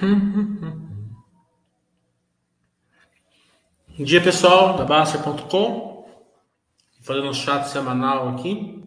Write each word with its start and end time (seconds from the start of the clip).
Bom 0.00 0.84
dia 4.04 4.22
pessoal 4.22 4.76
da 4.76 4.84
Baster.com, 4.84 6.06
fazendo 7.02 7.28
um 7.28 7.34
chat 7.34 7.68
semanal 7.68 8.28
aqui. 8.28 8.84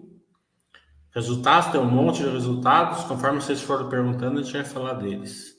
Resultados, 1.14 1.72
tem 1.72 1.82
um 1.82 1.92
monte 1.92 2.24
de 2.24 2.30
resultados. 2.30 3.04
Conforme 3.04 3.42
vocês 3.42 3.62
forem 3.62 3.90
perguntando, 3.90 4.40
a 4.40 4.44
gente 4.44 4.54
vai 4.54 4.64
falar 4.64 4.94
deles. 4.94 5.51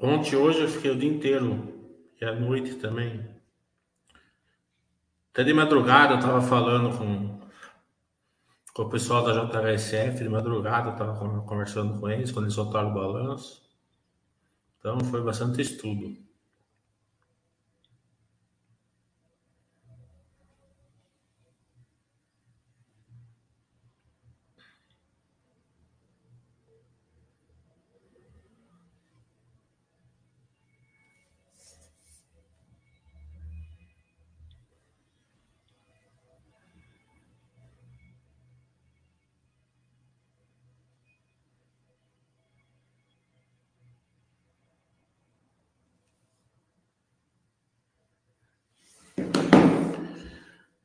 Ontem, 0.00 0.36
hoje, 0.36 0.60
eu 0.60 0.68
fiquei 0.68 0.92
o 0.92 0.96
dia 0.96 1.10
inteiro 1.10 1.74
e 2.20 2.24
à 2.24 2.32
noite 2.32 2.76
também. 2.76 3.28
Até 5.32 5.42
de 5.42 5.52
madrugada 5.52 6.14
eu 6.14 6.18
estava 6.18 6.40
falando 6.40 6.96
com, 6.96 7.40
com 8.72 8.82
o 8.82 8.88
pessoal 8.88 9.24
da 9.24 9.32
JHSF, 9.32 10.22
de 10.22 10.28
madrugada 10.28 10.90
eu 10.90 10.92
estava 10.92 11.42
conversando 11.42 11.98
com 11.98 12.08
eles 12.08 12.30
quando 12.30 12.44
eles 12.44 12.54
soltaram 12.54 12.92
o 12.92 12.94
balanço. 12.94 13.60
Então 14.78 15.00
foi 15.00 15.20
bastante 15.20 15.60
estudo. 15.60 16.16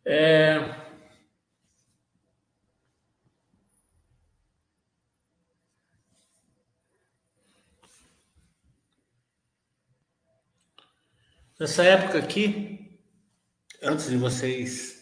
É... 0.05 0.73
Nessa 11.63 11.85
época 11.85 12.19
aqui, 12.19 12.99
antes 13.81 14.09
de 14.09 14.17
vocês 14.17 15.01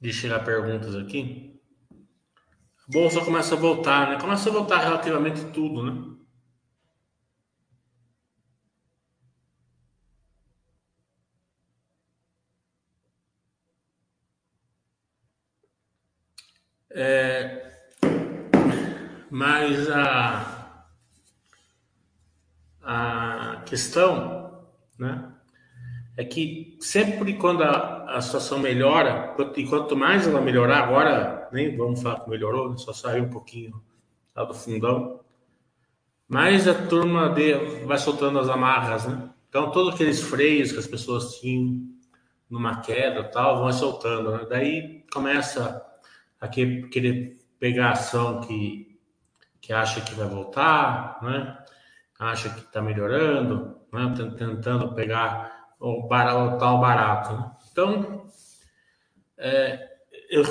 de 0.00 0.12
chegar 0.12 0.44
perguntas 0.44 0.94
aqui, 0.94 1.60
a 2.86 2.92
bolsa 2.92 3.24
começa 3.24 3.56
a 3.56 3.58
voltar, 3.58 4.08
né? 4.08 4.20
Começa 4.20 4.48
a 4.48 4.52
voltar 4.52 4.78
relativamente 4.78 5.46
tudo, 5.46 5.82
né? 5.82 6.16
É, 16.90 17.88
mas 19.28 19.90
a, 19.90 20.84
a 22.80 23.62
questão 23.66 24.68
né, 24.96 25.37
é 26.18 26.24
que 26.24 26.76
sempre 26.80 27.34
quando 27.34 27.62
a, 27.62 28.16
a 28.16 28.20
situação 28.20 28.58
melhora, 28.58 29.36
e 29.56 29.64
quanto 29.64 29.96
mais 29.96 30.26
ela 30.26 30.40
melhorar, 30.40 30.82
agora 30.82 31.48
nem 31.52 31.76
vamos 31.76 32.02
falar 32.02 32.18
que 32.18 32.28
melhorou, 32.28 32.70
né, 32.70 32.76
só 32.76 32.92
saiu 32.92 33.22
um 33.22 33.30
pouquinho 33.30 33.80
lá 34.34 34.42
do 34.42 34.52
fundão, 34.52 35.20
mais 36.26 36.66
a 36.66 36.74
turma 36.74 37.28
de, 37.28 37.54
vai 37.84 37.98
soltando 37.98 38.40
as 38.40 38.48
amarras, 38.48 39.06
né? 39.06 39.30
Então, 39.48 39.70
todos 39.70 39.94
aqueles 39.94 40.20
freios 40.20 40.72
que 40.72 40.78
as 40.80 40.88
pessoas 40.88 41.36
tinham 41.38 41.88
numa 42.50 42.80
queda 42.80 43.22
tal, 43.22 43.60
vão 43.60 43.72
soltando, 43.72 44.32
né? 44.32 44.46
Daí 44.50 45.04
começa 45.12 45.80
a 46.40 46.48
querer 46.48 47.38
pegar 47.60 47.92
ação 47.92 48.40
que, 48.40 48.98
que 49.60 49.72
acha 49.72 50.00
que 50.00 50.16
vai 50.16 50.26
voltar, 50.26 51.20
né? 51.22 51.56
acha 52.18 52.50
que 52.50 52.58
está 52.58 52.82
melhorando, 52.82 53.76
né? 53.92 54.12
tentando 54.36 54.92
pegar 54.94 55.57
o, 55.78 56.06
barato, 56.06 56.54
o 56.54 56.58
tal 56.58 56.80
barato. 56.80 57.32
Né? 57.34 57.50
Então, 57.70 58.26
é, 59.36 59.88
eu, 60.30 60.42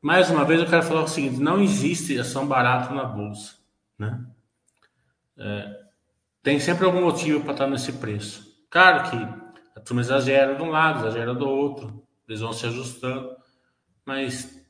mais 0.00 0.30
uma 0.30 0.44
vez 0.44 0.60
eu 0.60 0.66
quero 0.66 0.82
falar 0.82 1.02
o 1.02 1.08
seguinte: 1.08 1.40
não 1.40 1.60
existe 1.60 2.18
ação 2.18 2.46
barata 2.46 2.92
na 2.94 3.04
bolsa. 3.04 3.56
Né? 3.98 4.24
É, 5.38 5.82
tem 6.42 6.58
sempre 6.58 6.84
algum 6.84 7.02
motivo 7.02 7.42
para 7.42 7.52
estar 7.52 7.66
nesse 7.66 7.92
preço. 7.92 8.52
Claro 8.68 9.10
que 9.10 9.16
a 9.76 9.80
turma 9.80 10.02
exagera 10.02 10.54
de 10.54 10.62
um 10.62 10.70
lado, 10.70 11.00
exagera 11.00 11.34
do 11.34 11.48
outro, 11.48 12.06
eles 12.28 12.40
vão 12.40 12.52
se 12.52 12.66
ajustando, 12.66 13.36
mas 14.04 14.60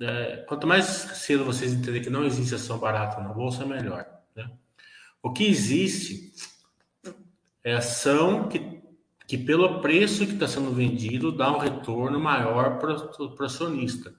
é, 0.00 0.44
quanto 0.48 0.66
mais 0.66 0.84
cedo 0.84 1.44
vocês 1.44 1.72
entenderem 1.72 2.02
que 2.02 2.10
não 2.10 2.24
existe 2.24 2.54
ação 2.54 2.78
barata 2.78 3.20
na 3.20 3.32
bolsa, 3.32 3.64
melhor. 3.64 4.06
Né? 4.34 4.50
O 5.22 5.32
que 5.32 5.46
existe 5.46 6.32
é 7.64 7.74
ação 7.74 8.48
que, 8.48 8.75
que 9.26 9.36
pelo 9.36 9.80
preço 9.80 10.26
que 10.26 10.34
está 10.34 10.46
sendo 10.46 10.72
vendido, 10.72 11.32
dá 11.32 11.50
um 11.50 11.58
retorno 11.58 12.20
maior 12.20 12.78
para 12.78 12.94
o 12.94 13.44
acionista. 13.44 14.14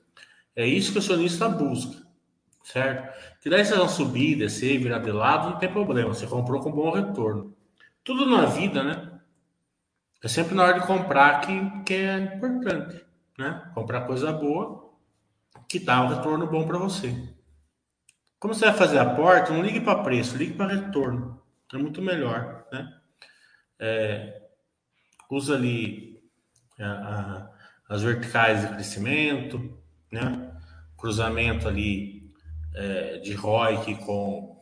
É 0.56 0.66
isso 0.66 0.92
que 0.92 0.98
o 0.98 1.02
acionista 1.02 1.48
busca, 1.48 2.06
certo? 2.64 3.40
Que 3.42 3.50
daí 3.50 3.64
se 3.64 3.74
vão 3.74 3.88
subir, 3.88 4.36
descer, 4.36 4.78
virar 4.80 5.00
de 5.00 5.12
lado, 5.12 5.52
não 5.52 5.58
tem 5.58 5.72
problema. 5.72 6.14
Você 6.14 6.28
comprou 6.28 6.62
com 6.62 6.72
bom 6.72 6.92
retorno. 6.92 7.56
Tudo 8.04 8.26
na 8.26 8.46
vida, 8.46 8.84
né? 8.84 9.20
É 10.24 10.28
sempre 10.28 10.56
na 10.56 10.64
hora 10.64 10.80
de 10.80 10.88
comprar 10.88 11.42
que, 11.42 11.84
que 11.86 11.94
é 11.94 12.18
importante, 12.36 13.06
né? 13.38 13.72
Comprar 13.74 14.02
coisa 14.02 14.34
boa 14.34 14.92
que 15.70 15.80
dá 15.80 16.02
um 16.04 16.08
retorno 16.08 16.48
bom 16.48 16.68
para 16.68 16.78
você. 16.78 17.14
Como 18.40 18.54
você 18.54 18.66
vai 18.66 18.74
fazer 18.74 19.00
aporte, 19.00 19.52
não 19.52 19.62
ligue 19.62 19.80
para 19.82 20.04
preço, 20.04 20.38
ligue 20.38 20.54
para 20.54 20.74
retorno. 20.74 21.42
É 21.74 21.78
muito 21.78 22.02
melhor, 22.02 22.66
né? 22.72 22.94
É, 23.80 24.47
usa 25.30 25.56
ali 25.56 26.22
a, 26.80 26.86
a, 26.86 27.52
as 27.90 28.02
verticais 28.02 28.62
de 28.62 28.74
crescimento, 28.74 29.78
né? 30.12 30.54
Cruzamento 30.98 31.68
ali 31.68 32.32
é, 32.76 33.18
de 33.20 33.34
ROIC 33.34 33.96
com 34.06 34.56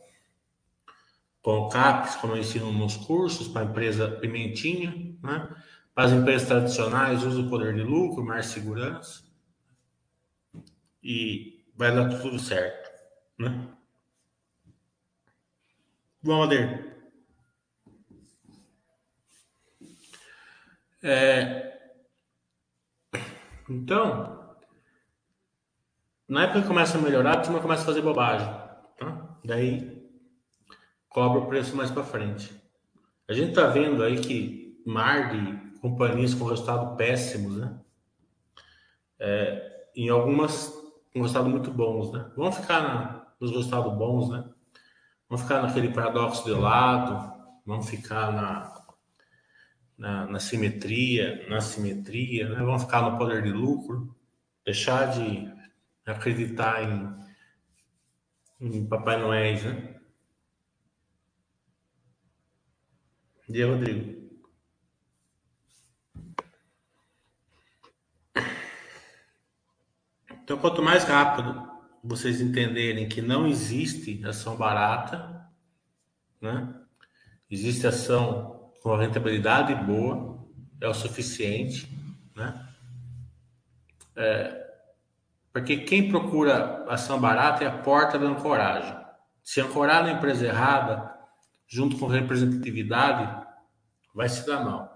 com 1.42 1.68
CAPES, 1.68 2.16
como 2.16 2.32
eu 2.32 2.40
ensino 2.40 2.72
nos 2.72 2.96
cursos, 2.96 3.46
para 3.46 3.62
a 3.62 3.64
empresa 3.66 4.10
Pimentinha, 4.10 5.16
né? 5.22 5.48
Para 5.94 6.04
as 6.04 6.12
empresas 6.12 6.48
tradicionais, 6.48 7.22
usa 7.22 7.40
o 7.40 7.48
poder 7.48 7.72
de 7.72 7.82
lucro, 7.82 8.24
mais 8.24 8.46
segurança 8.46 9.22
e 11.06 11.64
vai 11.76 11.94
dar 11.94 12.18
tudo 12.20 12.36
certo, 12.38 12.90
né? 13.38 13.68
Bom, 16.20 16.42
Ader. 16.42 16.95
É... 21.02 21.72
Então, 23.68 24.56
na 26.28 26.44
época 26.44 26.62
que 26.62 26.68
começa 26.68 26.98
a 26.98 27.00
melhorar, 27.00 27.38
a 27.38 27.40
turma 27.40 27.60
começa 27.60 27.82
a 27.82 27.86
fazer 27.86 28.02
bobagem. 28.02 28.48
Tá? 28.98 29.38
Daí 29.44 30.08
cobra 31.08 31.40
o 31.40 31.46
preço 31.46 31.76
mais 31.76 31.90
para 31.90 32.04
frente. 32.04 32.54
A 33.28 33.32
gente 33.32 33.54
tá 33.54 33.66
vendo 33.66 34.02
aí 34.02 34.20
que 34.20 34.82
mar 34.86 35.30
de 35.30 35.78
companhias 35.80 36.34
com 36.34 36.44
resultado 36.44 36.96
péssimos, 36.96 37.56
né? 37.56 37.80
é, 39.18 39.88
em 39.94 40.08
algumas 40.08 40.72
com 41.12 41.22
resultados 41.22 41.50
muito 41.50 41.70
bons, 41.70 42.12
né? 42.12 42.30
Vamos 42.36 42.56
ficar 42.56 42.82
na, 42.82 43.26
nos 43.40 43.50
resultados 43.50 43.92
bons, 43.94 44.28
né? 44.28 44.44
Vamos 45.28 45.42
ficar 45.42 45.62
naquele 45.62 45.88
paradoxo 45.88 46.44
de 46.44 46.52
lado, 46.52 47.32
vamos 47.64 47.88
ficar 47.88 48.32
na, 48.32 48.75
na, 49.96 50.26
na 50.26 50.40
simetria, 50.40 51.46
na 51.48 51.60
simetria, 51.60 52.48
né? 52.48 52.56
Vamos 52.56 52.84
ficar 52.84 53.02
no 53.02 53.18
poder 53.18 53.42
de 53.42 53.50
lucro, 53.50 54.14
deixar 54.64 55.06
de 55.06 55.50
acreditar 56.04 56.82
em, 56.82 57.16
em 58.60 58.86
Papai 58.86 59.18
Noel, 59.20 59.62
né? 59.62 60.00
E 63.48 63.62
aí, 63.62 63.62
Rodrigo? 63.62 64.16
Então, 70.42 70.58
quanto 70.58 70.82
mais 70.82 71.04
rápido 71.04 71.66
vocês 72.02 72.40
entenderem 72.40 73.08
que 73.08 73.20
não 73.20 73.46
existe 73.46 74.24
ação 74.24 74.56
barata, 74.56 75.48
né? 76.40 76.72
Existe 77.50 77.86
ação 77.86 78.55
com 78.86 78.94
rentabilidade 78.94 79.74
boa, 79.74 80.46
é 80.80 80.86
o 80.86 80.94
suficiente, 80.94 81.90
né? 82.36 82.68
É, 84.14 84.64
porque 85.52 85.78
quem 85.78 86.08
procura 86.08 86.84
ação 86.88 87.20
barata 87.20 87.64
é 87.64 87.66
a 87.66 87.78
porta 87.78 88.16
da 88.16 88.28
ancoragem. 88.28 88.96
Se 89.42 89.60
ancorar 89.60 90.04
na 90.04 90.12
empresa 90.12 90.46
errada, 90.46 91.12
junto 91.66 91.98
com 91.98 92.06
representatividade, 92.06 93.44
vai 94.14 94.28
se 94.28 94.46
dar 94.46 94.64
mal. 94.64 94.95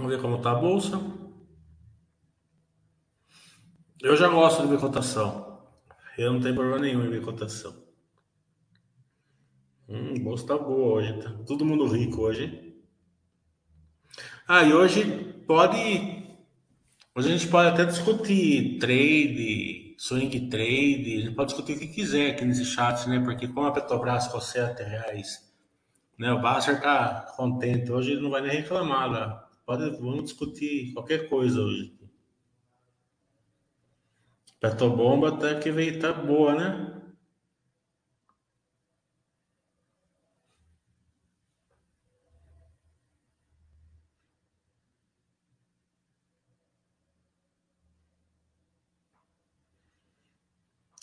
Vamos 0.00 0.14
ver 0.14 0.22
como 0.22 0.36
está 0.36 0.52
a 0.52 0.54
bolsa. 0.54 0.98
Eu 4.00 4.16
já 4.16 4.28
gosto 4.28 4.62
de 4.62 4.68
ver 4.68 4.80
cotação. 4.80 5.60
Eu 6.16 6.32
não 6.32 6.40
tenho 6.40 6.54
problema 6.54 6.78
nenhum 6.78 7.04
em 7.04 7.10
ver 7.10 7.20
cotação. 7.20 7.76
Hum, 9.86 10.14
a 10.16 10.20
bolsa 10.20 10.44
está 10.44 10.56
boa 10.56 10.94
hoje. 10.94 11.22
Tá 11.22 11.34
todo 11.46 11.66
mundo 11.66 11.84
rico 11.84 12.22
hoje. 12.22 12.80
Ah, 14.48 14.64
e 14.64 14.72
hoje 14.72 15.04
pode. 15.46 15.76
Hoje 17.14 17.28
a 17.28 17.36
gente 17.36 17.48
pode 17.48 17.68
até 17.68 17.84
discutir 17.84 18.78
trade, 18.78 19.96
swing 19.98 20.48
trade. 20.48 21.16
A 21.18 21.20
gente 21.26 21.34
pode 21.34 21.48
discutir 21.52 21.76
o 21.76 21.78
que 21.78 21.88
quiser 21.88 22.30
aqui 22.30 22.46
nesse 22.46 22.64
chat, 22.64 23.06
né? 23.06 23.20
Porque 23.20 23.46
como 23.48 23.66
a 23.66 23.72
Petrobras 23.72 24.28
ficou 24.28 24.40
7 24.40 24.82
reais, 24.82 25.46
né? 26.18 26.32
O 26.32 26.40
Basser 26.40 26.80
tá 26.80 27.34
contente. 27.36 27.92
Hoje 27.92 28.12
ele 28.12 28.22
não 28.22 28.30
vai 28.30 28.40
nem 28.40 28.52
reclamar 28.52 29.10
lá. 29.10 29.49
Pode, 29.70 29.88
vamos 30.00 30.24
discutir 30.24 30.92
qualquer 30.94 31.28
coisa 31.28 31.60
hoje. 31.60 31.96
Petrobomba 34.58 35.28
até 35.28 35.60
que 35.60 35.70
veio 35.70 36.00
tá 36.00 36.12
boa, 36.12 36.56
né? 36.56 37.00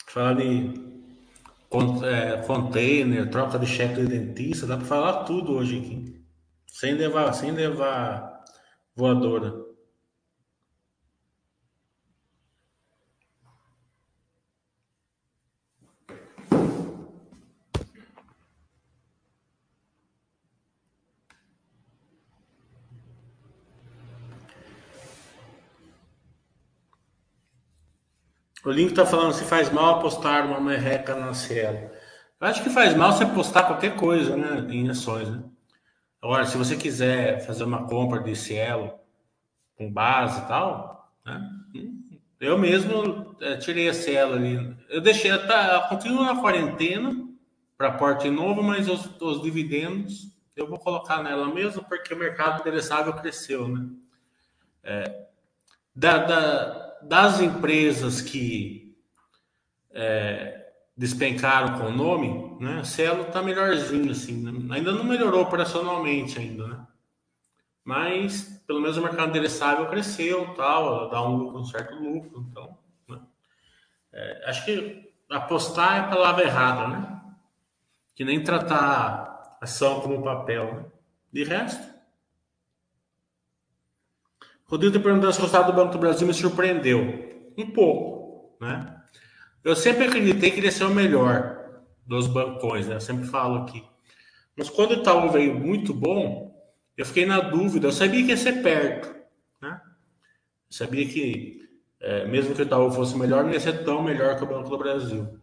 Fala 0.07 0.35
de 0.35 0.73
é, 2.03 2.41
container, 2.45 3.29
troca 3.29 3.57
de 3.57 3.65
cheque 3.65 4.01
de 4.01 4.07
dentista, 4.07 4.67
dá 4.67 4.75
para 4.75 4.85
falar 4.85 5.23
tudo 5.23 5.53
hoje 5.53 5.79
aqui. 5.79 6.21
Sem 6.65 6.95
levar, 6.95 7.31
sem 7.31 7.51
levar 7.51 8.36
voadora 8.97 9.67
O 28.65 28.71
link 28.71 28.89
está 28.89 29.05
falando 29.05 29.31
se 29.31 29.45
faz 29.45 29.71
mal 29.71 29.95
apostar 29.95 30.45
uma 30.45 30.59
merreca 30.59 31.15
na 31.15 31.33
Cielo. 31.33 31.89
Eu 32.41 32.47
acho 32.47 32.61
que 32.61 32.69
faz 32.69 32.93
mal 32.93 33.13
você 33.13 33.23
apostar 33.23 33.65
qualquer 33.65 33.95
coisa, 33.95 34.35
né, 34.35 34.67
em 34.69 34.89
ações, 34.89 35.29
né? 35.29 35.41
Agora, 36.21 36.45
se 36.45 36.57
você 36.57 36.75
quiser 36.75 37.45
fazer 37.45 37.63
uma 37.63 37.87
compra 37.87 38.19
de 38.19 38.35
Cielo 38.35 38.93
com 39.77 39.91
base 39.91 40.41
e 40.41 40.47
tal, 40.47 41.13
né? 41.25 41.49
eu 42.39 42.57
mesmo 42.57 43.35
é, 43.39 43.57
tirei 43.57 43.87
a 43.89 43.93
Cielo 43.93 44.33
ali. 44.33 44.75
Eu 44.89 45.01
deixei, 45.01 45.35
tá, 45.45 45.87
continuo 45.89 46.23
na 46.23 46.41
quarentena 46.41 47.27
para 47.77 47.91
porte 47.91 48.29
novo, 48.29 48.63
mas 48.63 48.89
os, 48.89 49.09
os, 49.21 49.41
dividendos 49.41 50.35
eu 50.55 50.67
vou 50.67 50.79
colocar 50.79 51.21
nela 51.21 51.53
mesmo 51.53 51.83
porque 51.83 52.13
o 52.13 52.17
mercado 52.17 52.61
endereçável 52.61 53.13
cresceu, 53.13 53.67
né? 53.67 53.87
É, 54.83 55.27
da, 55.95 56.17
da, 56.17 56.97
das 57.03 57.39
empresas 57.39 58.21
que 58.21 58.95
é, 59.91 60.56
despencaram 60.97 61.79
com 61.79 61.85
o 61.87 61.91
nome, 61.91 62.57
né? 62.59 62.83
Cielo 62.83 63.25
tá 63.25 63.43
melhorzinho, 63.43 64.11
assim. 64.11 64.43
Né? 64.43 64.75
Ainda 64.75 64.91
não 64.91 65.03
melhorou 65.03 65.43
operacionalmente 65.43 66.39
ainda, 66.39 66.67
né? 66.67 66.87
Mas, 67.83 68.63
pelo 68.65 68.81
menos 68.81 68.97
o 68.97 69.01
mercado 69.01 69.29
endereçável 69.29 69.87
cresceu, 69.87 70.53
tal, 70.55 71.09
dá 71.09 71.21
um, 71.21 71.57
um 71.57 71.63
certo 71.63 71.95
lucro, 71.95 72.45
então... 72.49 72.77
Né? 73.07 73.21
É, 74.11 74.49
acho 74.49 74.65
que 74.65 75.13
apostar 75.29 75.97
é 75.97 75.99
a 75.99 76.07
palavra 76.07 76.43
errada, 76.43 76.87
né? 76.87 77.21
Que 78.15 78.25
nem 78.25 78.43
tratar 78.43 79.57
ação 79.61 80.01
como 80.01 80.23
papel, 80.23 80.73
né? 80.73 80.85
De 81.31 81.43
resto... 81.43 81.95
Rodrigo 84.65 84.97
te 84.97 85.01
perguntando 85.01 85.31
se 85.31 85.39
o 85.39 85.43
resultado 85.43 85.71
do 85.71 85.75
Banco 85.75 85.93
do 85.93 85.99
Brasil 85.99 86.27
me 86.27 86.33
surpreendeu. 86.33 87.53
Um 87.57 87.71
pouco, 87.71 88.57
né? 88.59 88.96
Eu 89.67 89.75
sempre 89.75 90.05
acreditei 90.05 90.49
que 90.49 90.59
ele 90.59 90.67
ia 90.67 90.71
ser 90.71 90.85
o 90.85 90.95
melhor 90.95 91.81
dos 92.05 92.25
bancões, 92.25 92.87
né? 92.87 92.95
Eu 92.95 93.01
sempre 93.01 93.27
falo 93.27 93.63
aqui. 93.63 93.83
Mas 94.55 94.69
quando 94.69 94.91
o 94.91 94.93
Itaú 94.93 95.29
veio 95.29 95.59
muito 95.59 95.93
bom, 95.93 96.57
eu 96.95 97.05
fiquei 97.05 97.25
na 97.25 97.41
dúvida. 97.41 97.85
Eu 97.85 97.91
sabia 97.91 98.23
que 98.23 98.29
ia 98.29 98.37
ser 98.37 98.63
perto, 98.63 99.13
né? 99.61 99.81
Eu 99.83 100.77
sabia 100.77 101.05
que, 101.05 101.69
é, 101.99 102.25
mesmo 102.25 102.55
que 102.55 102.61
o 102.61 102.63
Itaú 102.63 102.89
fosse 102.91 103.17
melhor, 103.17 103.43
não 103.43 103.51
ia 103.51 103.59
ser 103.59 103.83
tão 103.83 104.01
melhor 104.01 104.37
que 104.37 104.45
o 104.45 104.47
Banco 104.47 104.69
do 104.69 104.77
Brasil. 104.77 105.37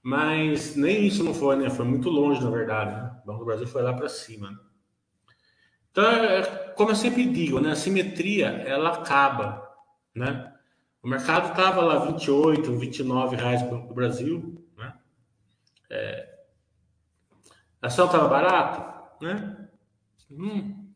Mas 0.00 0.76
nem 0.76 1.04
isso 1.04 1.24
não 1.24 1.34
foi, 1.34 1.56
né? 1.56 1.68
Foi 1.68 1.84
muito 1.84 2.08
longe, 2.10 2.44
na 2.44 2.50
verdade. 2.50 2.94
Né? 2.94 3.20
O 3.24 3.26
Banco 3.26 3.40
do 3.40 3.46
Brasil 3.46 3.66
foi 3.66 3.82
lá 3.82 3.92
para 3.92 4.08
cima. 4.08 4.52
Né? 4.52 4.56
Então, 5.90 6.04
é, 6.04 6.42
como 6.76 6.92
eu 6.92 6.94
sempre 6.94 7.26
digo, 7.26 7.58
né? 7.58 7.72
A 7.72 7.76
simetria, 7.76 8.50
ela 8.64 8.90
acaba, 8.90 9.68
né? 10.14 10.51
O 11.02 11.08
mercado 11.08 11.50
estava 11.50 11.82
lá 11.82 12.04
28, 12.06 12.76
29 12.76 13.36
reais 13.36 13.62
para 13.62 13.76
o 13.76 13.92
Brasil, 13.92 14.64
né? 14.76 14.94
É, 15.90 16.32
a 17.80 17.88
ação 17.88 18.06
estava 18.06 18.28
barata, 18.28 19.02
né? 19.20 19.68
Hum, 20.30 20.92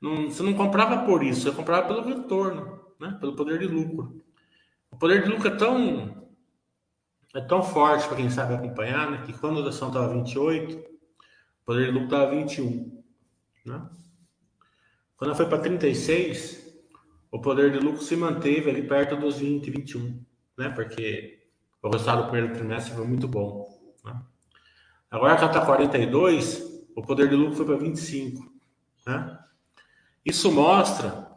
não, 0.00 0.30
você 0.30 0.42
não 0.42 0.54
comprava 0.54 1.04
por 1.04 1.24
isso, 1.24 1.40
você 1.40 1.50
comprava 1.50 1.88
pelo 1.88 2.04
retorno, 2.04 2.80
né? 3.00 3.16
Pelo 3.20 3.34
poder 3.34 3.58
de 3.58 3.66
lucro. 3.66 4.24
O 4.92 4.96
poder 4.96 5.24
de 5.24 5.28
lucro 5.28 5.48
é 5.48 5.56
tão 5.56 6.24
é 7.34 7.40
tão 7.40 7.64
forte 7.64 8.06
para 8.06 8.16
quem 8.16 8.30
sabe 8.30 8.54
acompanhar, 8.54 9.10
né? 9.10 9.22
Que 9.26 9.32
quando 9.32 9.64
a 9.64 9.68
ação 9.68 9.88
estava 9.88 10.14
28, 10.14 10.76
o 10.76 10.84
poder 11.64 11.86
de 11.86 11.90
lucro 11.90 12.04
estava 12.04 12.30
21, 12.30 13.02
né? 13.66 13.90
Quando 15.16 15.30
ela 15.30 15.34
foi 15.34 15.48
para 15.48 15.58
36, 15.58 16.63
o 17.34 17.40
poder 17.40 17.72
de 17.72 17.80
lucro 17.80 18.00
se 18.00 18.14
manteve 18.14 18.70
ali 18.70 18.86
perto 18.86 19.16
dos 19.16 19.38
20, 19.38 19.68
21, 19.68 20.24
né? 20.56 20.68
Porque 20.68 21.42
o 21.82 21.88
resultado 21.90 22.22
do 22.22 22.30
primeiro 22.30 22.54
trimestre 22.54 22.94
foi 22.94 23.04
muito 23.04 23.26
bom. 23.26 23.76
Né? 24.04 24.22
Agora 25.10 25.34
ela 25.34 25.46
está 25.46 25.66
42, 25.66 26.86
o 26.94 27.02
poder 27.02 27.28
de 27.28 27.34
lucro 27.34 27.56
foi 27.56 27.66
para 27.66 27.76
25, 27.76 28.52
né? 29.04 29.36
Isso 30.24 30.52
mostra 30.52 31.28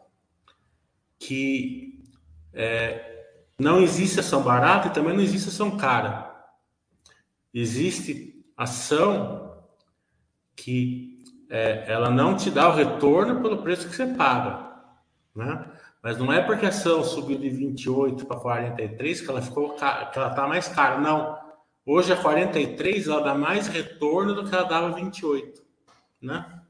que 1.17 1.99
é, 2.53 3.25
não 3.57 3.81
existe 3.81 4.19
ação 4.19 4.43
barata 4.43 4.89
e 4.89 4.93
também 4.93 5.15
não 5.15 5.23
existe 5.23 5.49
ação 5.49 5.77
cara. 5.77 6.47
Existe 7.51 8.45
ação 8.55 9.63
que 10.55 11.23
é, 11.49 11.91
ela 11.91 12.11
não 12.11 12.35
te 12.35 12.51
dá 12.51 12.69
o 12.69 12.75
retorno 12.75 13.41
pelo 13.41 13.63
preço 13.63 13.89
que 13.89 13.95
você 13.95 14.05
paga, 14.13 14.79
né? 15.35 15.73
Mas 16.01 16.17
não 16.17 16.31
é 16.31 16.41
porque 16.41 16.65
a 16.65 16.69
ação 16.69 17.03
subiu 17.03 17.37
de 17.37 17.49
28 17.49 18.25
para 18.25 18.39
43 18.39 19.21
que 19.21 19.29
ela 19.29 19.41
ficou 19.41 19.75
que 19.75 19.83
ela 19.83 20.29
está 20.29 20.47
mais 20.47 20.67
cara. 20.67 20.99
Não. 20.99 21.37
Hoje 21.85 22.11
a 22.11 22.17
43 22.17 23.07
ela 23.07 23.21
dá 23.21 23.33
mais 23.33 23.67
retorno 23.67 24.35
do 24.35 24.47
que 24.47 24.53
ela 24.53 24.63
dava 24.63 24.91
28, 24.91 25.61
né? 26.21 26.61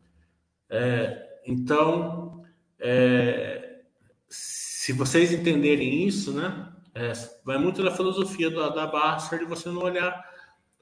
É, 0.69 1.39
então, 1.45 2.43
é, 2.79 3.81
se 4.29 4.93
vocês 4.93 5.31
entenderem 5.31 6.05
isso, 6.05 6.31
né? 6.31 6.71
É, 6.93 7.13
vai 7.43 7.57
muito 7.57 7.83
da 7.83 7.91
filosofia 7.91 8.49
da, 8.49 8.69
da 8.69 8.87
Baster 8.87 9.39
de 9.39 9.45
você 9.45 9.69
não 9.69 9.81
olhar 9.81 10.23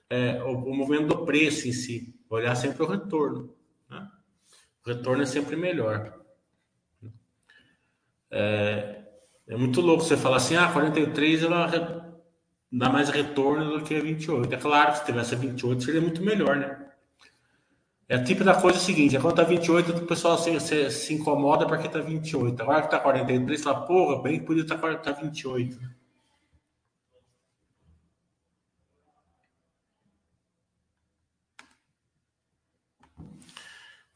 é, 0.09 0.41
o, 0.43 0.51
o, 0.51 0.75
movimento 0.75 1.07
do 1.07 1.25
preço 1.25 1.67
em 1.67 1.73
si, 1.73 2.15
olhar 2.29 2.55
sempre 2.55 2.83
o 2.83 2.87
retorno. 2.87 3.53
Né? 3.89 4.07
O 4.85 4.89
retorno 4.89 5.23
é 5.23 5.25
sempre 5.25 5.55
melhor. 5.55 6.24
É, 8.37 8.97
é 9.47 9.55
muito 9.55 9.79
louco 9.79 10.03
você 10.03 10.17
falar 10.17 10.37
assim, 10.37 10.57
ah, 10.57 10.69
43 10.69 11.43
ela 11.43 12.11
dá 12.69 12.89
mais 12.89 13.09
retorno 13.09 13.77
do 13.77 13.83
que 13.85 13.95
a 13.95 14.01
28. 14.01 14.53
É 14.53 14.57
claro 14.57 14.91
que 14.91 14.99
se 14.99 15.05
tivesse 15.05 15.35
a 15.35 15.37
28 15.37 15.83
seria 15.83 16.01
muito 16.01 16.21
melhor, 16.21 16.57
né? 16.57 16.85
É 18.09 18.21
tipo 18.21 18.43
da 18.43 18.59
coisa 18.61 18.77
seguinte, 18.77 19.15
é 19.15 19.21
quando 19.21 19.37
tá 19.37 19.43
28, 19.43 19.91
o 19.93 20.05
pessoal 20.05 20.37
se, 20.37 20.59
se, 20.59 20.91
se 20.91 21.13
incomoda 21.13 21.65
porque 21.65 21.87
tá 21.87 21.99
28. 21.99 22.61
Agora 22.61 22.81
que 22.81 22.91
tá 22.91 22.99
43, 22.99 23.63
fala, 23.63 23.85
porra, 23.85 24.21
bem 24.21 24.39
que 24.39 24.45
podia 24.45 24.63
estar 24.63 24.77
tá, 24.77 24.95
tá 24.95 25.11
28. 25.13 25.79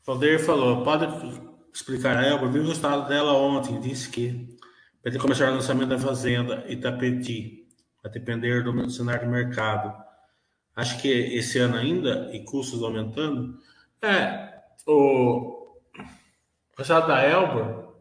Valdir 0.05 0.43
falou, 0.43 0.83
pode 0.83 1.05
explicar 1.79 2.17
a 2.17 2.25
Elba? 2.25 2.49
Vi 2.49 2.59
o 2.59 2.71
estado 2.71 3.07
dela 3.07 3.33
ontem, 3.33 3.79
disse 3.79 4.09
que 4.09 4.57
que 5.01 5.17
começar 5.17 5.49
o 5.49 5.55
lançamento 5.55 5.89
da 5.89 5.97
Fazenda 5.97 6.65
Itapeti, 6.67 7.67
a 8.03 8.09
depender 8.09 8.63
do 8.63 8.89
cenário 8.89 9.21
de 9.21 9.27
mercado. 9.27 9.93
Acho 10.75 11.01
que 11.01 11.07
esse 11.07 11.57
ano 11.57 11.77
ainda, 11.77 12.29
e 12.33 12.43
custos 12.43 12.83
aumentando. 12.83 13.57
É, 14.01 14.53
o, 14.85 15.77
estado 16.77 17.07
da 17.07 17.23
Elba, 17.23 17.95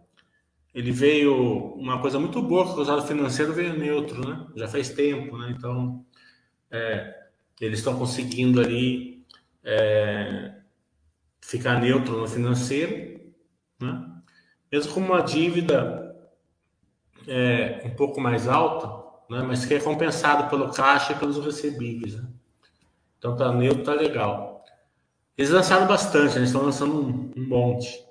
ele 0.75 0.93
veio 0.93 1.75
uma 1.75 2.01
coisa 2.01 2.19
muito 2.19 2.43
boa, 2.43 2.65
que 2.65 2.73
o 2.73 2.77
resultado 2.77 3.07
financeiro 3.07 3.55
veio 3.55 3.79
neutro, 3.79 4.29
né? 4.29 4.47
Já 4.55 4.69
faz 4.69 4.91
tempo, 4.91 5.39
né? 5.39 5.55
Então, 5.57 6.05
é, 6.71 7.15
eles 7.61 7.79
estão 7.79 7.99
conseguindo 7.99 8.61
ali 8.61 9.25
é, 9.65 10.53
ficar 11.41 11.81
neutro 11.81 12.21
no 12.21 12.29
financeiro, 12.29 13.18
né? 13.81 14.11
mesmo 14.71 14.95
com 14.95 15.01
uma 15.01 15.23
dívida 15.23 16.17
é, 17.27 17.83
um 17.85 17.95
pouco 17.95 18.21
mais 18.21 18.49
alta, 18.49 18.87
né? 19.29 19.43
mas 19.43 19.65
que 19.65 19.75
é 19.75 19.81
compensado 19.81 20.49
pelo 20.49 20.73
caixa 20.73 21.13
e 21.13 21.19
pelos 21.19 21.43
recebíveis. 21.45 22.17
Né? 22.17 22.29
Então 23.19 23.37
tá 23.37 23.53
neutro, 23.53 23.85
tá 23.85 23.93
legal. 23.93 24.65
Eles 25.37 25.51
lançaram 25.51 25.87
bastante, 25.87 26.33
né? 26.33 26.39
eles 26.39 26.49
estão 26.49 26.63
lançando 26.63 26.95
um, 26.95 27.33
um 27.37 27.49
monte. 27.49 28.05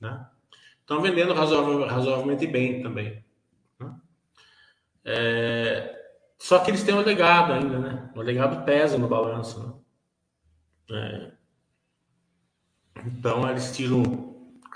Né? 0.00 0.26
Estão 0.80 1.00
vendendo 1.02 1.34
razoável, 1.34 1.86
razoavelmente 1.86 2.46
bem 2.46 2.82
também. 2.82 3.24
Né? 3.78 3.94
É, 5.04 6.00
só 6.38 6.58
que 6.58 6.70
eles 6.70 6.82
têm 6.82 6.94
o 6.94 7.02
legado 7.02 7.52
ainda, 7.52 7.78
né? 7.78 8.10
O 8.16 8.22
legado 8.22 8.64
pesa 8.64 8.96
no 8.96 9.06
balanço. 9.06 9.82
Né? 10.88 11.32
É, 12.96 13.00
então 13.06 13.48
eles 13.48 13.76
tiram, 13.76 14.29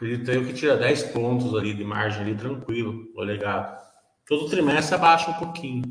acredito 0.04 0.30
eu 0.30 0.44
que 0.44 0.52
tira 0.52 0.76
10 0.76 1.04
pontos 1.04 1.54
ali 1.54 1.72
de 1.72 1.82
margem 1.82 2.20
ali 2.20 2.34
tranquilo, 2.34 3.10
o 3.14 3.22
legado. 3.22 3.82
Todo 4.26 4.50
trimestre 4.50 4.94
abaixa 4.94 5.30
um 5.30 5.34
pouquinho, 5.34 5.82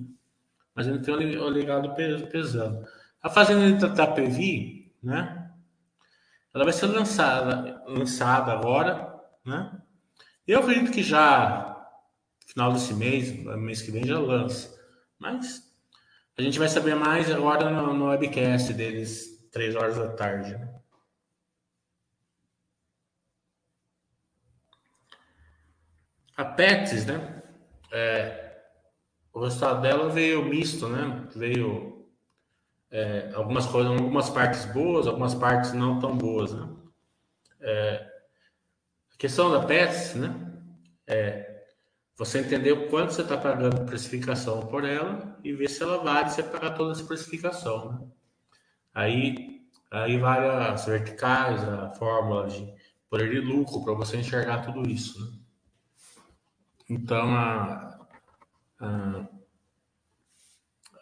mas 0.75 0.88
ele 0.88 1.00
tem 1.00 1.13
o 1.13 1.50
legado 1.50 1.93
pesando. 2.32 2.86
A 3.22 3.29
fazenda 3.29 3.72
de 3.72 3.79
Tatapevi, 3.79 4.93
né? 5.01 5.51
Ela 6.53 6.63
vai 6.63 6.74
ser 6.74 6.86
lançada, 6.86 7.82
lançada 7.88 8.51
agora, 8.51 9.20
né? 9.43 9.82
Eu 10.48 10.60
acredito 10.60 10.91
que 10.91 11.01
já 11.01 11.74
final 12.46 12.72
desse 12.72 12.93
mês, 12.93 13.32
mês 13.58 13.82
que 13.82 13.91
vem 13.91 14.05
já 14.05 14.20
lança. 14.20 14.79
Mas 15.17 15.63
a 16.38 16.41
gente 16.41 16.60
vai 16.60 16.70
saber 16.70 16.96
mais 16.96 17.32
agora 17.32 17.70
no, 17.70 17.93
no 17.93 18.10
webcast 18.10 18.74
deles, 18.74 19.48
três 19.51 19.75
horas 19.75 19.98
da 19.98 20.10
tarde. 20.10 20.51
Né? 20.51 20.73
A 26.36 26.44
Pets, 26.44 27.06
né? 27.06 27.44
É, 27.92 28.58
o 29.32 29.40
resultado 29.40 29.82
dela 29.82 30.10
veio 30.10 30.44
misto, 30.46 30.88
né? 30.88 31.28
Veio 31.36 32.08
é, 32.90 33.32
algumas 33.36 33.66
coisas, 33.68 33.92
algumas 33.92 34.30
partes 34.30 34.66
boas, 34.66 35.08
algumas 35.08 35.36
partes 35.36 35.74
não 35.74 36.00
tão 36.00 36.18
boas, 36.18 36.54
né? 36.54 36.70
É, 37.62 38.08
a 39.13 39.18
questão 39.18 39.52
da 39.52 39.66
Pets, 39.66 40.16
né? 40.16 40.52
É 41.06 41.54
você 42.16 42.40
entender 42.40 42.72
o 42.72 42.90
quanto 42.90 43.13
você 43.13 43.22
está 43.22 43.38
pagando 43.38 43.86
precificação 43.86 44.62
por 44.68 44.86
ela 44.86 45.38
e 45.44 45.52
ver 45.54 45.70
se 45.70 45.82
ela 45.82 46.04
vale 46.04 46.30
você 46.30 46.44
pagar 46.44 46.75
toda 46.75 46.92
essa 46.92 47.04
precificação, 47.04 47.92
né? 47.92 48.08
Aí, 48.94 49.62
aí 49.92 50.18
vale 50.18 50.48
as 50.48 50.86
verticais, 50.86 51.63
a 51.63 51.92
fórmula 51.94 52.48
de 52.48 52.74
poder 53.10 53.30
de 53.30 53.40
lucro 53.40 53.84
para 53.84 53.94
você 53.94 54.18
enxergar 54.18 54.60
tudo 54.60 54.88
isso, 54.90 55.20
né? 55.20 55.43
Então, 56.90 57.36
a, 57.36 58.08
a, 58.80 59.28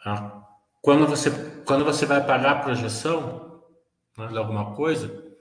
a, 0.06 0.48
quando, 0.82 1.08
você, 1.08 1.32
quando 1.66 1.84
você 1.84 2.06
vai 2.06 2.26
pagar 2.26 2.52
a 2.52 2.60
projeção 2.62 3.64
né, 4.18 4.28
de 4.28 4.38
alguma 4.38 4.76
coisa, 4.76 5.34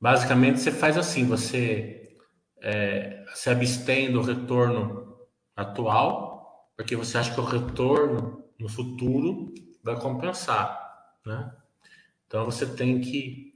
basicamente 0.00 0.60
você 0.60 0.70
faz 0.70 0.96
assim: 0.96 1.26
você 1.26 2.16
é, 2.60 3.24
se 3.34 3.50
abstém 3.50 4.12
do 4.12 4.22
retorno 4.22 5.18
atual, 5.56 6.68
porque 6.76 6.96
você 6.96 7.18
acha 7.18 7.32
que 7.32 7.40
o 7.40 7.44
retorno 7.44 8.44
no 8.58 8.68
futuro 8.68 9.52
vai 9.82 9.98
compensar. 9.98 10.78
Né? 11.24 11.52
Então, 12.26 12.44
você 12.44 12.66
tem 12.66 13.00
que 13.00 13.47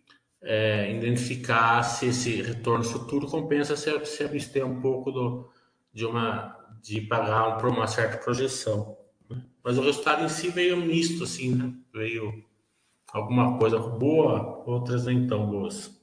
é, 0.43 0.91
identificar 0.91 1.83
se 1.83 2.07
esse 2.07 2.43
retorno 2.43 2.85
futuro 2.85 3.27
compensa 3.27 3.77
se, 3.77 4.05
se 4.07 4.25
abster 4.25 4.67
um 4.67 4.81
pouco 4.81 5.11
do, 5.11 5.51
de 5.93 6.05
uma 6.05 6.59
de 6.83 7.01
pagar 7.03 7.59
por 7.59 7.71
uma 7.71 7.87
certa 7.87 8.19
projeção. 8.19 8.97
Né? 9.31 9.41
Mas 9.63 9.79
o 9.79 9.83
resultado 9.83 10.25
em 10.25 10.29
si 10.29 10.49
veio 10.49 10.77
misto, 10.77 11.23
assim, 11.23 11.55
né? 11.55 11.73
veio 11.93 12.45
alguma 13.13 13.57
coisa 13.57 13.79
boa, 13.79 14.65
outras 14.67 15.07
nem 15.07 15.27
tão 15.27 15.49
boas. 15.49 16.03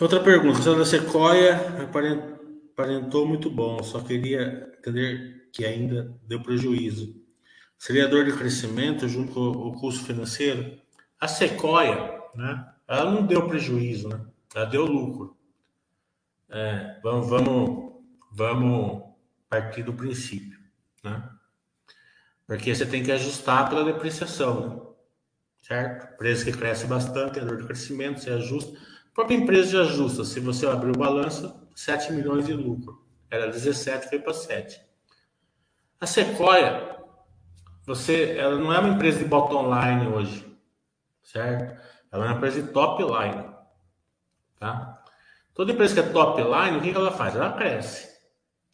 Outra 0.00 0.20
pergunta, 0.20 0.74
da 0.74 0.84
Sequoia 0.84 1.56
aparentou 2.72 3.26
muito 3.26 3.48
bom, 3.48 3.80
só 3.82 4.00
queria 4.00 4.74
entender 4.78 5.48
que 5.52 5.64
ainda 5.64 6.12
deu 6.26 6.42
prejuízo. 6.42 7.23
Seria 7.84 8.08
dor 8.08 8.24
de 8.24 8.32
crescimento 8.32 9.06
junto 9.06 9.34
com 9.34 9.40
o 9.40 9.78
custo 9.78 10.06
financeiro? 10.06 10.80
A 11.20 11.28
Sequoia, 11.28 12.18
né? 12.34 12.66
ela 12.88 13.10
não 13.10 13.26
deu 13.26 13.46
prejuízo, 13.46 14.08
né? 14.08 14.24
Ela 14.54 14.64
deu 14.64 14.86
lucro. 14.86 15.36
É, 16.48 16.98
vamos, 17.02 17.28
vamos, 17.28 17.92
vamos 18.32 19.02
partir 19.50 19.82
do 19.82 19.92
princípio, 19.92 20.58
né? 21.02 21.28
Porque 22.46 22.74
você 22.74 22.86
tem 22.86 23.02
que 23.02 23.12
ajustar 23.12 23.68
pela 23.68 23.84
depreciação, 23.84 24.66
né? 24.66 24.82
certo? 25.60 26.14
Empresa 26.14 26.44
que 26.46 26.56
cresce 26.56 26.86
bastante, 26.86 27.34
tem 27.34 27.44
dor 27.44 27.58
de 27.58 27.66
crescimento, 27.66 28.18
você 28.18 28.30
ajusta. 28.30 28.78
A 28.78 29.14
própria 29.14 29.36
empresa 29.36 29.72
já 29.72 29.80
ajusta. 29.82 30.24
Se 30.24 30.40
você 30.40 30.66
abrir 30.66 30.88
o 30.88 30.98
balanço, 30.98 31.54
7 31.76 32.14
milhões 32.14 32.46
de 32.46 32.54
lucro. 32.54 33.04
Era 33.30 33.48
17, 33.48 34.08
foi 34.08 34.20
para 34.20 34.32
7. 34.32 34.80
A 36.00 36.06
Sequoia, 36.06 36.94
você, 37.86 38.36
ela 38.38 38.56
não 38.56 38.72
é 38.72 38.78
uma 38.78 38.90
empresa 38.90 39.18
de 39.18 39.24
bottom 39.24 39.68
line 39.74 40.06
hoje, 40.08 40.58
certo? 41.22 41.80
Ela 42.10 42.24
é 42.24 42.28
uma 42.28 42.36
empresa 42.36 42.62
de 42.62 42.68
top 42.72 43.02
line. 43.02 43.54
Tá? 44.58 45.02
Toda 45.52 45.72
empresa 45.72 45.94
que 45.94 46.00
é 46.00 46.12
top 46.12 46.40
line, 46.40 46.78
o 46.78 46.80
que, 46.80 46.90
ela 46.90 47.12
faz? 47.12 47.36
Ela 47.36 47.52
cresce. 47.52 48.08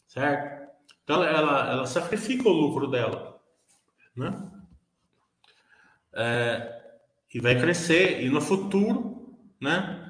Certo? 0.06 0.70
Então 1.02 1.24
ela, 1.24 1.70
ela 1.70 1.86
sacrifica 1.86 2.48
o 2.48 2.52
lucro 2.52 2.86
dela. 2.86 3.40
Né? 4.14 4.50
É, 6.12 6.82
e 7.34 7.40
vai 7.40 7.58
crescer. 7.58 8.22
E 8.22 8.28
no 8.28 8.40
futuro, 8.40 9.36
né? 9.60 10.06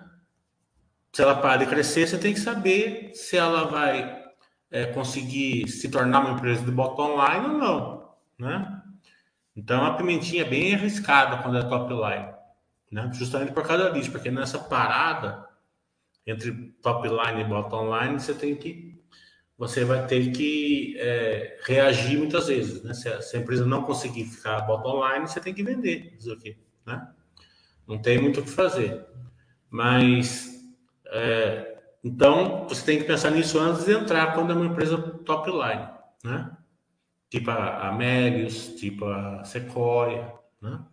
Se 1.13 1.23
ela 1.23 1.41
parar 1.41 1.57
de 1.57 1.67
crescer, 1.67 2.07
você 2.07 2.19
tem 2.19 2.35
que 2.35 2.41
saber 2.41 3.13
se 3.15 3.37
ela 3.37 3.65
vai 3.65 4.25
é, 4.71 4.87
conseguir 4.87 5.69
se 5.69 5.91
tornar 5.91 6.21
uma 6.21 6.33
empresa 6.33 6.65
de 6.65 6.71
bottom 6.71 7.17
line 7.25 7.47
ou 7.47 7.59
não. 7.59 8.15
Né? 8.39 8.80
Então 9.57 9.85
a 9.85 9.95
pimentinha 9.95 10.43
é 10.43 10.49
bem 10.49 10.75
arriscada 10.75 11.43
quando 11.43 11.59
é 11.59 11.63
top 11.63 11.93
line 11.93 12.41
né? 12.91 13.11
justamente 13.13 13.53
por 13.53 13.67
causa 13.67 13.91
disso, 13.91 14.11
porque 14.11 14.31
nessa 14.31 14.59
parada 14.59 15.49
entre 16.27 16.53
top 16.83 17.09
line 17.09 17.43
e 17.43 17.45
bottom 17.45 17.97
line, 17.97 18.21
você 18.21 18.35
tem 18.35 18.55
que 18.55 18.91
você 19.57 19.85
vai 19.85 20.07
ter 20.07 20.33
que 20.33 20.97
é, 20.99 21.59
reagir 21.65 22.17
muitas 22.17 22.47
vezes, 22.47 22.83
né? 22.83 22.95
Se 22.95 23.09
a, 23.11 23.21
se 23.21 23.37
a, 23.37 23.41
empresa 23.41 23.67
não 23.67 23.83
conseguir 23.83 24.25
ficar 24.25 24.63
bottom 24.63 25.07
line, 25.07 25.29
você 25.29 25.39
tem 25.39 25.53
que 25.53 25.63
vender 25.63 26.15
isso 26.19 26.33
aqui, 26.33 26.57
né? 26.87 27.07
Não 27.87 27.99
tem 27.99 28.19
muito 28.19 28.41
o 28.41 28.43
que 28.43 28.51
fazer. 28.51 29.05
Mas 29.69 30.49
é, 31.07 31.79
então 32.03 32.67
você 32.69 32.85
tem 32.85 32.99
que 32.99 33.05
pensar 33.05 33.31
nisso 33.31 33.59
antes 33.59 33.85
de 33.85 33.93
entrar 33.93 34.35
quando 34.35 34.53
é 34.53 34.57
uma 34.57 34.67
empresa 34.67 34.97
top 34.97 35.51
line, 35.51 35.89
né? 36.25 36.57
Tipo 37.31 37.53
a, 37.53 37.93
Melius, 37.93 38.75
tipo 38.75 39.05
a 39.07 39.45
Sequoia, 39.45 40.35
né? 40.61 40.85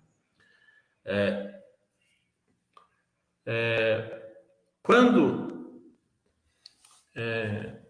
É, 1.03 1.61
é, 3.43 4.33
quando 4.83 5.81
é, 7.15 7.81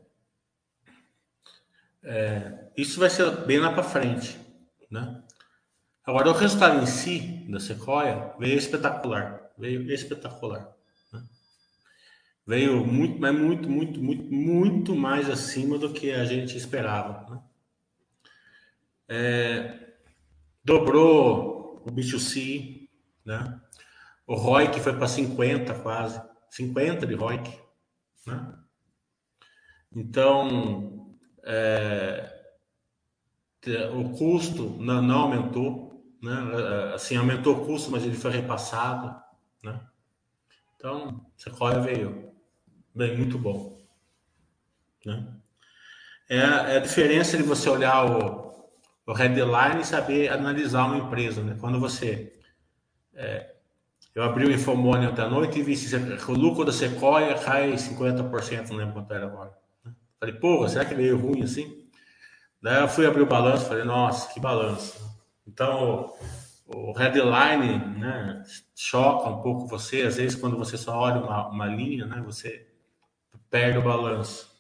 é, 2.04 2.72
isso 2.78 3.00
vai 3.02 3.10
ser 3.10 3.30
bem 3.46 3.60
lá 3.60 3.74
para 3.74 3.84
frente, 3.84 4.40
né? 4.90 5.22
Agora 6.06 6.30
o 6.30 6.34
resultado 6.34 6.82
em 6.82 6.86
si 6.86 7.46
da 7.50 7.60
Sequoia 7.60 8.34
veio 8.40 8.58
espetacular, 8.58 9.52
veio 9.58 9.92
espetacular, 9.92 10.74
né? 11.12 11.22
veio 12.46 12.86
muito, 12.86 13.20
mas 13.20 13.36
muito, 13.38 13.70
muito, 13.70 14.02
muito, 14.02 14.34
muito 14.34 14.96
mais 14.96 15.30
acima 15.30 15.78
do 15.78 15.92
que 15.92 16.14
a 16.14 16.24
gente 16.24 16.56
esperava, 16.56 17.30
né? 17.30 17.42
É, 19.10 19.94
dobrou 20.64 21.84
o 21.86 21.92
B2C, 21.92 22.90
né? 23.26 23.62
O 24.26 24.36
ROIC 24.36 24.80
foi 24.82 24.94
para 24.94 25.08
50 25.08 25.74
quase, 25.76 26.22
50 26.50 27.08
de 27.08 27.16
ROIC, 27.16 27.58
né? 28.26 28.54
Então, 29.96 31.18
é, 31.44 32.38
o 33.94 34.10
custo 34.18 34.78
não, 34.80 35.02
não, 35.02 35.20
aumentou, 35.22 36.04
né? 36.22 36.94
Assim, 36.94 37.16
aumentou 37.16 37.56
o 37.56 37.66
custo, 37.66 37.90
mas 37.90 38.04
ele 38.04 38.16
foi 38.16 38.32
repassado, 38.32 39.16
né? 39.64 39.80
Então, 40.76 41.26
Sequoia 41.38 41.80
veio 41.80 42.34
bem, 42.94 43.18
muito 43.18 43.40
bom, 43.40 43.82
né? 45.06 45.34
É, 46.30 46.38
é 46.38 46.78
a 46.78 46.80
diferença 46.80 47.38
de 47.38 47.44
você 47.44 47.70
olhar 47.70 48.06
o, 48.06 48.47
o 49.08 49.14
headline 49.14 49.82
e 49.82 49.86
saber 49.86 50.30
analisar 50.30 50.86
uma 50.86 50.98
empresa, 50.98 51.42
né? 51.42 51.58
Quando 51.60 51.80
você 51.80 52.34
é, 53.16 53.56
eu 54.18 54.24
abri 54.24 54.46
o 54.46 54.52
Infomone 54.52 55.06
ontem 55.06 55.22
à 55.22 55.30
noite 55.30 55.60
e 55.60 55.62
vi 55.62 55.76
que 55.76 56.32
o 56.32 56.34
lucro 56.34 56.66
da 56.66 56.72
Sequoia 56.72 57.38
cai 57.38 57.74
50%, 57.74 58.70
não 58.70 58.78
lembro 58.78 58.94
quanto 58.94 59.14
era 59.14 59.28
agora. 59.28 59.56
Falei, 60.20 60.34
pô, 60.34 60.68
será 60.68 60.86
que 60.86 60.96
veio 60.96 61.18
ruim 61.20 61.44
assim? 61.44 61.88
Daí 62.60 62.82
eu 62.82 62.88
fui 62.88 63.06
abrir 63.06 63.22
o 63.22 63.28
balanço, 63.28 63.66
falei, 63.66 63.84
nossa, 63.84 64.34
que 64.34 64.40
balanço. 64.40 65.00
Então, 65.48 66.14
o, 66.66 66.92
headline, 66.94 67.78
né, 68.00 68.44
choca 68.76 69.30
um 69.30 69.42
pouco 69.44 69.68
você, 69.68 70.02
às 70.02 70.18
vezes 70.18 70.36
quando 70.36 70.58
você 70.58 70.78
só 70.78 70.98
olha 70.98 71.22
uma, 71.22 71.50
uma 71.50 71.66
linha, 71.68 72.08
né, 72.08 72.20
você 72.26 72.68
perde 73.52 73.78
o 73.78 73.84
balanço. 73.84 74.52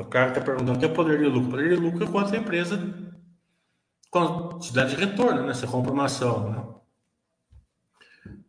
O 0.00 0.06
cara 0.06 0.28
está 0.28 0.40
perguntando 0.40 0.76
o 0.76 0.78
que 0.78 0.84
é 0.84 0.88
poder 0.88 1.18
de 1.18 1.26
lucro. 1.26 1.50
Poder 1.50 1.68
de 1.70 1.76
lucro 1.76 2.04
é 2.04 2.10
quanto 2.10 2.34
a 2.34 2.38
empresa 2.38 2.78
quantidade 4.10 4.96
de 4.96 5.04
retorno, 5.04 5.46
né? 5.46 5.54
Você 5.54 5.66
compra 5.66 5.92
uma 5.92 6.06
ação, 6.06 6.50
né? 6.50 6.66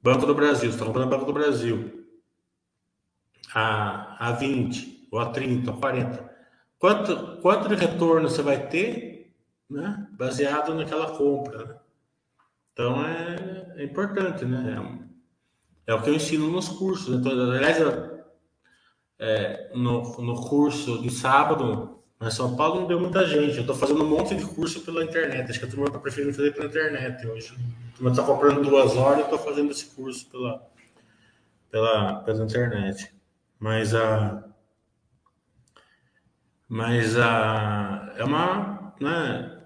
Banco 0.02 0.26
do 0.26 0.34
Brasil, 0.34 0.70
você 0.70 0.76
está 0.76 0.86
comprando 0.86 1.10
Banco 1.10 1.26
do 1.26 1.34
Brasil 1.34 2.08
a, 3.54 4.30
a 4.30 4.32
20, 4.32 5.08
ou 5.12 5.20
a 5.20 5.28
30, 5.28 5.70
ou 5.70 5.78
a 5.78 5.80
40. 5.80 6.32
Quanto, 6.80 7.38
quanto 7.42 7.70
de 7.70 7.76
retorno 7.76 8.28
você 8.28 8.42
vai 8.42 8.68
ter 8.68 9.36
né, 9.70 10.08
baseado 10.14 10.74
naquela 10.74 11.16
compra? 11.16 11.66
Né? 11.66 11.76
Então 12.74 13.06
é, 13.06 13.74
é, 13.78 13.84
importante, 13.84 14.44
né? 14.46 15.04
É, 15.86 15.92
é, 15.92 15.94
o 15.94 16.02
que 16.02 16.10
eu 16.10 16.16
ensino 16.16 16.50
nos 16.50 16.70
cursos. 16.70 17.16
Então, 17.16 17.32
aliás, 17.32 17.78
é, 19.22 19.70
no, 19.76 20.02
no 20.20 20.36
curso 20.48 21.00
de 21.00 21.12
sábado, 21.12 22.00
em 22.20 22.32
São 22.32 22.56
Paulo 22.56 22.82
não 22.82 22.88
deu 22.88 23.00
muita 23.00 23.24
gente. 23.28 23.56
Eu 23.56 23.62
estou 23.62 23.76
fazendo 23.76 24.04
um 24.04 24.10
monte 24.10 24.36
de 24.36 24.44
curso 24.44 24.82
pela 24.82 25.04
internet. 25.04 25.48
Acho 25.48 25.60
que 25.60 25.66
a 25.66 25.70
turma 25.70 25.86
está 25.86 26.00
preferindo 26.00 26.34
fazer 26.34 26.52
pela 26.56 26.66
internet 26.66 27.28
hoje. 27.28 27.56
A 27.94 27.96
turma 27.96 28.10
está 28.10 28.24
comprando 28.24 28.64
duas 28.64 28.98
horas 28.98 29.20
e 29.20 29.22
estou 29.22 29.38
fazendo 29.38 29.70
esse 29.70 29.86
curso 29.96 30.28
pela, 30.32 30.68
pela, 31.70 32.16
pela 32.22 32.44
internet. 32.44 33.14
Mas 33.60 33.94
a. 33.94 34.44
Mas 36.68 37.16
a. 37.16 38.14
É 38.18 38.24
uma. 38.24 38.96
Né, 39.00 39.62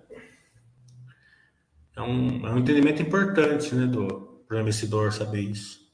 é, 1.96 2.02
um, 2.02 2.46
é 2.46 2.52
um 2.52 2.58
entendimento 2.58 3.02
importante 3.02 3.74
né, 3.74 3.86
do, 3.88 4.44
para 4.48 4.58
o 4.58 4.60
investidor 4.60 5.14
saber 5.14 5.42
isso. 5.42 5.85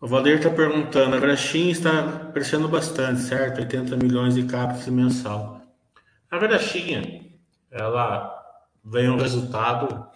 O 0.00 0.06
Valdir 0.06 0.36
está 0.36 0.50
perguntando, 0.50 1.16
a 1.16 1.20
Graxinha 1.20 1.72
está 1.72 2.30
crescendo 2.32 2.68
bastante, 2.68 3.22
certo? 3.22 3.60
80 3.60 3.96
milhões 3.96 4.34
de 4.34 4.44
captas 4.44 4.86
mensal. 4.88 5.62
A 6.30 6.38
Graxinha, 6.38 7.30
ela 7.70 8.32
vem 8.84 9.08
um 9.08 9.16
resultado, 9.16 10.06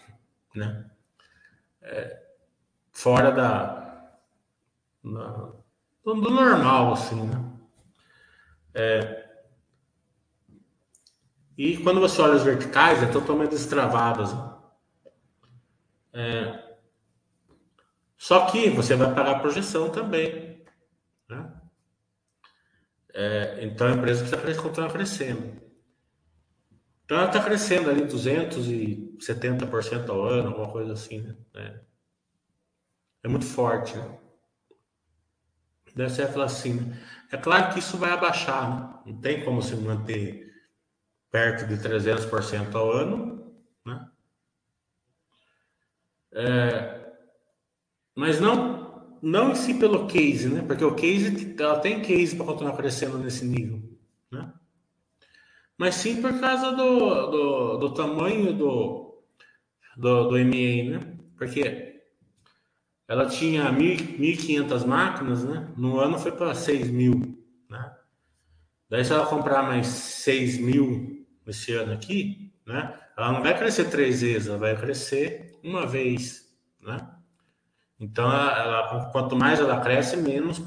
né? 0.55 0.85
É, 1.83 2.23
fora 2.93 3.31
da, 3.33 4.13
da 5.03 5.51
do, 6.05 6.15
normal, 6.15 6.93
assim, 6.93 7.23
né? 7.23 7.45
É, 8.75 9.21
e 11.57 11.77
quando 11.79 12.01
você 12.01 12.23
olha 12.23 12.35
as 12.35 12.43
verticais, 12.43 13.03
é 13.03 13.07
totalmente 13.07 13.51
destravadas. 13.51 14.33
Né? 14.33 14.51
É, 16.13 16.70
só 18.21 18.47
que 18.51 18.69
você 18.69 18.95
vai 18.95 19.15
pagar 19.15 19.37
a 19.37 19.39
projeção 19.39 19.91
também. 19.91 20.63
Né? 21.27 21.51
É, 23.15 23.65
então 23.65 23.87
a 23.87 23.93
empresa 23.93 24.37
precisa 24.37 24.63
continuar 24.63 24.93
crescendo. 24.93 25.59
Então 27.03 27.17
ela 27.17 27.29
está 27.29 27.43
crescendo 27.43 27.89
ali 27.89 28.03
270% 28.03 30.11
ao 30.11 30.23
ano, 30.23 30.51
alguma 30.51 30.71
coisa 30.71 30.93
assim. 30.93 31.23
Né? 31.23 31.35
É, 31.55 31.81
é 33.25 33.29
muito 33.29 33.47
forte. 33.47 33.97
Né? 33.97 34.19
Deve 35.97 36.11
ser 36.11 36.31
falar 36.31 36.45
assim. 36.45 36.75
Né? 36.75 37.03
É 37.33 37.39
claro 37.39 37.73
que 37.73 37.79
isso 37.79 37.97
vai 37.97 38.11
abaixar. 38.11 38.69
Né? 38.69 39.01
Não 39.07 39.19
tem 39.19 39.43
como 39.47 39.63
se 39.63 39.75
manter 39.77 40.53
perto 41.31 41.67
de 41.67 41.77
300% 41.77 42.75
ao 42.75 42.93
ano. 42.93 43.51
Né? 43.87 44.11
É, 46.33 47.00
mas 48.15 48.41
não 48.41 48.81
não 49.23 49.51
em 49.51 49.55
si 49.55 49.75
pelo 49.75 50.07
case, 50.07 50.49
né? 50.49 50.63
Porque 50.63 50.85
o 50.85 50.95
case 50.95 51.55
ela 51.59 51.79
tem 51.79 52.01
case 52.01 52.35
para 52.35 52.47
continuar 52.47 52.77
crescendo 52.77 53.19
nesse 53.19 53.45
nível, 53.45 53.83
né? 54.31 54.53
Mas 55.77 55.97
sim 55.97 56.21
por 56.21 56.39
causa 56.41 56.73
do, 56.73 57.27
do, 57.31 57.77
do 57.79 57.95
tamanho 57.95 58.53
do, 58.53 59.23
do, 59.97 60.29
do 60.29 60.39
MA, 60.39 60.99
né? 60.99 61.17
Porque 61.37 62.03
ela 63.07 63.27
tinha 63.27 63.65
1.500 63.71 64.87
máquinas, 64.87 65.45
né? 65.45 65.69
No 65.77 65.99
ano 65.99 66.19
foi 66.19 66.33
para 66.33 66.55
6 66.55 66.91
mil, 66.91 67.39
né? 67.69 67.95
Daí 68.89 69.05
se 69.05 69.13
ela 69.13 69.27
comprar 69.27 69.63
mais 69.63 69.87
6 69.87 70.59
mil 70.59 71.27
esse 71.47 71.73
ano 71.73 71.93
aqui, 71.93 72.53
né? 72.67 72.99
Ela 73.17 73.33
não 73.33 73.43
vai 73.43 73.57
crescer 73.59 73.91
três 73.91 74.23
vezes, 74.23 74.49
ela 74.49 74.59
vai 74.59 74.77
crescer 74.77 75.59
uma 75.63 75.87
vez, 75.87 76.55
né? 76.81 77.20
Então, 78.01 78.33
ela, 78.33 79.11
quanto 79.13 79.37
mais 79.37 79.61
ela 79.61 79.79
cresce, 79.81 80.17
menos 80.17 80.59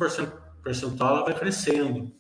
percentual 0.62 1.16
ela 1.16 1.26
vai 1.26 1.34
crescendo. 1.34 2.12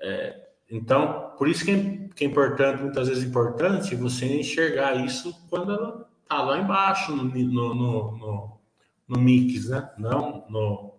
É, 0.00 0.48
então, 0.68 1.32
por 1.38 1.48
isso 1.48 1.64
que 1.64 1.70
é, 1.70 2.08
que 2.14 2.24
é, 2.24 2.26
importante, 2.26 2.82
muitas 2.82 3.08
vezes 3.08 3.22
importante, 3.22 3.94
você 3.94 4.26
enxergar 4.40 4.96
isso 5.04 5.32
quando 5.48 5.72
ela 5.72 6.08
está 6.22 6.42
lá 6.42 6.58
embaixo 6.58 7.14
no, 7.14 7.24
no, 7.24 7.74
no, 7.74 8.16
no, 8.16 8.60
no 9.06 9.20
mix, 9.20 9.68
né? 9.68 9.88
Não, 9.96 10.44
no, 10.48 10.94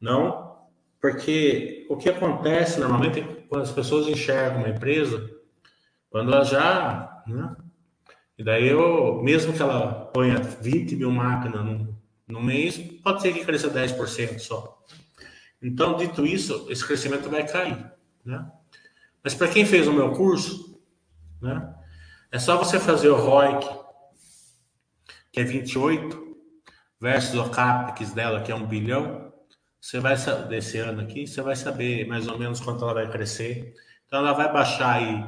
não, 0.00 0.56
porque 1.00 1.86
o 1.90 1.96
que 1.96 2.08
acontece 2.08 2.78
normalmente 2.78 3.20
é 3.20 3.24
quando 3.48 3.62
as 3.62 3.72
pessoas 3.72 4.06
enxergam 4.06 4.60
uma 4.60 4.68
empresa, 4.68 5.28
quando 6.10 6.32
ela 6.32 6.44
já, 6.44 7.22
né? 7.26 7.56
E 8.38 8.44
daí 8.44 8.68
eu, 8.68 9.20
mesmo 9.22 9.52
que 9.52 9.60
ela 9.60 10.06
ponha 10.14 10.36
20 10.38 10.94
mil 10.94 11.10
máquinas 11.10 11.64
num, 11.64 11.87
no 12.28 12.42
mês, 12.42 12.76
pode 13.02 13.22
ser 13.22 13.32
que 13.32 13.44
cresça 13.44 13.70
10% 13.70 14.38
só. 14.38 14.84
Então, 15.62 15.96
dito 15.96 16.26
isso, 16.26 16.66
esse 16.68 16.86
crescimento 16.86 17.28
vai 17.30 17.46
cair. 17.46 17.90
Né? 18.24 18.46
Mas 19.24 19.34
para 19.34 19.48
quem 19.48 19.64
fez 19.64 19.88
o 19.88 19.92
meu 19.92 20.12
curso, 20.12 20.80
né, 21.40 21.74
é 22.30 22.38
só 22.38 22.56
você 22.56 22.78
fazer 22.78 23.08
o 23.08 23.16
ROIC, 23.16 23.66
que 25.32 25.40
é 25.40 25.44
28, 25.44 26.36
versus 27.00 27.34
o 27.34 27.48
CAPEX 27.48 28.12
dela, 28.12 28.42
que 28.42 28.52
é 28.52 28.54
1 28.54 28.66
bilhão. 28.66 29.32
Você 29.80 29.98
vai 29.98 30.16
desse 30.48 30.78
ano 30.78 31.00
aqui, 31.00 31.26
você 31.26 31.40
vai 31.40 31.56
saber 31.56 32.06
mais 32.06 32.28
ou 32.28 32.38
menos 32.38 32.60
quanto 32.60 32.84
ela 32.84 32.94
vai 32.94 33.10
crescer. 33.10 33.74
Então, 34.06 34.18
ela 34.18 34.32
vai 34.32 34.52
baixar 34.52 34.96
aí 34.96 35.24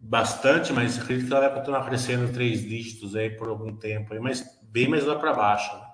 bastante, 0.00 0.72
mas 0.72 0.98
acredito 0.98 1.26
que 1.26 1.32
ela 1.32 1.48
vai 1.48 1.58
continuar 1.58 1.84
crescendo 1.84 2.32
três 2.32 2.62
dígitos 2.62 3.14
aí 3.16 3.30
por 3.30 3.48
algum 3.48 3.76
tempo, 3.76 4.14
aí, 4.14 4.20
mas 4.20 4.44
bem 4.62 4.88
mais 4.88 5.04
lá 5.04 5.16
para 5.16 5.32
baixo 5.32 5.76
né, 5.76 5.87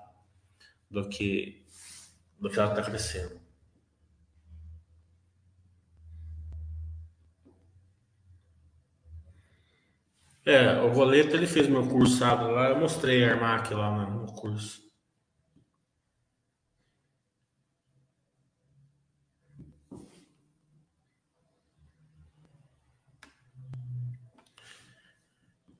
do 0.95 1.09
que 1.09 1.61
do 2.39 2.49
que 2.49 2.59
ela 2.59 2.71
está 2.71 2.81
crescendo. 2.83 3.39
É, 10.45 10.79
o 10.81 10.91
Goleto 10.93 11.35
ele 11.35 11.47
fez 11.47 11.67
meu 11.67 11.87
cursado 11.87 12.51
lá, 12.51 12.69
eu 12.69 12.79
mostrei 12.79 13.23
a 13.25 13.33
Armac 13.33 13.73
lá 13.73 14.05
no 14.05 14.27
curso. 14.33 14.85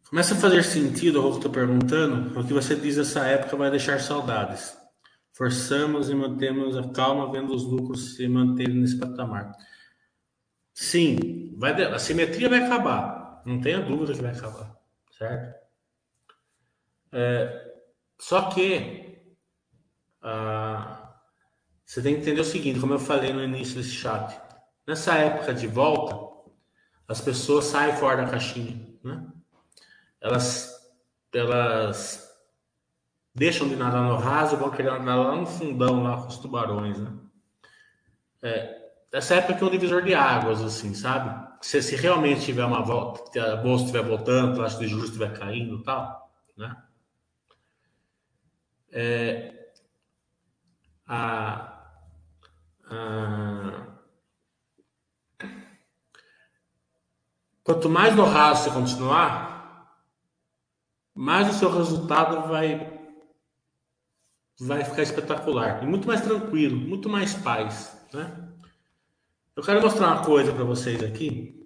Começa 0.10 0.34
a 0.34 0.38
fazer 0.38 0.64
sentido 0.64 1.20
o 1.20 1.32
que 1.32 1.38
estou 1.38 1.52
perguntando, 1.52 2.40
o 2.40 2.46
que 2.46 2.54
você 2.54 2.76
diz 2.76 2.98
nessa 2.98 3.26
época 3.28 3.56
vai 3.58 3.70
deixar 3.70 4.00
saudades. 4.00 4.85
Forçamos 5.36 6.10
e 6.10 6.16
mantemos 6.16 6.78
a 6.78 6.88
calma 6.88 7.30
vendo 7.30 7.54
os 7.54 7.64
lucros 7.64 8.16
se 8.16 8.26
manterem 8.26 8.76
nesse 8.76 8.98
patamar. 8.98 9.52
Sim, 10.74 11.54
vai, 11.58 11.74
a 11.84 12.00
simetria 12.00 12.48
vai 12.48 12.64
acabar, 12.64 13.42
não 13.46 13.60
tenha 13.60 13.82
dúvida 13.82 14.14
que 14.14 14.22
vai 14.22 14.32
acabar, 14.32 14.80
certo? 15.12 15.60
É, 17.12 17.74
só 18.18 18.50
que 18.50 19.36
ah, 20.22 21.20
você 21.86 22.02
tem 22.02 22.16
que 22.16 22.22
entender 22.22 22.40
o 22.40 22.46
seguinte, 22.46 22.80
como 22.80 22.94
eu 22.94 23.00
falei 23.00 23.34
no 23.34 23.44
início 23.44 23.76
desse 23.76 23.92
chat, 23.92 24.42
nessa 24.88 25.16
época 25.16 25.54
de 25.54 25.68
volta, 25.68 26.50
as 27.10 27.20
pessoas 27.20 27.66
saem 27.66 27.96
fora 27.98 28.24
da 28.24 28.32
caixinha, 28.32 28.98
né? 29.04 29.28
elas, 30.22 30.74
elas 31.34 32.25
deixam 33.36 33.68
de 33.68 33.76
nadar 33.76 34.02
no 34.02 34.16
raso 34.16 34.56
vão 34.56 34.72
querer 34.72 34.92
nadar 34.92 35.18
lá 35.18 35.36
no 35.36 35.46
fundão, 35.46 36.02
lá 36.02 36.22
com 36.22 36.28
os 36.28 36.38
tubarões, 36.38 36.98
né? 36.98 37.12
É, 38.42 38.86
essa 39.12 39.36
época 39.36 39.64
é 39.64 39.68
um 39.68 39.72
divisor 39.72 40.02
de 40.04 40.14
águas, 40.14 40.62
assim, 40.62 40.94
sabe? 40.94 41.46
Se, 41.62 41.82
se 41.82 41.96
realmente 41.96 42.46
tiver 42.46 42.64
uma 42.64 42.82
volta, 42.82 43.54
a 43.54 43.56
bolsa 43.58 43.86
estiver 43.86 44.04
voltando, 44.04 44.62
a 44.62 44.64
taxa 44.64 44.80
de 44.80 44.88
juros 44.88 45.08
estiver 45.08 45.38
caindo 45.38 45.84
tal, 45.84 46.32
né? 46.56 46.76
É, 48.92 49.72
a, 51.06 51.84
a, 52.90 53.88
quanto 57.64 57.90
mais 57.90 58.16
no 58.16 58.24
raso 58.24 58.64
você 58.64 58.72
continuar, 58.72 59.92
mais 61.14 61.50
o 61.50 61.54
seu 61.54 61.70
resultado 61.70 62.48
vai 62.48 62.95
vai 64.60 64.84
ficar 64.84 65.04
espetacular 65.04 65.84
e 65.84 65.88
muito 65.88 66.08
mais 66.08 66.22
tranquilo, 66.22 66.78
muito 66.78 67.10
mais 67.10 67.34
paz, 67.34 67.98
né? 68.14 68.50
Eu 69.56 69.64
quero 69.64 69.82
mostrar 69.82 70.12
uma 70.12 70.26
coisa 70.26 70.54
para 70.54 70.64
vocês 70.64 71.02
aqui. 71.02 71.66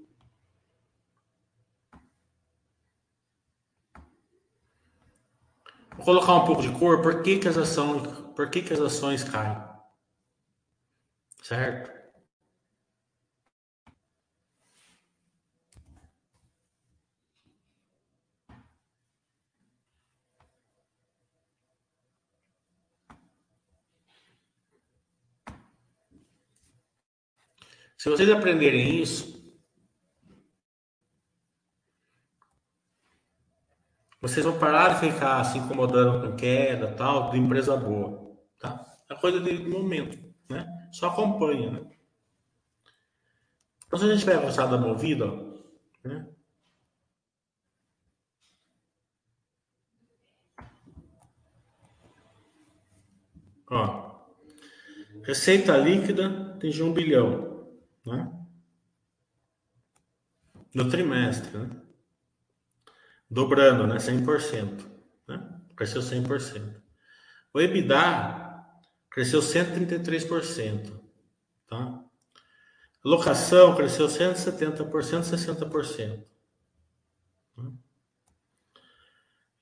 Vou 5.96 6.06
colocar 6.06 6.36
um 6.36 6.46
pouco 6.46 6.62
de 6.62 6.70
cor. 6.72 7.02
Por 7.02 7.22
que, 7.24 7.40
que 7.40 7.48
as 7.48 7.58
ações, 7.58 8.08
por 8.36 8.50
que, 8.50 8.62
que 8.62 8.74
as 8.74 8.80
ações 8.80 9.24
caem? 9.24 9.58
Certo? 11.42 11.99
Se 28.00 28.10
vocês 28.10 28.30
aprenderem 28.30 29.02
isso, 29.02 29.44
vocês 34.22 34.46
vão 34.46 34.58
parar 34.58 34.94
de 34.94 35.12
ficar 35.12 35.44
se 35.44 35.58
incomodando 35.58 36.26
com 36.26 36.38
queda 36.38 36.96
tal, 36.96 37.30
de 37.30 37.38
empresa 37.38 37.76
boa, 37.76 38.40
tá? 38.58 38.90
É 39.10 39.16
coisa 39.16 39.42
de 39.42 39.68
momento, 39.68 40.18
né? 40.50 40.66
Só 40.94 41.08
acompanha, 41.08 41.72
né? 41.72 41.92
Então, 43.86 44.00
se 44.00 44.06
a 44.06 44.16
gente 44.16 44.26
vai 44.26 44.40
gostar 44.40 44.68
da 44.68 44.78
movida, 44.78 45.26
né? 46.02 46.26
Ó, 53.70 54.26
receita 55.26 55.76
líquida 55.76 56.58
de 56.60 56.82
um 56.82 56.94
bilhão 56.94 57.49
né? 58.06 58.32
no 60.74 60.90
trimestre, 60.90 61.58
né? 61.58 61.70
dobrando, 63.30 63.88
né? 63.88 63.98
100%, 63.98 64.86
né? 65.28 65.62
cresceu 65.76 66.02
100%. 66.02 66.82
O 67.54 67.60
EBITDA 67.60 68.66
cresceu 69.10 69.40
133%, 69.40 71.00
tá? 71.68 72.04
Locação 73.04 73.76
cresceu 73.76 74.08
170%, 74.08 74.90
60%. 74.90 76.26
Né? 77.58 77.72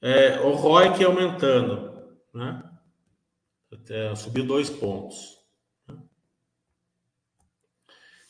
É, 0.01 0.39
o 0.41 0.53
ROIC 0.53 1.03
aumentando, 1.03 2.17
né? 2.33 2.63
Até, 3.71 4.15
subiu 4.15 4.45
dois 4.45 4.69
pontos. 4.69 5.36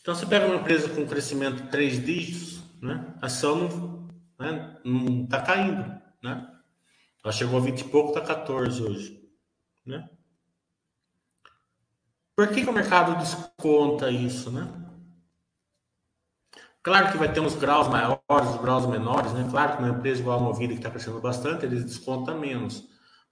Então, 0.08 0.15
você 0.15 0.26
pega 0.26 0.46
uma 0.46 0.56
empresa 0.56 0.88
com 0.88 1.06
crescimento 1.06 1.70
três 1.70 2.02
dígitos, 2.02 2.63
né? 2.82 3.13
a 3.22 3.26
ação 3.26 4.08
não 4.39 4.54
né? 4.54 5.22
está 5.26 5.41
caindo. 5.41 6.02
Né? 6.24 6.50
Ela 7.22 7.34
chegou 7.34 7.60
a 7.60 7.62
20 7.62 7.82
e 7.82 7.84
pouco, 7.89 8.17
está 8.17 8.22
14 8.22 8.84
hoje. 8.84 9.22
Né? 9.86 10.10
Por 12.38 12.48
que, 12.48 12.63
que 12.63 12.70
o 12.70 12.74
mercado 12.74 13.20
desconta 13.20 14.10
isso? 14.10 14.50
Né? 14.50 14.65
Claro 16.82 17.12
que 17.12 17.17
vai 17.17 17.34
ter 17.34 17.41
uns 17.41 17.56
graus 17.56 17.89
maiores, 17.89 18.50
os 18.56 18.62
graus 18.62 18.86
menores, 18.86 19.34
né? 19.34 19.46
Claro 19.52 19.76
que 19.76 19.84
uma 19.84 19.89
empresa 19.89 20.22
igual 20.22 20.39
a 20.39 20.41
Movida, 20.41 20.72
que 20.72 20.80
está 20.80 20.89
crescendo 20.89 21.20
bastante, 21.20 21.65
eles 21.65 21.84
descontam 21.84 22.39
menos. 22.39 22.88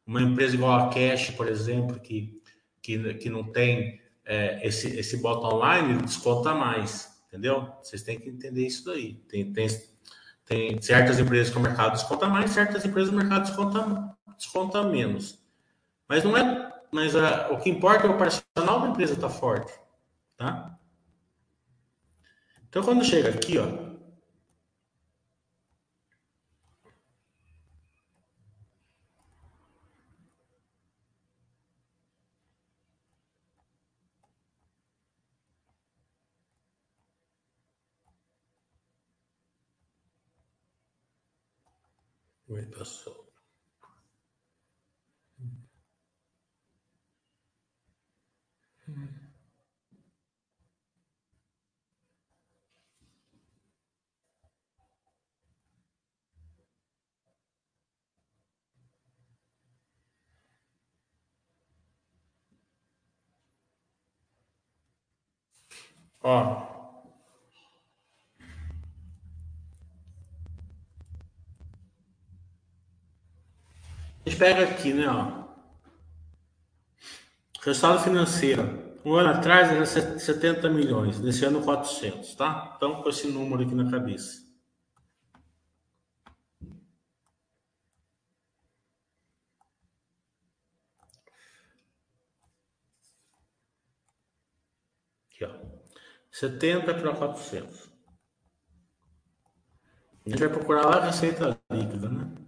Uma 0.06 0.22
empresa 0.22 0.56
igual 0.56 0.74
a 0.74 0.90
Cash, 0.90 1.30
por 1.30 1.48
exemplo, 1.48 2.02
que, 2.02 2.42
que, 2.82 3.14
que 3.14 3.30
não 3.30 3.50
tem 3.50 4.04
é, 4.26 4.66
esse, 4.68 4.88
esse 4.98 5.18
bottom 5.18 5.62
line 5.64 6.02
desconta 6.02 6.54
mais, 6.54 7.16
entendeu? 7.28 7.72
Vocês 7.82 8.02
têm 8.02 8.20
que 8.20 8.30
entender 8.30 8.66
isso 8.66 8.86
daí. 8.86 9.14
Tem, 9.30 9.54
tem, 9.54 9.68
tem 10.46 10.82
certas 10.82 11.20
empresas 11.20 11.52
que 11.52 11.58
o 11.58 11.62
mercado 11.62 11.94
desconta 11.94 12.28
mais, 12.28 12.52
certas 12.52 12.84
empresas 12.84 13.14
o 13.14 13.16
mercado 13.16 13.46
desconta, 13.46 14.18
desconta 14.36 14.84
menos. 14.84 15.40
Mas 16.08 16.24
não 16.24 16.36
é. 16.36 16.74
Mas 16.92 17.16
a, 17.16 17.50
o 17.52 17.60
que 17.60 17.70
importa 17.70 18.08
é 18.08 18.10
o 18.10 18.14
operacional 18.14 18.82
da 18.82 18.88
empresa 18.90 19.14
estar 19.14 19.28
tá 19.28 19.34
forte, 19.34 19.74
tá? 20.38 20.78
Então 22.70 22.84
quando 22.84 23.04
chega 23.04 23.30
aqui, 23.30 23.58
ó, 23.58 23.95
Aguenta 42.56 42.86
só. 42.86 43.12
Ó, 66.24 66.75
gente 74.36 74.38
pega 74.38 74.64
aqui, 74.64 74.94
né, 74.94 75.08
ó. 75.08 75.46
Resultado 77.62 78.04
financeiro. 78.04 78.86
Um 79.04 79.16
ano 79.16 79.30
atrás 79.30 79.70
era 79.72 79.86
70 79.86 80.70
milhões, 80.70 81.20
nesse 81.20 81.46
ano 81.46 81.64
400, 81.64 82.36
tá? 82.36 82.74
Então, 82.76 83.02
com 83.02 83.10
esse 83.10 83.28
número 83.28 83.64
aqui 83.64 83.76
na 83.76 83.90
cabeça. 83.90 84.44
Aqui, 95.32 95.46
ó. 95.46 95.52
70 96.32 96.94
para 96.96 97.16
400. 97.16 97.90
A 100.26 100.30
gente 100.30 100.40
vai 100.40 100.50
procurar 100.50 100.86
lá 100.88 100.98
a 100.98 101.06
receita 101.06 101.60
líquida, 101.72 102.10
né? 102.10 102.45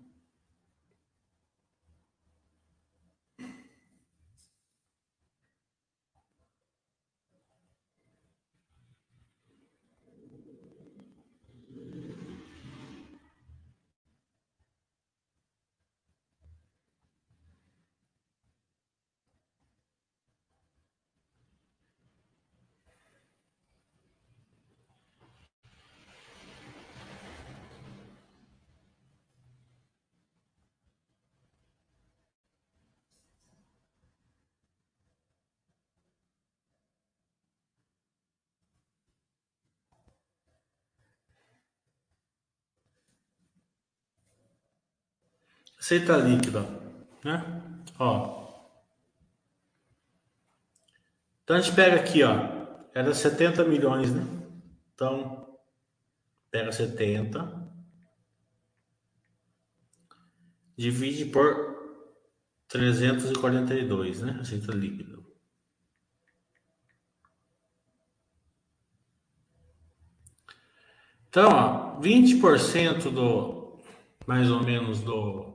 Receita 45.88 46.18
líquida, 46.18 46.64
né? 47.24 47.64
Ó. 47.98 48.46
Então 51.42 51.56
a 51.56 51.62
gente 51.62 51.74
pega 51.74 51.96
aqui, 51.96 52.24
ó. 52.24 52.34
Era 52.94 53.14
70 53.14 53.64
milhões, 53.64 54.14
né? 54.14 54.22
Então, 54.94 55.58
pega 56.52 56.74
70. 56.74 57.72
Divide 60.78 61.24
por 61.24 61.56
342, 62.68 64.24
né? 64.24 64.32
Receita 64.34 64.74
líquida. 64.74 65.24
Então, 71.30 71.50
ó, 71.50 72.02
20% 72.02 73.10
do 73.10 73.80
mais 74.28 74.52
ou 74.52 74.62
menos 74.62 75.00
do 75.00 75.47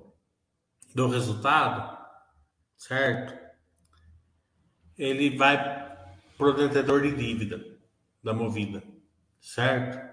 do 0.95 1.09
resultado, 1.09 1.99
certo? 2.77 3.41
Ele 4.99 5.37
vai 5.37 5.57
para 6.37 6.47
o 6.47 6.53
detentor 6.53 7.03
de 7.03 7.15
dívida 7.17 7.65
da 8.23 8.33
movida, 8.33 8.83
certo? 9.41 10.13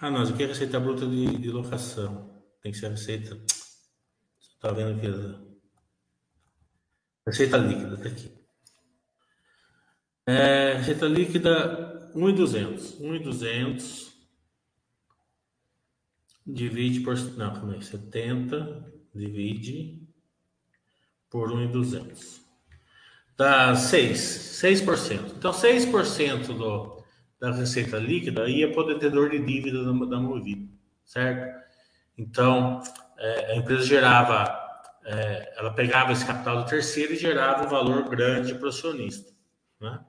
Ah, 0.00 0.10
não, 0.10 0.22
aqui 0.22 0.42
é 0.42 0.46
receita 0.46 0.78
bruta 0.78 1.06
de, 1.06 1.38
de 1.38 1.50
locação. 1.50 2.42
Tem 2.60 2.72
que 2.72 2.78
ser 2.78 2.86
a 2.86 2.90
receita. 2.90 3.36
Você 3.36 4.50
está 4.54 4.70
vendo 4.70 4.98
aqui? 4.98 5.54
Receita 7.26 7.56
líquida, 7.56 7.96
tá 7.96 8.08
aqui. 8.08 8.44
É, 10.26 10.74
receita 10.74 11.06
líquida 11.06 12.10
1,200. 12.14 13.00
1,200 13.00 14.13
divide 16.46 17.00
por. 17.00 17.16
Não, 17.36 17.52
calma 17.54 17.74
aí. 17.74 17.82
70 17.82 18.92
divide 19.14 20.02
por 21.30 21.50
1,200. 21.50 22.42
Dá 23.36 23.74
6. 23.74 24.18
6%. 24.62 25.32
Então, 25.36 25.52
6% 25.52 26.46
do, 26.56 27.04
da 27.40 27.50
receita 27.52 27.98
líquida 27.98 28.48
ia 28.48 28.70
para 28.70 28.82
o 28.82 28.86
detentor 28.86 29.30
de 29.30 29.38
dívida 29.40 29.84
da, 29.84 29.92
da 30.06 30.20
Movida, 30.20 30.72
certo? 31.04 31.62
Então, 32.16 32.80
é, 33.18 33.52
a 33.52 33.56
empresa 33.56 33.84
gerava. 33.84 34.62
É, 35.06 35.58
ela 35.58 35.70
pegava 35.70 36.12
esse 36.12 36.24
capital 36.24 36.62
do 36.62 36.68
terceiro 36.68 37.12
e 37.12 37.16
gerava 37.16 37.66
um 37.66 37.68
valor 37.68 38.08
grande 38.08 38.54
para 38.54 38.64
o 38.64 38.68
acionista. 38.68 39.30
Né? 39.78 40.02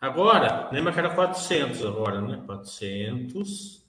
Agora, 0.00 0.70
lembra 0.70 0.92
que 0.92 1.00
era 1.00 1.12
400 1.12 1.84
agora, 1.84 2.20
né? 2.20 2.40
400 2.46 3.85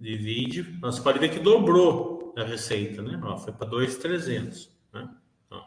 divide, 0.00 0.62
você 0.80 1.02
pode 1.02 1.18
ver 1.18 1.28
que 1.28 1.38
dobrou 1.38 2.32
a 2.36 2.42
receita, 2.42 3.02
né? 3.02 3.20
Ó, 3.22 3.36
foi 3.36 3.52
para 3.52 3.68
2,300, 3.68 4.70
né? 4.92 5.08
Ó. 5.50 5.62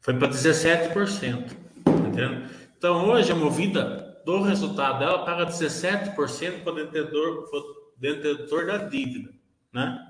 Foi 0.00 0.14
para 0.14 0.28
17%, 0.28 1.56
entendeu? 1.86 2.46
Então, 2.76 3.08
hoje 3.08 3.32
a 3.32 3.34
movida 3.34 4.22
do 4.24 4.42
resultado 4.42 4.98
dela 4.98 5.24
paga 5.24 5.46
17% 5.46 6.62
para 6.62 6.72
o 6.72 6.76
detentor, 6.76 7.48
detentor 7.96 8.66
da 8.66 8.78
dívida, 8.78 9.32
né? 9.72 10.06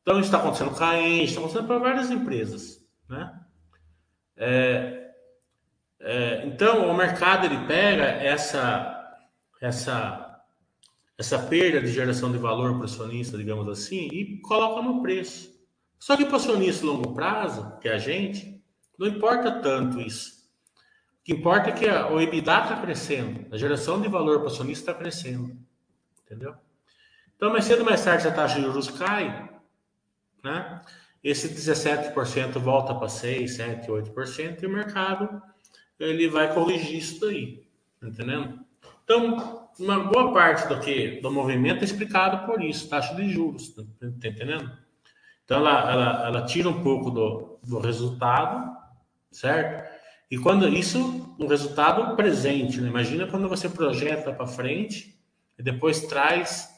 Então, 0.00 0.14
isso 0.14 0.26
está 0.26 0.38
acontecendo 0.38 0.74
com 0.74 0.82
a 0.82 0.98
Engie, 0.98 1.24
está 1.24 1.40
acontecendo 1.40 1.66
para 1.66 1.78
várias 1.78 2.10
empresas, 2.10 2.84
né? 3.08 3.38
É, 4.36 5.12
é, 6.00 6.46
então, 6.46 6.90
o 6.90 6.96
mercado 6.96 7.46
ele 7.46 7.66
pega 7.66 8.04
essa 8.04 8.91
essa, 9.62 10.42
essa 11.16 11.38
perda 11.38 11.80
de 11.80 11.92
geração 11.92 12.32
de 12.32 12.36
valor 12.36 12.72
para 12.72 12.82
o 12.82 12.84
acionista, 12.84 13.38
digamos 13.38 13.68
assim, 13.68 14.08
e 14.12 14.40
coloca 14.40 14.82
no 14.82 15.00
preço. 15.00 15.52
Só 16.00 16.16
que 16.16 16.24
para 16.24 16.32
o 16.32 16.36
acionista 16.36 16.84
longo 16.84 17.14
prazo, 17.14 17.78
que 17.80 17.88
é 17.88 17.94
a 17.94 17.98
gente, 17.98 18.60
não 18.98 19.06
importa 19.06 19.60
tanto 19.60 20.00
isso. 20.00 20.42
O 21.20 21.24
que 21.24 21.32
importa 21.32 21.70
é 21.70 21.72
que 21.72 21.88
a, 21.88 22.08
o 22.08 22.20
EBITDA 22.20 22.62
está 22.62 22.80
crescendo, 22.82 23.54
a 23.54 23.56
geração 23.56 24.00
de 24.00 24.08
valor 24.08 24.38
para 24.38 24.48
o 24.48 24.52
acionista 24.52 24.90
está 24.90 25.00
crescendo. 25.00 25.56
Entendeu? 26.24 26.56
Então, 27.36 27.52
mais 27.52 27.64
cedo 27.64 27.80
ou 27.80 27.84
mais 27.84 28.04
tarde, 28.04 28.26
a 28.26 28.32
taxa 28.32 28.56
de 28.56 28.62
juros 28.62 28.90
cai, 28.90 29.48
né? 30.42 30.82
esse 31.22 31.48
17% 31.48 32.58
volta 32.58 32.92
para 32.96 33.06
6%, 33.06 33.86
7%, 33.86 33.86
8%, 33.86 34.60
e 34.60 34.66
o 34.66 34.70
mercado 34.70 35.40
ele 36.00 36.26
vai 36.26 36.52
corrigir 36.52 36.98
isso 36.98 37.20
daí. 37.20 37.64
Entendendo? 38.02 38.61
Então, 39.04 39.68
uma 39.78 40.00
boa 40.00 40.32
parte 40.32 40.68
do 40.68 40.80
que 40.80 41.20
do 41.20 41.30
movimento 41.30 41.80
é 41.80 41.84
explicado 41.84 42.46
por 42.46 42.62
isso, 42.62 42.88
taxa 42.88 43.14
de 43.14 43.28
juros, 43.28 43.70
tá, 43.70 43.82
tá 44.00 44.28
entendendo? 44.28 44.70
Então, 45.44 45.58
ela, 45.58 45.90
ela, 45.90 46.26
ela 46.26 46.42
tira 46.46 46.68
um 46.68 46.82
pouco 46.82 47.10
do, 47.10 47.58
do 47.62 47.78
resultado, 47.78 48.76
certo? 49.30 49.90
E 50.30 50.38
quando 50.38 50.68
isso, 50.68 51.36
um 51.38 51.46
resultado 51.46 52.16
presente, 52.16 52.80
né? 52.80 52.88
imagina 52.88 53.26
quando 53.26 53.48
você 53.48 53.68
projeta 53.68 54.32
para 54.32 54.46
frente 54.46 55.18
e 55.58 55.62
depois 55.62 56.06
traz 56.06 56.70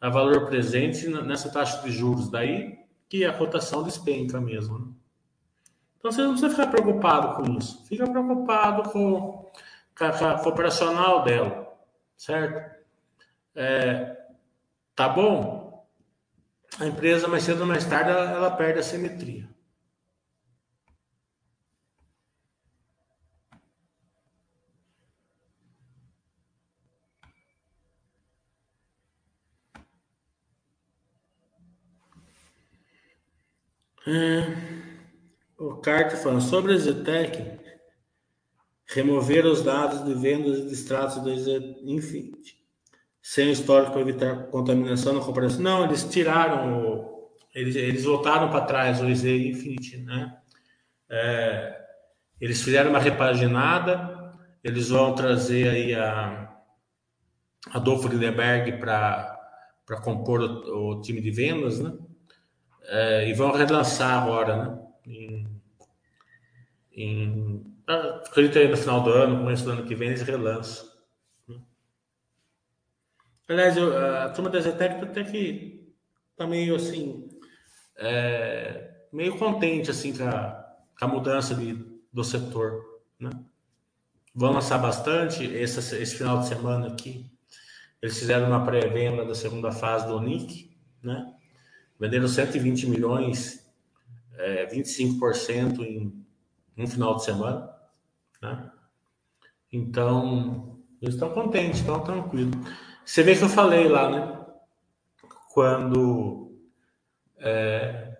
a 0.00 0.08
valor 0.08 0.46
presente 0.46 1.08
nessa 1.08 1.50
taxa 1.50 1.82
de 1.82 1.90
juros, 1.90 2.30
daí 2.30 2.78
que 3.08 3.24
a 3.24 3.32
cotação 3.32 3.82
despenca 3.82 4.40
mesmo. 4.40 4.78
Né? 4.78 4.86
Então 5.98 6.12
você 6.12 6.22
não 6.22 6.30
precisa 6.30 6.50
ficar 6.50 6.68
preocupado 6.68 7.36
com 7.36 7.58
isso, 7.58 7.84
fica 7.86 8.08
preocupado 8.08 8.90
com, 8.90 9.50
com 9.98 10.04
com 10.08 10.24
a 10.24 10.48
operacional 10.48 11.22
dela 11.24 11.69
certo? 12.20 12.84
É, 13.54 14.16
tá 14.94 15.08
bom? 15.08 15.88
A 16.78 16.86
empresa, 16.86 17.28
mais 17.28 17.44
cedo 17.44 17.62
ou 17.62 17.66
mais 17.66 17.84
tarde, 17.86 18.10
ela, 18.10 18.30
ela 18.32 18.50
perde 18.56 18.80
a 18.80 18.82
simetria. 18.82 19.48
É, 34.06 34.42
o 35.58 35.76
Carter 35.76 36.18
falando 36.18 36.42
sobre 36.42 36.74
a 36.74 36.78
Zetec, 36.78 37.59
remover 38.92 39.46
os 39.46 39.62
dados 39.62 40.04
de 40.04 40.14
vendas 40.14 40.58
e 40.58 40.66
de 40.66 40.74
extratos 40.74 41.22
do 41.22 41.30
Infinity, 41.30 42.56
sem 43.22 43.50
histórico 43.50 43.92
para 43.92 44.00
evitar 44.00 44.44
contaminação 44.46 45.14
na 45.14 45.20
comparação. 45.20 45.60
Não, 45.60 45.84
eles 45.84 46.04
tiraram 46.04 46.82
o, 46.82 47.30
eles, 47.54 47.76
eles 47.76 48.04
voltaram 48.04 48.50
para 48.50 48.64
trás 48.64 49.00
o 49.00 49.08
EZ 49.08 49.24
Infinity, 49.24 49.98
né? 49.98 50.36
É, 51.08 51.80
eles 52.40 52.62
fizeram 52.62 52.90
uma 52.90 52.98
repaginada, 52.98 54.34
eles 54.62 54.88
vão 54.88 55.14
trazer 55.14 55.68
aí 55.68 55.94
a 55.94 56.52
Adolfo 57.70 58.08
Lindenberg 58.08 58.78
para 58.78 59.38
compor 60.02 60.40
o, 60.40 60.98
o, 60.98 61.00
time 61.00 61.20
de 61.20 61.30
vendas, 61.30 61.78
né? 61.78 61.92
É, 62.84 63.28
e 63.28 63.34
vão 63.34 63.52
relançar 63.52 64.22
agora, 64.22 64.56
né? 64.56 64.78
Em, 65.06 65.46
em, 66.92 67.69
acredito 67.94 68.58
aí 68.58 68.68
no 68.68 68.76
final 68.76 69.02
do 69.02 69.10
ano, 69.10 69.38
começo 69.38 69.64
do 69.64 69.72
ano 69.72 69.84
que 69.84 69.94
vem, 69.94 70.08
eles 70.08 70.22
relançam. 70.22 70.88
Aliás, 73.48 73.76
eu, 73.76 73.96
a 73.98 74.28
turma 74.28 74.48
da 74.48 74.60
Zetec 74.60 75.02
até 75.02 75.24
que 75.24 75.92
tá 76.36 76.46
meio 76.46 76.76
assim, 76.76 77.28
é, 77.96 79.06
meio 79.12 79.36
contente 79.36 79.90
assim 79.90 80.16
com 80.16 80.22
a, 80.22 80.72
com 80.96 81.04
a 81.04 81.08
mudança 81.08 81.52
de, 81.56 81.84
do 82.12 82.22
setor, 82.22 82.80
né? 83.18 83.30
Vão 84.32 84.52
lançar 84.52 84.78
bastante 84.78 85.42
esse, 85.44 85.80
esse 85.96 86.14
final 86.14 86.38
de 86.38 86.46
semana 86.46 86.86
aqui. 86.86 87.28
Eles 88.00 88.16
fizeram 88.16 88.46
uma 88.46 88.64
pré-venda 88.64 89.24
da 89.24 89.34
segunda 89.34 89.72
fase 89.72 90.06
do 90.06 90.20
NIC, 90.20 90.70
né? 91.02 91.34
Venderam 91.98 92.28
120 92.28 92.86
milhões, 92.86 93.68
é, 94.38 94.66
25% 94.66 95.80
em 95.80 96.24
um 96.78 96.86
final 96.86 97.16
de 97.16 97.24
semana, 97.24 97.68
né? 98.40 98.70
Então, 99.72 100.80
eles 101.00 101.14
estão 101.14 101.30
contentes, 101.30 101.80
estão 101.80 102.00
tranquilos. 102.00 102.54
Você 103.04 103.22
vê 103.22 103.36
que 103.36 103.42
eu 103.42 103.48
falei 103.48 103.88
lá, 103.88 104.10
né? 104.10 104.46
Quando 105.52 106.52
é, 107.38 108.10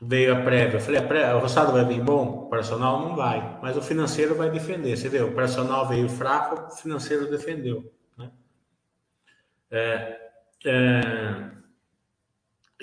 veio 0.00 0.34
a 0.34 0.42
prévia. 0.42 0.76
Eu 0.76 0.80
falei, 0.80 1.00
a 1.00 1.06
pré, 1.06 1.34
o 1.34 1.40
resultado 1.40 1.72
vai 1.72 1.84
vir 1.84 2.02
bom? 2.02 2.46
O 2.46 2.50
personal 2.50 3.00
não 3.00 3.16
vai, 3.16 3.58
mas 3.62 3.76
o 3.76 3.82
financeiro 3.82 4.34
vai 4.34 4.50
defender. 4.50 4.96
Você 4.96 5.08
vê, 5.08 5.20
o 5.20 5.34
personal 5.34 5.88
veio 5.88 6.08
fraco, 6.08 6.72
o 6.72 6.76
financeiro 6.76 7.30
defendeu. 7.30 7.92
Né? 8.16 8.30
É, 9.70 10.30
é, 10.64 11.50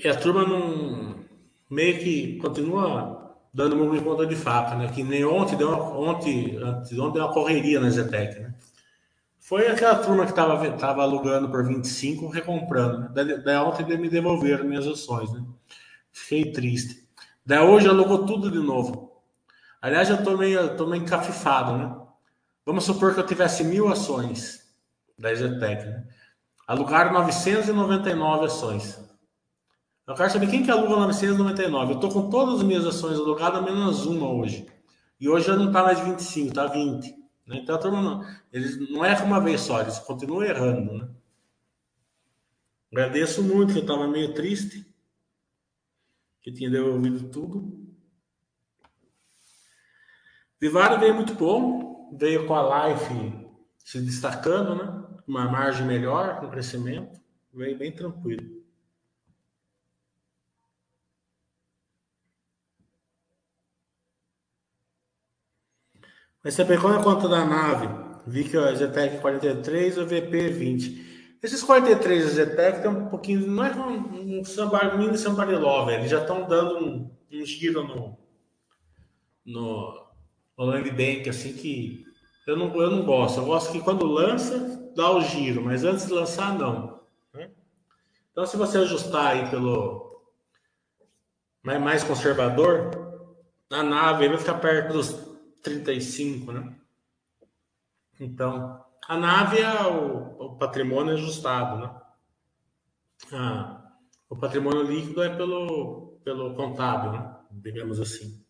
e 0.04 0.08
a 0.08 0.16
turma 0.16 0.46
não 0.46 1.24
meio 1.70 2.00
que 2.00 2.38
continua 2.38 3.13
dando 3.54 3.76
uma 3.76 4.02
conta 4.02 4.26
de 4.26 4.36
faca, 4.36 4.76
né? 4.76 4.88
Que 4.88 5.04
nem 5.04 5.24
ontem 5.24 5.56
deu 5.56 5.70
uma, 5.70 5.78
ontem, 5.98 6.58
ontem 6.64 6.96
deu 6.96 7.24
uma 7.24 7.34
correria 7.34 7.80
na 7.80 7.90
Zetec, 7.90 8.40
né? 8.40 8.54
Foi 9.40 9.68
aquela 9.68 9.96
turma 9.96 10.24
que 10.24 10.32
estava 10.32 10.72
tava 10.72 11.04
alugando 11.04 11.50
por 11.50 11.66
25, 11.66 12.30
recomprando. 12.30 13.00
Né? 13.00 13.10
Daí, 13.14 13.44
daí 13.44 13.58
ontem 13.58 13.86
me 13.98 14.10
devolveram 14.10 14.64
minhas 14.64 14.88
ações, 14.88 15.32
né? 15.34 15.44
Fiquei 16.12 16.52
triste. 16.52 17.08
Daí 17.46 17.60
hoje 17.60 17.88
alugou 17.88 18.26
tudo 18.26 18.50
de 18.50 18.60
novo. 18.60 19.12
Aliás, 19.82 20.10
eu 20.10 20.24
tô 20.24 20.38
meio, 20.38 20.78
tô 20.78 20.88
meio 20.88 21.04
encafifado, 21.04 21.78
né? 21.78 21.94
Vamos 22.66 22.86
supor 22.86 23.14
que 23.14 23.20
eu 23.20 23.26
tivesse 23.26 23.66
mil 23.66 23.90
ações 23.90 24.64
da 25.20 25.34
Zetec, 25.36 25.86
né? 25.86 26.06
Alugaram 26.66 27.12
999 27.12 28.46
ações. 28.46 29.03
Eu 30.06 30.16
quero 30.16 30.30
saber 30.30 30.48
quem 30.50 30.64
que 30.64 30.72
aluga 30.72 30.98
999. 30.98 31.94
Eu 31.94 32.00
tô 32.00 32.10
com 32.10 32.30
todas 32.30 32.56
as 32.56 32.64
minhas 32.64 32.86
ações 32.86 33.18
alugadas, 33.18 33.64
menos 33.64 34.06
uma 34.06 34.30
hoje. 34.30 34.68
E 35.20 35.30
hoje 35.30 35.48
já 35.48 35.56
não 35.56 35.72
tá 35.72 35.82
mais 35.84 36.00
25, 36.00 36.54
tá 36.54 36.68
20. 36.68 37.10
Né? 37.48 37.60
Então 37.60 37.76
a 37.76 37.78
turma 37.78 38.02
não. 38.02 38.26
Eles 38.52 38.78
não 38.90 39.06
erram 39.06 39.26
uma 39.26 39.40
vez 39.40 39.62
só, 39.62 39.82
eles 39.82 40.00
continuam 40.00 40.44
errando, 40.44 40.98
né? 40.98 41.10
Agradeço 42.92 43.42
muito, 43.42 43.74
que 43.74 43.80
eu 43.80 43.84
estava 43.84 44.08
meio 44.08 44.34
triste 44.34 44.86
que 46.42 46.52
tinha 46.52 46.70
devolvido 46.70 47.30
tudo. 47.30 47.82
Vivaro 50.60 51.00
veio 51.00 51.16
muito 51.16 51.34
bom, 51.34 52.14
veio 52.18 52.46
com 52.46 52.54
a 52.54 52.90
Life 52.90 53.34
se 53.78 54.02
destacando, 54.02 54.76
né? 54.76 55.22
Uma 55.26 55.50
margem 55.50 55.88
melhor, 55.88 56.40
com 56.40 56.50
crescimento, 56.50 57.20
veio 57.54 57.78
bem 57.78 57.92
tranquilo. 57.92 58.63
Mas 66.44 66.56
você 66.56 66.66
pegou 66.66 66.92
a 66.92 67.02
conta 67.02 67.30
da 67.30 67.46
nave, 67.46 67.88
vi 68.28 68.44
que 68.44 68.58
a 68.58 68.74
Zetec 68.74 69.20
43 69.20 69.98
o 69.98 70.06
VP 70.06 70.50
20. 70.50 71.38
Esses 71.42 71.64
43 71.64 72.26
Zetec 72.26 72.82
tem 72.82 72.92
um 72.92 73.08
pouquinho, 73.08 73.48
não 73.48 73.64
é 73.64 73.74
um, 73.74 74.40
um 74.40 74.46
sambar, 74.46 74.98
mini 74.98 75.18
sambariló, 75.18 75.86
velho. 75.86 76.00
Eles 76.00 76.12
já 76.12 76.20
estão 76.20 76.46
dando 76.48 76.78
um, 76.80 77.12
um, 77.32 77.46
giro 77.46 77.88
no, 77.88 78.18
no, 79.46 80.08
no 80.58 80.66
Land 80.66 80.90
Bank, 80.92 81.30
assim, 81.30 81.54
que 81.54 82.04
eu 82.46 82.58
não, 82.58 82.76
eu 82.76 82.92
não 82.92 83.06
gosto. 83.06 83.40
Eu 83.40 83.46
gosto 83.46 83.72
que 83.72 83.80
quando 83.80 84.06
lança, 84.06 84.92
dá 84.96 85.12
o 85.12 85.22
giro, 85.22 85.62
mas 85.64 85.86
antes 85.86 86.08
de 86.08 86.14
lançar, 86.14 86.58
não. 86.58 87.00
Né? 87.34 87.52
Então, 88.32 88.46
se 88.46 88.58
você 88.58 88.80
ajustar 88.80 89.28
aí 89.28 89.50
pelo 89.50 90.22
mais 91.64 92.04
conservador, 92.04 92.92
a 93.70 93.82
nave 93.82 94.28
vai 94.28 94.38
ficar 94.38 94.56
perto 94.56 94.92
dos 94.92 95.33
35, 95.64 96.52
né? 96.52 96.76
Então, 98.20 98.86
a 99.08 99.18
nave 99.18 99.60
é 99.60 99.88
o, 99.88 100.46
o 100.46 100.58
patrimônio 100.58 101.14
ajustado, 101.14 101.82
né? 101.82 102.02
Ah, 103.32 103.92
o 104.30 104.36
patrimônio 104.36 104.84
líquido 104.84 105.24
é 105.24 105.36
pelo, 105.36 106.20
pelo 106.24 106.54
contábil, 106.56 107.14
né? 107.14 107.34
digamos 107.52 108.00
assim. 108.00 108.44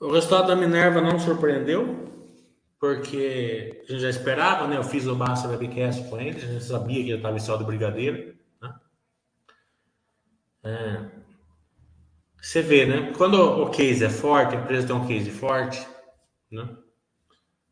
O 0.00 0.10
resultado 0.10 0.48
da 0.48 0.56
Minerva 0.56 1.00
não 1.00 1.18
surpreendeu, 1.18 2.12
porque 2.78 3.84
a 3.88 3.92
gente 3.92 4.02
já 4.02 4.10
esperava, 4.10 4.66
né? 4.66 4.76
Eu 4.76 4.82
fiz 4.82 5.06
o 5.06 5.14
Basta 5.14 5.48
Webcast 5.48 6.08
com 6.10 6.20
eles, 6.20 6.42
a 6.42 6.48
gente 6.48 6.64
sabia 6.64 7.04
que 7.04 7.10
ele 7.10 7.18
estava 7.18 7.36
em 7.36 7.58
do 7.58 7.64
brigadeiro. 7.64 8.36
Né? 8.60 8.80
É, 10.64 11.21
você 12.42 12.60
vê, 12.60 12.84
né? 12.84 13.12
Quando 13.16 13.36
o 13.40 13.70
case 13.70 14.04
é 14.04 14.10
forte, 14.10 14.56
a 14.56 14.60
empresa 14.60 14.88
tem 14.88 14.96
um 14.96 15.06
case 15.06 15.30
forte, 15.30 15.86
né? 16.50 16.68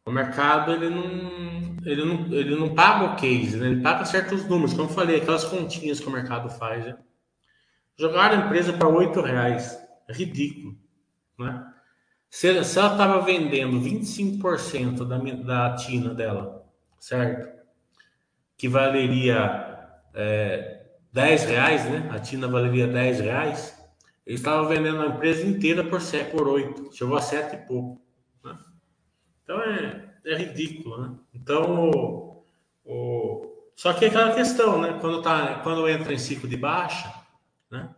O 0.06 0.12
mercado 0.12 0.72
ele 0.72 0.88
não, 0.88 1.76
ele 1.84 2.04
não, 2.04 2.32
ele 2.32 2.54
não 2.54 2.72
paga 2.72 3.06
o 3.06 3.16
case, 3.16 3.56
né? 3.56 3.66
Ele 3.66 3.82
paga 3.82 4.04
certos 4.04 4.46
números, 4.46 4.72
como 4.72 4.88
eu 4.88 4.94
falei, 4.94 5.16
aquelas 5.16 5.42
continhas 5.42 5.98
que 5.98 6.06
o 6.06 6.12
mercado 6.12 6.48
faz. 6.50 6.86
Né? 6.86 6.96
Jogaram 7.98 8.40
a 8.40 8.46
empresa 8.46 8.72
para 8.72 8.88
oito 8.88 9.20
reais, 9.20 9.76
é 10.08 10.12
ridículo, 10.12 10.78
né? 11.36 11.66
Se, 12.30 12.62
se 12.62 12.78
ela 12.78 12.92
estava 12.92 13.20
vendendo 13.22 13.80
25% 13.80 15.04
da, 15.04 15.18
da 15.18 15.74
TINA 15.74 16.14
dela, 16.14 16.64
certo? 17.00 17.48
Que 18.56 18.68
valeria 18.68 19.90
é, 20.14 20.86
10 21.12 21.44
reais, 21.46 21.84
né? 21.90 22.08
A 22.12 22.20
TINA 22.20 22.46
valeria 22.46 22.86
10 22.86 23.18
reais 23.18 23.79
ele 24.30 24.38
estava 24.38 24.68
vendendo 24.68 25.02
a 25.02 25.06
empresa 25.06 25.44
inteira 25.44 25.82
por, 25.82 26.00
7, 26.00 26.30
por 26.30 26.46
8, 26.46 26.92
chegou 26.92 27.16
a 27.16 27.20
7 27.20 27.52
e 27.52 27.58
pouco. 27.66 28.00
Né? 28.44 28.56
Então 29.42 29.60
é, 29.60 30.14
é 30.24 30.36
ridículo. 30.36 31.02
Né? 31.02 31.16
Então, 31.34 31.90
o, 31.90 32.44
o, 32.84 33.72
só 33.74 33.92
que 33.92 34.04
é 34.04 34.08
aquela 34.08 34.32
questão, 34.32 34.80
né? 34.80 34.96
quando, 35.00 35.20
tá, 35.20 35.58
quando 35.64 35.88
entra 35.88 36.14
em 36.14 36.18
ciclo 36.18 36.48
de 36.48 36.56
baixa, 36.56 37.12
né? 37.68 37.92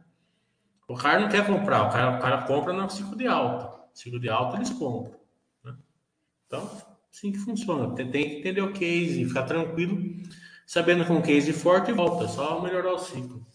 o 0.89 0.95
cara 0.95 1.21
não 1.21 1.29
quer 1.29 1.47
comprar, 1.47 1.87
o 1.87 1.93
cara, 1.93 2.17
o 2.17 2.23
cara 2.23 2.43
compra 2.45 2.73
no 2.73 2.89
ciclo 2.89 3.15
de 3.15 3.27
alta. 3.27 3.83
Ciclo 3.93 4.19
de 4.19 4.31
alta 4.31 4.57
eles 4.57 4.71
compram. 4.71 5.21
Né? 5.63 5.77
Então, 6.47 6.67
assim 7.13 7.31
que 7.31 7.41
funciona. 7.41 7.95
Tem, 7.95 8.11
tem 8.11 8.27
que 8.27 8.37
entender 8.37 8.63
o 8.63 8.73
case, 8.73 9.27
ficar 9.27 9.43
tranquilo, 9.43 10.03
sabendo 10.67 11.05
que 11.05 11.13
um 11.13 11.21
case 11.21 11.53
forte 11.53 11.93
volta, 11.93 12.27
só 12.27 12.59
melhorar 12.63 12.95
o 12.95 12.99
ciclo. 12.99 13.47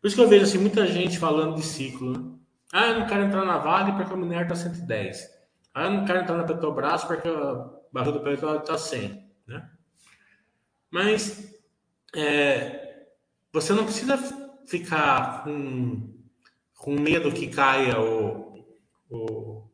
Por 0.00 0.06
isso 0.06 0.16
que 0.16 0.22
eu 0.22 0.28
vejo 0.28 0.44
assim, 0.44 0.58
muita 0.58 0.86
gente 0.86 1.18
falando 1.18 1.56
de 1.56 1.62
ciclo. 1.62 2.12
Né? 2.12 2.38
Ah, 2.72 2.86
eu 2.88 3.00
não 3.00 3.06
quero 3.06 3.24
entrar 3.24 3.44
na 3.44 3.58
Vale 3.58 3.92
porque 3.92 4.14
o 4.14 4.16
minério 4.16 4.44
está 4.44 4.54
110. 4.54 5.28
Ah, 5.74 5.84
eu 5.84 5.90
não 5.90 6.04
quero 6.04 6.20
entrar 6.20 6.36
na 6.36 6.44
Petrobras 6.44 7.04
porque 7.04 7.28
o 7.28 7.78
barril 7.92 8.12
do 8.12 8.20
petróleo 8.20 8.60
está 8.60 8.76
100. 8.76 9.24
Né? 9.46 9.70
Mas 10.90 11.54
é, 12.14 13.06
você 13.52 13.72
não 13.72 13.84
precisa 13.84 14.16
ficar 14.66 15.44
com, 15.44 16.14
com 16.76 16.92
medo 16.92 17.32
que 17.32 17.48
caia 17.48 18.00
o, 18.00 18.64
o, 19.10 19.68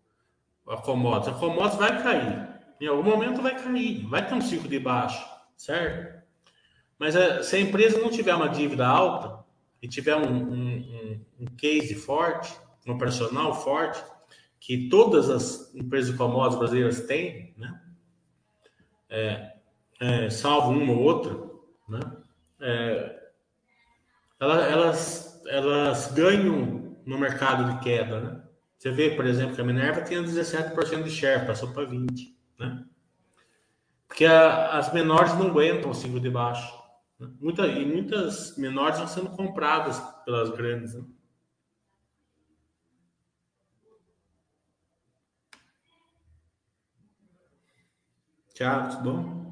a 0.69 0.77
commodity. 0.79 1.31
A 1.31 1.35
commodity 1.35 1.77
vai 1.77 2.03
cair. 2.03 2.49
Em 2.81 2.87
algum 2.87 3.03
momento 3.03 3.43
vai 3.43 3.61
cair. 3.61 4.07
Vai 4.07 4.27
ter 4.27 4.35
um 4.35 4.41
ciclo 4.41 4.69
de 4.69 4.79
baixo, 4.79 5.25
certo? 5.57 6.23
Mas 6.99 7.17
é, 7.17 7.43
se 7.43 7.57
a 7.57 7.61
empresa 7.61 8.01
não 8.01 8.11
tiver 8.11 8.35
uma 8.35 8.49
dívida 8.49 8.87
alta, 8.87 9.44
e 9.85 9.89
tiver 9.89 10.17
um, 10.17 10.51
um, 10.51 11.21
um, 11.41 11.45
case 11.59 11.95
forte, 11.95 12.59
um 12.87 12.93
operacional 12.93 13.55
forte, 13.55 14.03
que 14.59 14.89
todas 14.89 15.29
as 15.29 15.75
empresas 15.75 16.17
commodities 16.17 16.59
brasileiras 16.59 17.01
têm, 17.03 17.55
né? 17.59 17.83
É, 19.11 19.53
é, 20.01 20.31
salvo 20.31 20.71
uma 20.71 20.91
ou 20.91 21.01
outra, 21.01 21.39
né? 21.87 22.01
É, 22.63 23.29
elas, 24.41 25.43
elas 25.47 26.11
ganham 26.13 26.97
no 27.05 27.19
mercado 27.19 27.75
de 27.75 27.81
queda, 27.85 28.21
né? 28.21 28.43
Você 28.79 28.91
vê, 28.91 29.11
por 29.11 29.27
exemplo, 29.27 29.55
que 29.55 29.61
a 29.61 29.65
Minerva 29.65 30.01
tinha 30.01 30.23
17% 30.23 31.03
de 31.03 31.11
share, 31.11 31.47
passou 31.47 31.73
para 31.75 31.85
20%, 31.85 32.33
né? 32.59 32.87
Porque 34.09 34.25
a, 34.25 34.79
as 34.79 34.91
menores 34.95 35.35
não 35.35 35.49
aguentam 35.49 35.91
o 35.91 35.95
ciclo 35.95 36.19
de 36.19 36.31
baixo. 36.31 36.84
Muita, 37.41 37.67
e 37.67 37.85
muitas 37.85 38.57
menores 38.57 38.99
estão 38.99 39.09
sendo 39.09 39.37
compradas 39.37 40.01
pelas 40.25 40.51
grandes, 40.51 40.95
né? 40.95 41.05
Tiago, 48.55 48.97
tudo 48.97 49.03
bom? 49.03 49.45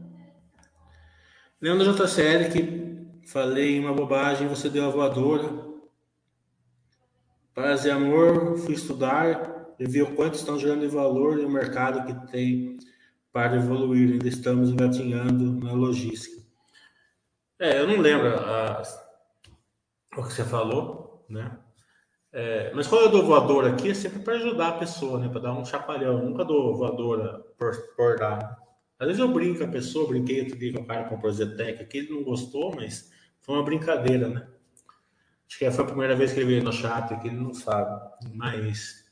Leandro 1.60 1.92
JCL, 1.92 2.50
que 2.52 3.26
falei 3.26 3.78
uma 3.78 3.92
bobagem, 3.92 4.48
você 4.48 4.68
deu 4.68 4.86
a 4.86 4.90
voadora. 4.90 5.72
Paz 7.54 7.84
e 7.84 7.90
amor, 7.90 8.56
fui 8.58 8.74
estudar 8.74 9.74
e 9.78 9.84
vi 9.84 10.02
o 10.02 10.14
quanto 10.14 10.34
estão 10.34 10.58
gerando 10.58 10.88
valor 10.88 11.38
e 11.38 11.44
o 11.44 11.50
mercado 11.50 12.06
que 12.06 12.32
tem 12.32 12.78
para 13.32 13.56
evoluir. 13.56 14.12
Ainda 14.12 14.28
estamos 14.28 14.70
engatinhando 14.70 15.52
na 15.52 15.72
logística. 15.72 16.41
É, 17.62 17.78
eu 17.78 17.86
não 17.86 18.00
lembro 18.00 18.26
a, 18.40 18.82
o 20.16 20.24
que 20.24 20.32
você 20.32 20.42
falou, 20.42 21.24
né? 21.28 21.56
É, 22.32 22.72
mas 22.74 22.88
quando 22.88 23.02
eu 23.02 23.10
dou 23.10 23.24
voadora 23.24 23.70
aqui 23.70 23.90
é 23.90 23.94
sempre 23.94 24.18
para 24.18 24.34
ajudar 24.34 24.68
a 24.70 24.78
pessoa, 24.78 25.20
né? 25.20 25.28
Para 25.28 25.42
dar 25.42 25.52
um 25.52 25.64
chacoalhão. 25.64 26.18
Eu 26.18 26.24
nunca 26.24 26.44
dou 26.44 26.74
voadora 26.76 27.38
por, 27.56 27.72
por 27.96 28.18
dar. 28.18 28.58
Às 28.98 29.06
vezes 29.06 29.20
eu 29.20 29.28
brinco 29.28 29.60
com 29.60 29.64
a 29.66 29.68
pessoa, 29.68 30.08
brinquei 30.08 30.40
outro 30.40 30.58
dia 30.58 30.72
com 30.72 30.80
o 30.80 30.84
cara 30.84 31.04
com 31.04 31.24
o 31.24 31.30
Zetec 31.30 31.80
aqui, 31.80 31.98
ele 31.98 32.10
não 32.10 32.24
gostou, 32.24 32.74
mas 32.74 33.12
foi 33.42 33.54
uma 33.54 33.64
brincadeira, 33.64 34.26
né? 34.26 34.48
Acho 35.46 35.58
que 35.58 35.70
foi 35.70 35.84
a 35.84 35.88
primeira 35.88 36.16
vez 36.16 36.32
que 36.32 36.40
ele 36.40 36.48
veio 36.48 36.64
no 36.64 36.72
chat 36.72 37.14
aqui, 37.14 37.28
ele 37.28 37.36
não 37.36 37.54
sabe. 37.54 38.10
Mas 38.34 39.04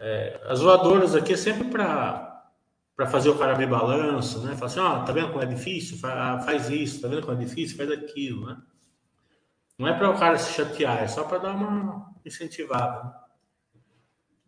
é, 0.00 0.40
as 0.46 0.60
voadoras 0.62 1.14
aqui 1.14 1.34
é 1.34 1.36
sempre 1.36 1.68
para 1.68 2.25
para 2.96 3.06
fazer 3.06 3.28
o 3.28 3.38
cara 3.38 3.52
abrir 3.52 3.68
balanço, 3.68 4.40
né? 4.40 4.54
Falar 4.54 4.66
assim, 4.66 4.80
ó, 4.80 5.02
oh, 5.02 5.04
tá 5.04 5.12
vendo 5.12 5.30
como 5.30 5.42
é 5.42 5.46
difícil? 5.46 5.98
Faz 5.98 6.70
isso, 6.70 7.02
tá 7.02 7.08
vendo 7.08 7.20
como 7.20 7.40
é 7.40 7.44
difícil? 7.44 7.76
Faz 7.76 7.90
aquilo, 7.90 8.46
né? 8.46 8.56
Não 9.78 9.86
é 9.86 9.92
para 9.92 10.10
o 10.10 10.18
cara 10.18 10.38
se 10.38 10.54
chatear, 10.54 11.02
é 11.02 11.06
só 11.06 11.24
para 11.24 11.36
dar 11.36 11.54
uma 11.54 12.14
incentivada. 12.24 13.04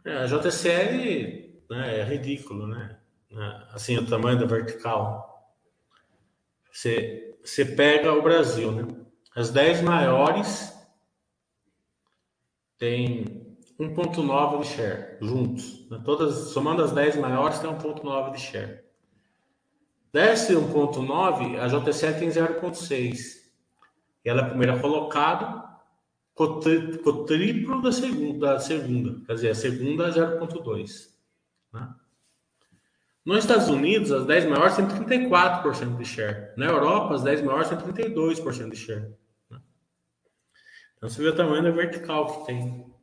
Né? 0.02 0.14
É, 0.14 0.18
a 0.22 0.26
JCL 0.26 1.60
né, 1.68 2.00
é 2.00 2.04
ridículo, 2.04 2.66
né? 2.66 2.98
É, 3.30 3.74
assim, 3.74 3.98
o 3.98 4.06
tamanho 4.06 4.38
da 4.38 4.46
vertical. 4.46 5.54
Você, 6.72 7.38
você 7.44 7.66
pega 7.66 8.14
o 8.14 8.22
Brasil, 8.22 8.72
né? 8.72 8.86
As 9.36 9.50
10 9.50 9.82
maiores 9.82 10.74
tem 12.78 13.37
1.9 13.78 14.60
de 14.60 14.66
share, 14.66 15.16
juntos. 15.20 15.88
Né? 15.88 16.00
Todas, 16.04 16.52
somando 16.52 16.82
as 16.82 16.92
10 16.92 17.16
maiores, 17.16 17.58
tem 17.60 17.70
1.9 17.70 18.32
de 18.32 18.40
share. 18.40 18.80
Desse 20.12 20.54
1.9, 20.54 21.58
a 21.58 21.68
JCL 21.68 22.18
tem 22.18 22.28
0.6. 22.28 23.38
E 24.24 24.28
ela 24.28 24.42
é 24.42 24.44
a 24.44 24.48
primeira 24.48 24.80
colocada, 24.80 25.64
com 26.34 26.44
o 26.44 27.24
triplo 27.24 27.82
da 27.82 27.92
segunda, 27.92 28.54
da 28.54 28.58
segunda. 28.60 29.24
Quer 29.26 29.34
dizer, 29.34 29.50
a 29.50 29.54
segunda 29.54 30.08
é 30.08 30.10
0.2. 30.10 31.08
Né? 31.72 31.94
Nos 33.24 33.38
Estados 33.38 33.68
Unidos, 33.68 34.10
as 34.10 34.24
10 34.24 34.46
maiores 34.46 34.76
têm 34.76 34.86
34% 34.86 35.96
de 35.96 36.04
share. 36.04 36.52
Na 36.56 36.66
Europa, 36.66 37.14
as 37.14 37.22
10 37.22 37.42
maiores 37.42 37.68
têm 37.68 37.78
32% 37.78 38.70
de 38.70 38.76
share. 38.76 39.14
Né? 39.50 39.60
Então, 40.96 41.08
você 41.08 41.22
vê 41.22 41.28
o 41.28 41.36
tamanho 41.36 41.62
da 41.62 41.70
vertical 41.70 42.40
que 42.40 42.46
tem. 42.46 42.97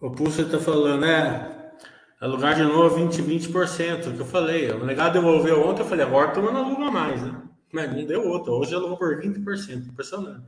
O 0.00 0.10
Pulso 0.10 0.40
está 0.40 0.58
falando, 0.58 1.04
é, 1.04 1.72
alugar 2.18 2.54
de 2.54 2.62
novo 2.62 2.96
20, 2.96 3.22
20%, 3.22 4.14
que 4.14 4.20
eu 4.20 4.24
falei. 4.24 4.70
O 4.70 4.84
negado 4.84 5.12
devolveu 5.12 5.62
ontem, 5.68 5.82
eu 5.82 5.86
falei, 5.86 6.06
agora 6.06 6.32
tu 6.32 6.40
não 6.40 6.56
aluga 6.56 6.90
mais, 6.90 7.22
né? 7.22 7.42
Mas 7.70 7.94
não 7.94 8.06
deu 8.06 8.26
outra, 8.26 8.50
hoje 8.50 8.74
alugou 8.74 8.96
por 8.96 9.20
20%, 9.20 9.88
impressionante. 9.88 10.46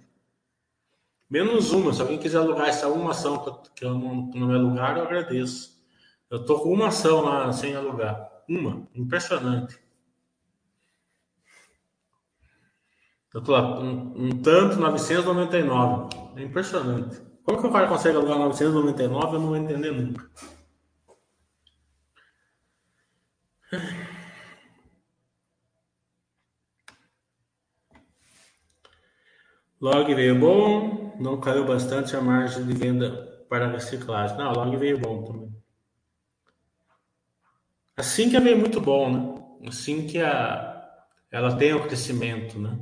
Menos 1.29 1.71
uma, 1.73 1.93
se 1.93 2.01
alguém 2.01 2.19
quiser 2.19 2.39
alugar 2.39 2.69
essa 2.69 2.89
uma 2.89 3.11
ação 3.11 3.63
que 3.75 3.85
eu 3.85 3.91
não, 3.91 4.31
não 4.35 4.49
me 4.49 4.55
alugar, 4.55 4.97
eu 4.97 5.05
agradeço. 5.05 5.83
Eu 6.31 6.45
tô 6.47 6.59
com 6.59 6.73
uma 6.73 6.89
ação 6.89 7.21
lá 7.21 7.53
sem 7.53 7.75
alugar. 7.75 8.31
Uma, 8.49 8.89
impressionante. 8.95 9.79
Eu 13.35 13.43
tô 13.43 13.53
lá, 13.53 13.81
um, 13.81 14.27
um 14.27 14.43
tanto 14.43 14.79
999. 14.79 16.17
É 16.37 16.43
impressionante. 16.43 17.32
Como 17.45 17.61
que 17.61 17.67
o 17.67 17.73
cara 17.73 17.89
consegue 17.89 18.17
alugar 18.17 18.39
999? 18.39 19.35
Eu 19.37 19.41
não 19.41 19.47
vou 19.49 19.57
entender 19.57 19.93
nunca. 19.93 20.31
Log 29.81 30.15
veio 30.15 30.39
bom, 30.39 31.17
não 31.19 31.41
caiu 31.41 31.67
bastante 31.67 32.15
a 32.15 32.21
margem 32.21 32.65
de 32.65 32.73
venda 32.73 33.45
para 33.49 33.67
reciclagem. 33.69 34.37
Não, 34.37 34.53
log 34.53 34.77
veio 34.77 34.99
bom 34.99 35.25
também. 35.25 35.53
Assim 37.97 38.31
que 38.31 38.39
veio 38.39 38.59
muito 38.59 38.81
bom, 38.81 39.11
né? 39.13 39.69
Assim 39.69 40.07
que 40.07 40.19
a, 40.21 41.07
ela 41.31 41.57
tem 41.57 41.75
o 41.75 41.83
crescimento, 41.83 42.59
né? 42.59 42.79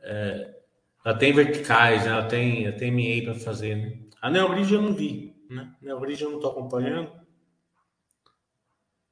É, 0.00 0.59
ela 1.04 1.16
tem 1.16 1.32
verticais, 1.32 2.04
né? 2.04 2.10
ela 2.10 2.26
tem, 2.26 2.66
ela 2.66 2.76
tem 2.76 2.90
MA 2.90 3.24
para 3.24 3.40
fazer. 3.40 3.76
Né? 3.76 3.98
A 4.20 4.30
Neogrid 4.30 4.72
eu 4.72 4.82
não 4.82 4.92
vi. 4.92 5.34
Né? 5.48 5.74
A 5.80 5.84
Neogrid 5.84 6.22
eu 6.22 6.30
não 6.30 6.36
estou 6.36 6.52
acompanhando. 6.52 7.10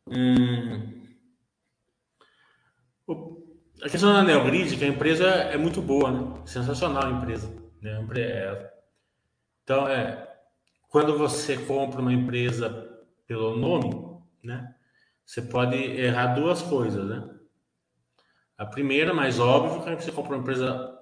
Hum. 0.06 0.98
A 3.82 3.88
questão 3.88 4.12
da 4.12 4.22
Neogrid, 4.22 4.76
que 4.76 4.84
a 4.84 4.88
empresa 4.88 5.26
é 5.26 5.56
muito 5.56 5.80
boa, 5.80 6.10
né? 6.10 6.42
sensacional 6.44 7.06
a 7.06 7.10
empresa. 7.10 7.48
Né? 7.80 8.06
Então, 9.62 9.88
é, 9.88 10.28
quando 10.88 11.16
você 11.16 11.56
compra 11.56 12.00
uma 12.00 12.12
empresa 12.12 12.86
pelo 13.26 13.56
nome, 13.56 14.20
né? 14.42 14.74
você 15.24 15.40
pode 15.40 15.76
errar 15.76 16.34
duas 16.34 16.60
coisas. 16.60 17.06
Né? 17.06 17.28
A 18.58 18.66
primeira, 18.66 19.14
mais 19.14 19.38
óbvio, 19.38 19.90
é 19.90 19.96
que 19.96 20.04
você 20.04 20.12
compra 20.12 20.34
uma 20.34 20.40
empresa 20.40 20.97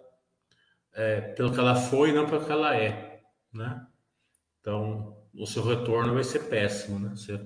é, 0.97 1.21
pelo 1.21 1.53
que 1.53 1.61
ela 1.61 1.77
foi, 1.77 2.13
não 2.13 2.27
pelo 2.27 2.45
que 2.45 2.51
ela 2.51 2.75
é, 2.75 3.21
né? 3.53 3.87
Então, 4.61 5.17
o 5.35 5.47
seu 5.47 5.63
retorno 5.63 6.15
vai 6.15 6.25
ser 6.25 6.41
péssimo, 6.49 6.99
né? 6.99 7.11
Você 7.11 7.39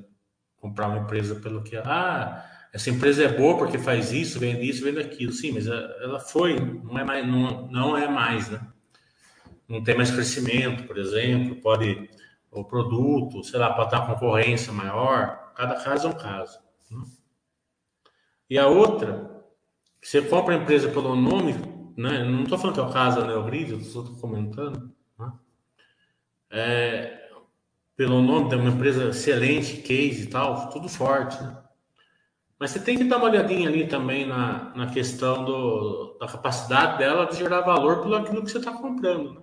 comprar 0.57 0.89
uma 0.89 0.99
empresa 0.99 1.35
pelo 1.35 1.63
que 1.63 1.77
ah, 1.77 2.45
essa 2.73 2.91
empresa 2.91 3.25
é 3.25 3.29
boa 3.29 3.59
porque 3.59 3.79
faz 3.79 4.13
isso, 4.13 4.39
vende 4.39 4.69
isso, 4.69 4.85
vende 4.85 5.01
aquilo, 5.01 5.33
sim, 5.33 5.53
mas 5.53 5.67
ela 5.67 6.21
foi, 6.21 6.59
não 6.59 6.99
é 6.99 7.05
mais, 7.05 7.27
não, 7.27 7.67
não 7.69 7.97
é 7.97 8.07
mais, 8.09 8.49
né? 8.49 8.61
Não 9.69 9.83
tem 9.83 9.97
mais 9.97 10.11
crescimento, 10.11 10.85
por 10.85 10.97
exemplo, 10.97 11.57
pode 11.57 12.09
o 12.51 12.65
produto, 12.65 13.45
sei 13.45 13.59
lá, 13.59 13.73
pode 13.73 13.95
estar 13.95 14.07
concorrência 14.07 14.73
maior, 14.73 15.53
cada 15.55 15.77
caso 15.77 16.09
é 16.09 16.11
um 16.11 16.17
caso. 16.17 16.59
Né? 16.91 17.03
E 18.49 18.59
a 18.59 18.67
outra, 18.67 19.45
você 20.03 20.21
compra 20.21 20.55
a 20.55 20.59
empresa 20.59 20.89
pelo 20.89 21.15
nome, 21.15 21.55
né? 22.01 22.25
Não 22.25 22.45
estou 22.45 22.57
falando 22.57 22.75
que 22.75 22.81
é 22.81 22.85
o 22.85 22.93
caso 22.93 23.21
da 23.21 23.27
Neogrid, 23.27 23.75
estou 23.75 24.05
comentando. 24.17 24.91
Né? 25.19 25.33
É, 26.51 27.29
pelo 27.95 28.23
nome 28.23 28.49
de 28.49 28.55
uma 28.57 28.71
empresa 28.71 29.11
excelente, 29.11 29.83
case 29.83 30.23
e 30.23 30.27
tal, 30.27 30.71
tudo 30.71 30.89
forte. 30.89 31.41
Né? 31.43 31.63
Mas 32.59 32.71
você 32.71 32.81
tem 32.81 32.97
que 32.97 33.05
dar 33.05 33.19
uma 33.19 33.27
olhadinha 33.27 33.69
ali 33.69 33.87
também 33.87 34.27
na, 34.27 34.75
na 34.75 34.91
questão 34.91 35.45
do, 35.45 36.17
da 36.19 36.27
capacidade 36.27 36.97
dela 36.97 37.27
de 37.27 37.37
gerar 37.37 37.61
valor 37.61 38.01
pelo 38.01 38.17
aquilo 38.17 38.43
que 38.43 38.51
você 38.51 38.59
está 38.59 38.73
comprando. 38.73 39.35
Né? 39.35 39.43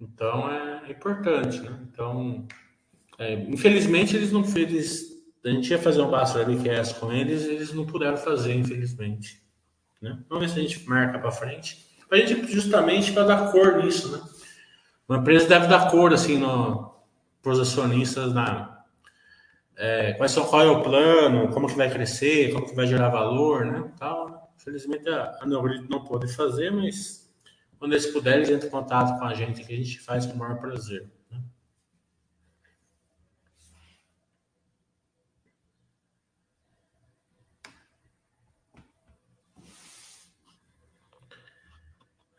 Então 0.00 0.50
é 0.50 0.90
importante. 0.90 1.60
Né? 1.60 1.78
Então, 1.92 2.44
é, 3.18 3.34
infelizmente, 3.34 4.16
eles 4.16 4.32
não 4.32 4.42
fez. 4.42 5.14
A 5.44 5.50
gente 5.50 5.70
ia 5.70 5.78
fazer 5.78 6.02
um 6.02 6.10
Basta 6.10 6.40
Webcast 6.40 6.98
com 6.98 7.12
eles, 7.12 7.44
eles 7.44 7.72
não 7.72 7.86
puderam 7.86 8.16
fazer, 8.16 8.52
infelizmente. 8.52 9.45
Né? 10.00 10.18
Vamos 10.28 10.44
ver 10.46 10.52
se 10.52 10.58
a 10.58 10.62
gente 10.62 10.88
marca 10.88 11.18
para 11.18 11.30
frente. 11.30 11.86
A 12.10 12.16
gente 12.16 12.52
justamente 12.52 13.12
para 13.12 13.24
dar 13.24 13.50
cor 13.50 13.82
nisso, 13.82 14.12
né? 14.12 14.22
Uma 15.08 15.18
empresa 15.18 15.48
deve 15.48 15.66
dar 15.66 15.90
cor 15.90 16.12
assim 16.12 16.38
no, 16.38 16.94
os 17.44 17.60
acionistas 17.60 18.32
na 18.32 18.84
é, 19.76 20.14
quais 20.14 20.32
são, 20.32 20.46
qual 20.46 20.62
é 20.62 20.70
o 20.70 20.82
plano, 20.82 21.48
como 21.52 21.66
que 21.66 21.76
vai 21.76 21.90
crescer, 21.90 22.52
como 22.52 22.66
que 22.66 22.74
vai 22.74 22.86
gerar 22.86 23.10
valor, 23.10 23.66
né? 23.66 23.92
Tal. 23.98 24.52
Infelizmente 24.56 25.08
a, 25.08 25.38
a 25.40 25.46
não 25.46 26.04
pode 26.04 26.32
fazer, 26.32 26.70
mas 26.70 27.30
quando 27.78 27.92
eles 27.92 28.06
puderem, 28.06 28.38
eles 28.38 28.50
entram 28.50 28.68
em 28.68 28.70
contato 28.70 29.18
com 29.18 29.24
a 29.24 29.34
gente, 29.34 29.62
que 29.64 29.72
a 29.72 29.76
gente 29.76 30.00
faz 30.00 30.26
com 30.26 30.32
o 30.32 30.38
maior 30.38 30.58
prazer. 30.58 31.08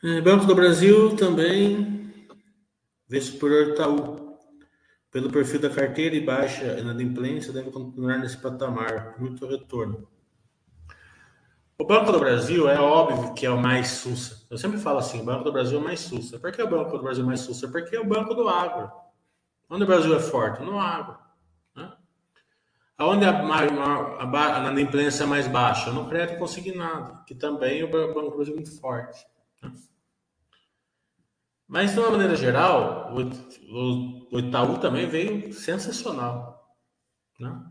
É, 0.03 0.21
Banco 0.21 0.45
do 0.45 0.53
Brasil 0.53 1.15
também 1.15 1.97
superior 3.19 3.69
Itaú. 3.69 4.37
Pelo 5.09 5.31
perfil 5.31 5.59
da 5.59 5.69
carteira 5.71 6.15
e 6.15 6.23
baixa 6.23 6.77
inadimplência, 6.77 7.51
deve 7.51 7.71
continuar 7.71 8.19
nesse 8.19 8.37
patamar. 8.37 9.15
Muito 9.17 9.47
retorno. 9.47 10.07
O 11.79 11.85
Banco 11.85 12.11
do 12.11 12.19
Brasil 12.19 12.69
é 12.69 12.79
óbvio 12.79 13.33
que 13.33 13.45
é 13.45 13.49
o 13.49 13.59
mais 13.59 13.87
sussa. 13.87 14.45
Eu 14.51 14.57
sempre 14.57 14.77
falo 14.77 14.99
assim, 14.99 15.21
o 15.21 15.23
Banco 15.23 15.43
do 15.43 15.51
Brasil 15.51 15.79
é 15.79 15.81
o 15.81 15.83
mais 15.83 16.01
sussa. 16.01 16.37
Por 16.37 16.51
que 16.51 16.61
o 16.61 16.69
Banco 16.69 16.97
do 16.97 17.03
Brasil 17.03 17.23
é 17.23 17.27
mais 17.27 17.39
sussa? 17.39 17.67
Porque 17.67 17.95
é 17.95 17.99
o 17.99 18.05
Banco 18.05 18.35
do 18.35 18.47
Agro. 18.47 18.91
Onde 19.69 19.83
o 19.83 19.87
Brasil 19.87 20.15
é 20.15 20.19
forte? 20.19 20.61
No 20.61 20.79
agro. 20.79 21.17
Né? 21.75 21.91
Onde 22.99 23.25
a, 23.25 23.31
a, 23.31 24.23
a, 24.23 24.57
a 24.57 24.59
inadimplência 24.59 25.23
é 25.23 25.27
mais 25.27 25.47
baixa? 25.47 25.91
No 25.91 26.07
crédito 26.07 26.37
consignado, 26.37 27.23
que 27.25 27.33
também 27.33 27.83
o 27.83 27.89
Banco 27.89 28.21
do 28.21 28.35
Brasil 28.35 28.53
é 28.53 28.55
muito 28.57 28.79
forte. 28.79 29.25
Mas, 31.67 31.93
de 31.93 31.99
uma 31.99 32.11
maneira 32.11 32.35
geral, 32.35 33.13
o, 33.13 34.35
o 34.35 34.39
Itaú 34.39 34.77
também 34.79 35.07
veio 35.07 35.51
sensacional. 35.51 36.75
Né? 37.39 37.61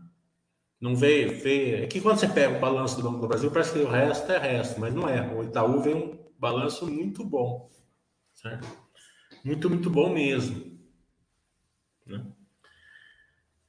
Não 0.79 0.95
veio, 0.95 1.41
veio. 1.41 1.83
É 1.83 1.87
que 1.87 1.99
quando 1.99 2.19
você 2.19 2.27
pega 2.27 2.57
o 2.57 2.61
balanço 2.61 2.95
do 2.97 3.03
Banco 3.03 3.19
do 3.19 3.27
Brasil, 3.27 3.49
parece 3.49 3.73
que 3.73 3.79
o 3.79 3.89
resto 3.89 4.31
é 4.31 4.37
resto, 4.37 4.79
mas 4.79 4.93
não 4.93 5.09
é. 5.09 5.33
O 5.33 5.43
Itaú 5.43 5.81
veio 5.81 5.97
um 5.97 6.31
balanço 6.37 6.85
muito 6.85 7.25
bom. 7.25 7.71
Certo? 8.33 8.67
Muito, 9.43 9.67
muito 9.69 9.89
bom 9.89 10.13
mesmo. 10.13 10.77
Né? 12.05 12.23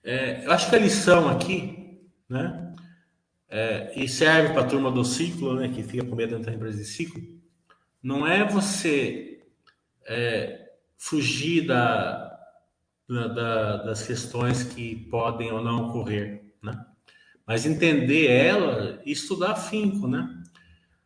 É, 0.05 0.45
eu 0.45 0.53
acho 0.53 0.69
que 0.69 0.77
a 0.77 0.79
lição 0.79 1.29
aqui, 1.29 2.01
né? 2.29 2.75
É, 3.51 3.99
e 3.99 4.07
serve 4.07 4.53
para 4.53 4.62
a 4.62 4.69
turma 4.69 4.93
do 4.93 5.03
ciclo, 5.05 5.55
né? 5.55 5.71
Que 5.71 5.83
fica 5.83 6.05
com 6.05 6.14
medo 6.14 6.35
de 6.35 6.41
entrar 6.41 6.53
em 6.53 6.57
empresa 6.57 6.77
de 6.77 6.85
ciclo, 6.85 7.23
não 8.03 8.26
é 8.26 8.44
você 8.44 9.42
é, 10.07 10.70
fugir 10.96 11.66
da, 11.66 12.38
da, 13.09 13.76
das 13.78 14.07
questões 14.07 14.62
que 14.62 14.96
podem 15.11 15.53
ou 15.53 15.62
não 15.62 15.88
ocorrer, 15.88 16.53
né? 16.62 16.84
Mas 17.46 17.64
entender 17.64 18.30
ela 18.30 19.01
e 19.05 19.12
estudar 19.12 19.53
afinco, 19.53 20.07
né? 20.07 20.42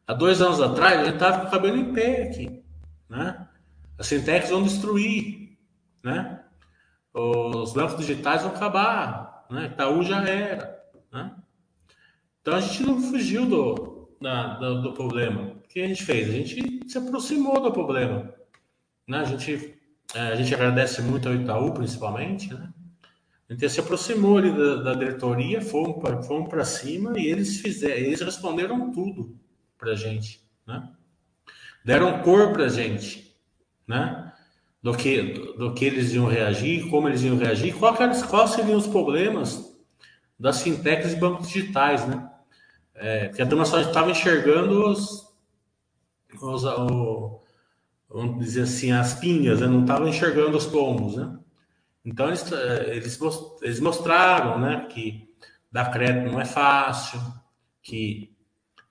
Há 0.06 0.14
dois 0.14 0.42
anos 0.42 0.60
atrás, 0.60 1.04
gente 1.04 1.14
estava 1.14 1.40
com 1.40 1.46
o 1.46 1.50
cabelo 1.50 1.76
em 1.76 1.92
pé 1.92 2.24
aqui, 2.24 2.64
né? 3.08 3.48
As 3.98 4.08
fintechs 4.08 4.50
vão 4.50 4.62
destruir, 4.62 5.56
né? 6.02 6.42
Os 7.14 7.72
bancos 7.72 7.98
digitais 7.98 8.42
vão 8.42 8.50
acabar, 8.50 9.46
né? 9.50 9.66
Itaú 9.66 10.02
já 10.02 10.26
era, 10.26 10.82
né? 11.12 11.36
Então 12.40 12.54
a 12.54 12.60
gente 12.60 12.82
não 12.82 13.00
fugiu 13.00 13.46
do, 13.46 14.16
da, 14.20 14.54
do, 14.54 14.82
do 14.82 14.92
problema. 14.92 15.61
Que 15.72 15.80
a 15.80 15.88
gente 15.88 16.04
fez? 16.04 16.28
A 16.28 16.32
gente 16.32 16.86
se 16.86 16.98
aproximou 16.98 17.58
do 17.58 17.72
problema, 17.72 18.30
né? 19.08 19.20
A 19.20 19.24
gente, 19.24 19.74
é, 20.14 20.20
a 20.20 20.34
gente 20.34 20.54
agradece 20.54 21.00
muito 21.00 21.26
ao 21.26 21.34
Itaú, 21.34 21.72
principalmente, 21.72 22.52
né? 22.52 22.70
A 23.48 23.54
gente 23.54 23.70
se 23.70 23.80
aproximou 23.80 24.36
ali 24.36 24.52
da, 24.52 24.82
da 24.82 24.94
diretoria, 24.94 25.62
fomos 25.62 25.96
para 25.98 26.22
fomos 26.22 26.68
cima 26.68 27.18
e 27.18 27.26
eles 27.26 27.58
fizeram, 27.58 27.96
eles 27.96 28.20
responderam 28.20 28.92
tudo 28.92 29.34
para 29.78 29.94
gente, 29.94 30.46
né? 30.66 30.90
Deram 31.82 32.20
cor 32.20 32.52
para 32.52 32.68
gente, 32.68 33.34
né? 33.86 34.30
Do 34.82 34.94
que, 34.94 35.22
do, 35.56 35.72
que 35.72 35.86
eles 35.86 36.12
iam 36.12 36.26
reagir, 36.26 36.90
como 36.90 37.08
eles 37.08 37.22
iam 37.22 37.38
reagir, 37.38 37.74
qual 37.74 37.96
quais 37.96 38.50
seriam 38.50 38.76
os 38.76 38.86
problemas 38.86 39.74
das 40.38 40.60
fintechs 40.60 41.14
e 41.14 41.16
bancos 41.16 41.48
digitais, 41.48 42.06
né? 42.06 42.30
É, 42.94 43.28
porque 43.28 43.40
a 43.40 43.46
turma 43.46 43.64
só 43.64 43.80
estava 43.80 44.10
enxergando 44.10 44.90
os, 44.90 45.31
os 46.40 46.64
o, 46.64 47.40
vamos 48.08 48.44
dizer 48.44 48.62
assim, 48.62 48.92
as 48.92 49.14
pinhas, 49.14 49.60
né? 49.60 49.66
não 49.66 49.82
estava 49.82 50.08
enxergando 50.08 50.56
os 50.56 50.66
pombos, 50.66 51.16
né? 51.16 51.38
Então, 52.04 52.28
eles, 52.28 52.50
eh, 52.50 52.96
eles, 52.96 53.18
eles 53.62 53.80
mostraram 53.80 54.58
né, 54.58 54.86
que 54.90 55.28
dar 55.70 55.90
crédito 55.90 56.32
não 56.32 56.40
é 56.40 56.44
fácil, 56.44 57.20
que 57.80 58.36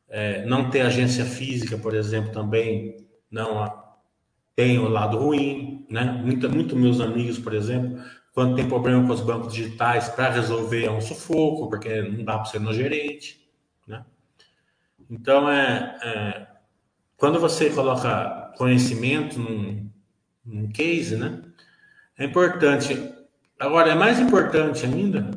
é, 0.08 0.46
não 0.46 0.70
ter 0.70 0.82
agência 0.82 1.26
física, 1.26 1.78
por 1.78 1.94
exemplo, 1.94 2.32
também 2.32 3.08
não 3.30 3.66
tem 4.56 4.78
o 4.80 4.90
lado 4.90 5.18
ruim. 5.18 5.86
Né? 5.90 6.04
Muito, 6.04 6.50
muito 6.50 6.76
meus 6.76 7.00
amigos, 7.00 7.38
por 7.38 7.54
exemplo, 7.54 8.02
quando 8.34 8.56
tem 8.56 8.68
problema 8.68 9.06
com 9.06 9.14
os 9.14 9.22
bancos 9.22 9.54
digitais, 9.54 10.10
para 10.10 10.30
resolver 10.30 10.86
é 10.86 10.92
um 10.92 11.02
sufoco, 11.02 11.70
porque 11.70 12.02
não 12.02 12.24
dá 12.24 12.36
para 12.36 12.46
ser 12.46 12.60
no 12.60 12.74
gerente. 12.74 13.46
Né? 13.88 14.06
Então, 15.10 15.50
é, 15.50 15.98
é, 16.04 16.48
quando 17.22 17.40
você 17.40 17.70
coloca 17.70 18.52
conhecimento 18.58 19.40
num, 19.40 19.88
num 20.44 20.72
case, 20.72 21.16
né? 21.16 21.44
É 22.18 22.26
importante. 22.26 23.14
Agora, 23.60 23.92
é 23.92 23.96
mais 23.96 24.20
importante 24.20 24.88
ainda 24.88 25.30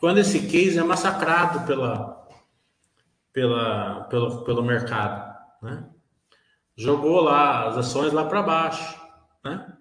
quando 0.00 0.18
esse 0.18 0.40
case 0.48 0.76
é 0.76 0.82
massacrado 0.82 1.64
pela, 1.68 2.26
pela, 3.32 4.00
pelo, 4.10 4.42
pelo 4.42 4.64
mercado. 4.64 5.32
Né? 5.62 5.88
Jogou 6.76 7.20
lá 7.20 7.68
as 7.68 7.76
ações 7.76 8.12
lá 8.12 8.24
para 8.24 8.42
baixo. 8.42 9.00
Né? 9.44 9.72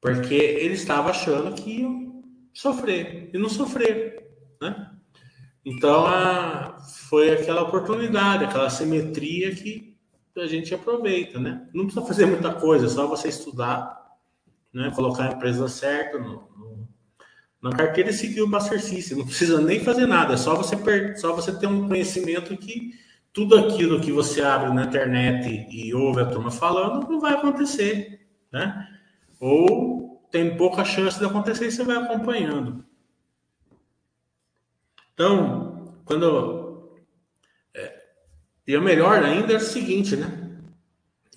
Porque 0.00 0.34
ele 0.34 0.74
estava 0.74 1.10
achando 1.10 1.54
que 1.54 1.82
iam 1.82 2.24
sofrer. 2.52 3.30
E 3.32 3.38
não 3.38 3.48
sofreram. 3.48 4.20
Né? 4.60 4.90
Então, 5.64 6.04
a, 6.08 6.80
foi 7.08 7.30
aquela 7.30 7.62
oportunidade, 7.62 8.46
aquela 8.46 8.68
simetria 8.68 9.54
que 9.54 9.95
a 10.40 10.46
gente 10.46 10.74
aproveita. 10.74 11.38
Né? 11.38 11.66
Não 11.72 11.84
precisa 11.84 12.06
fazer 12.06 12.26
muita 12.26 12.52
coisa, 12.54 12.86
é 12.86 12.88
só 12.88 13.06
você 13.06 13.28
estudar 13.28 14.06
né? 14.76 14.92
Colocar 14.94 15.30
a 15.30 15.32
empresa 15.32 15.66
certa 15.68 16.18
no, 16.18 16.50
no, 16.54 16.88
na 17.62 17.70
carteira 17.70 18.10
e 18.10 18.12
seguir 18.12 18.42
o 18.42 18.46
Buster 18.46 18.78
System. 18.78 19.16
Não 19.16 19.24
precisa 19.24 19.58
nem 19.58 19.80
fazer 19.80 20.06
nada, 20.06 20.34
é 20.34 20.36
só 20.36 20.54
você, 20.54 20.76
per, 20.76 21.18
só 21.18 21.34
você 21.34 21.50
ter 21.58 21.66
um 21.66 21.88
conhecimento 21.88 22.54
que 22.58 22.92
tudo 23.32 23.56
aquilo 23.56 24.02
que 24.02 24.12
você 24.12 24.42
abre 24.42 24.74
na 24.74 24.84
internet 24.84 25.48
e, 25.48 25.88
e 25.88 25.94
ouve 25.94 26.20
a 26.20 26.26
turma 26.26 26.50
falando 26.50 27.08
não 27.08 27.18
vai 27.18 27.32
acontecer, 27.32 28.28
né? 28.52 28.86
Ou 29.40 30.22
tem 30.30 30.58
pouca 30.58 30.84
chance 30.84 31.18
de 31.18 31.24
acontecer 31.24 31.68
e 31.68 31.72
você 31.72 31.82
vai 31.82 31.96
acompanhando. 31.96 32.84
Então, 35.14 35.94
quando. 36.04 36.65
E 38.66 38.76
o 38.76 38.82
melhor 38.82 39.22
ainda 39.22 39.52
é 39.52 39.56
o 39.56 39.60
seguinte, 39.60 40.16
né? 40.16 40.46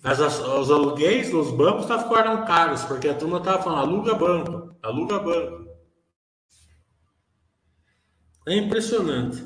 As, 0.04 0.20
os 0.20 0.72
aluguéis 0.72 1.32
nos 1.32 1.52
bancos 1.52 1.86
tá, 1.86 2.02
ficaram 2.02 2.46
caros, 2.46 2.84
porque 2.86 3.08
a 3.10 3.14
turma 3.14 3.38
estava 3.38 3.62
falando, 3.62 3.90
aluga 3.90 4.16
banco, 4.16 4.76
aluga 4.82 5.20
banco. 5.20 5.70
É 8.48 8.56
impressionante. 8.56 9.46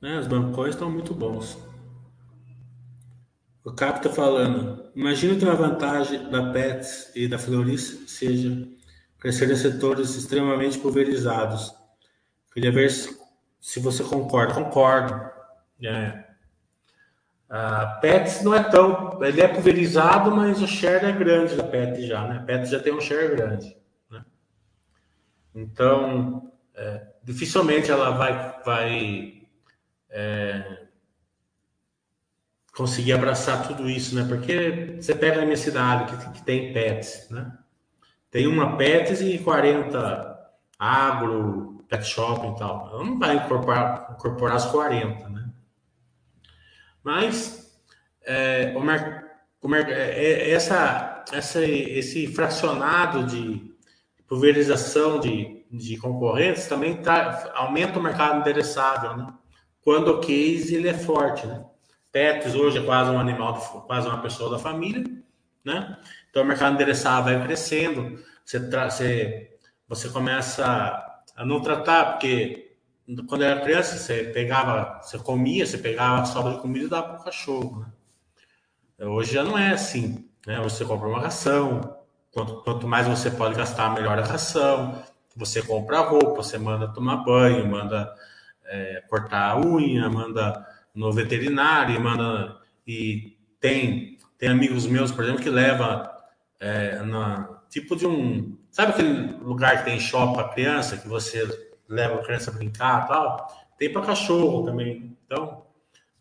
Né? 0.00 0.18
Os 0.18 0.26
bancos 0.26 0.68
estão 0.68 0.90
muito 0.90 1.12
bons. 1.12 1.58
O 3.64 3.72
Cap 3.72 3.98
está 3.98 4.10
falando, 4.10 4.90
imagina 4.94 5.36
que 5.36 5.44
uma 5.44 5.54
vantagem 5.54 6.28
da 6.30 6.52
Pets 6.52 7.12
e 7.14 7.28
da 7.28 7.38
Floris 7.38 8.04
seja 8.08 8.68
crescer 9.18 9.50
em 9.50 9.56
setores 9.56 10.16
extremamente 10.16 10.78
pulverizados. 10.78 11.81
Queria 12.52 12.72
ver 12.72 12.90
se 12.90 13.80
você 13.80 14.04
concorda, 14.04 14.54
concordo. 14.54 15.30
É. 15.82 16.24
A 17.48 17.98
Pets 18.00 18.42
não 18.42 18.54
é 18.54 18.62
tão. 18.62 19.22
Ele 19.22 19.40
é 19.40 19.48
pulverizado, 19.48 20.30
mas 20.30 20.62
o 20.62 20.66
share 20.66 21.04
é 21.04 21.12
grande 21.12 21.54
da 21.54 21.64
Pets 21.64 22.06
já, 22.06 22.26
né? 22.26 22.36
A 22.38 22.42
Pets 22.42 22.70
já 22.70 22.80
tem 22.80 22.94
um 22.94 23.00
share 23.00 23.36
grande. 23.36 23.76
Né? 24.10 24.24
Então, 25.54 26.50
é, 26.74 27.06
dificilmente 27.22 27.90
ela 27.90 28.10
vai, 28.10 28.62
vai 28.64 29.42
é, 30.08 30.86
conseguir 32.74 33.12
abraçar 33.12 33.68
tudo 33.68 33.88
isso, 33.88 34.14
né? 34.14 34.24
Porque 34.26 34.96
você 34.98 35.14
pega 35.14 35.42
a 35.42 35.44
minha 35.44 35.56
cidade 35.56 36.16
que, 36.16 36.32
que 36.32 36.42
tem 36.42 36.72
Pets, 36.72 37.28
né? 37.30 37.52
Tem 38.30 38.46
uma 38.46 38.78
Pets 38.78 39.20
e 39.20 39.38
40 39.38 40.32
agro, 40.78 41.81
pet 41.92 42.06
shopping 42.06 42.52
e 42.52 42.58
tal. 42.58 42.88
Ela 42.90 43.04
não 43.04 43.18
vai 43.18 43.36
incorporar, 43.36 44.16
incorporar 44.18 44.56
as 44.56 44.64
40, 44.66 45.28
né? 45.28 45.50
Mas 47.04 47.78
é, 48.24 48.72
o 48.74 48.80
mer, 48.80 49.26
o 49.60 49.68
mer, 49.68 49.88
é, 49.90 50.22
é, 50.22 50.50
essa, 50.52 51.24
essa, 51.30 51.62
esse 51.62 52.26
fracionado 52.28 53.26
de 53.26 53.70
pulverização 54.26 55.20
de, 55.20 55.66
de 55.70 55.98
concorrentes 55.98 56.66
também 56.66 56.96
tá, 56.96 57.52
aumenta 57.54 57.98
o 57.98 58.02
mercado 58.02 58.40
endereçável, 58.40 59.16
né? 59.16 59.34
quando 59.82 60.08
o 60.08 60.20
case 60.20 60.74
ele 60.74 60.88
é 60.88 60.94
forte, 60.94 61.46
né? 61.46 61.64
Pets 62.10 62.54
hoje 62.54 62.78
é 62.78 62.82
quase 62.82 63.10
um 63.10 63.18
animal, 63.18 63.54
quase 63.86 64.06
uma 64.06 64.22
pessoa 64.22 64.50
da 64.50 64.58
família, 64.58 65.04
né? 65.64 65.98
Então 66.30 66.42
o 66.42 66.46
mercado 66.46 66.74
endereçado 66.74 67.24
vai 67.24 67.42
crescendo, 67.42 68.22
você, 68.44 68.58
você, 68.58 69.58
você 69.88 70.08
começa 70.08 71.11
a 71.36 71.44
não 71.44 71.60
tratar, 71.60 72.12
porque 72.12 72.76
quando 73.28 73.42
era 73.42 73.60
criança 73.60 73.96
você 73.96 74.24
pegava, 74.24 75.00
você 75.02 75.18
comia, 75.18 75.66
você 75.66 75.78
pegava 75.78 76.22
a 76.22 76.24
sobra 76.24 76.52
de 76.54 76.60
comida 76.60 76.86
e 76.86 76.88
dava 76.88 77.08
para 77.08 77.20
o 77.20 77.24
cachorro, 77.24 77.80
né? 78.98 79.06
Hoje 79.06 79.34
já 79.34 79.42
não 79.42 79.58
é 79.58 79.72
assim, 79.72 80.28
né? 80.46 80.60
Você 80.60 80.84
compra 80.84 81.08
uma 81.08 81.20
ração, 81.20 81.96
quanto, 82.32 82.62
quanto 82.62 82.86
mais 82.86 83.06
você 83.08 83.30
pode 83.30 83.56
gastar, 83.56 83.92
melhor 83.92 84.18
a 84.18 84.24
ração, 84.24 85.02
você 85.36 85.62
compra 85.62 86.00
roupa, 86.00 86.42
você 86.42 86.58
manda 86.58 86.92
tomar 86.92 87.16
banho, 87.24 87.66
manda 87.66 88.14
é, 88.64 89.02
cortar 89.08 89.50
a 89.50 89.60
unha, 89.60 90.08
manda 90.08 90.66
no 90.94 91.12
veterinário, 91.12 92.00
manda 92.00 92.60
e 92.86 93.36
tem 93.60 94.12
tem 94.38 94.48
amigos 94.48 94.86
meus, 94.86 95.12
por 95.12 95.22
exemplo, 95.22 95.40
que 95.40 95.48
leva 95.48 96.12
é, 96.58 97.00
na 97.02 97.60
tipo 97.68 97.94
de 97.94 98.06
um 98.06 98.58
sabe 98.72 98.92
aquele 98.92 99.32
lugar 99.34 99.78
que 99.78 99.84
tem 99.84 100.00
shopping 100.00 100.34
para 100.34 100.48
criança 100.48 100.96
que 100.96 101.06
você 101.06 101.46
leva 101.88 102.16
a 102.16 102.24
criança 102.24 102.50
a 102.50 102.54
brincar, 102.54 103.06
tal, 103.06 103.46
tem 103.78 103.92
para 103.92 104.02
cachorro 104.02 104.64
também. 104.64 105.16
Então, 105.26 105.62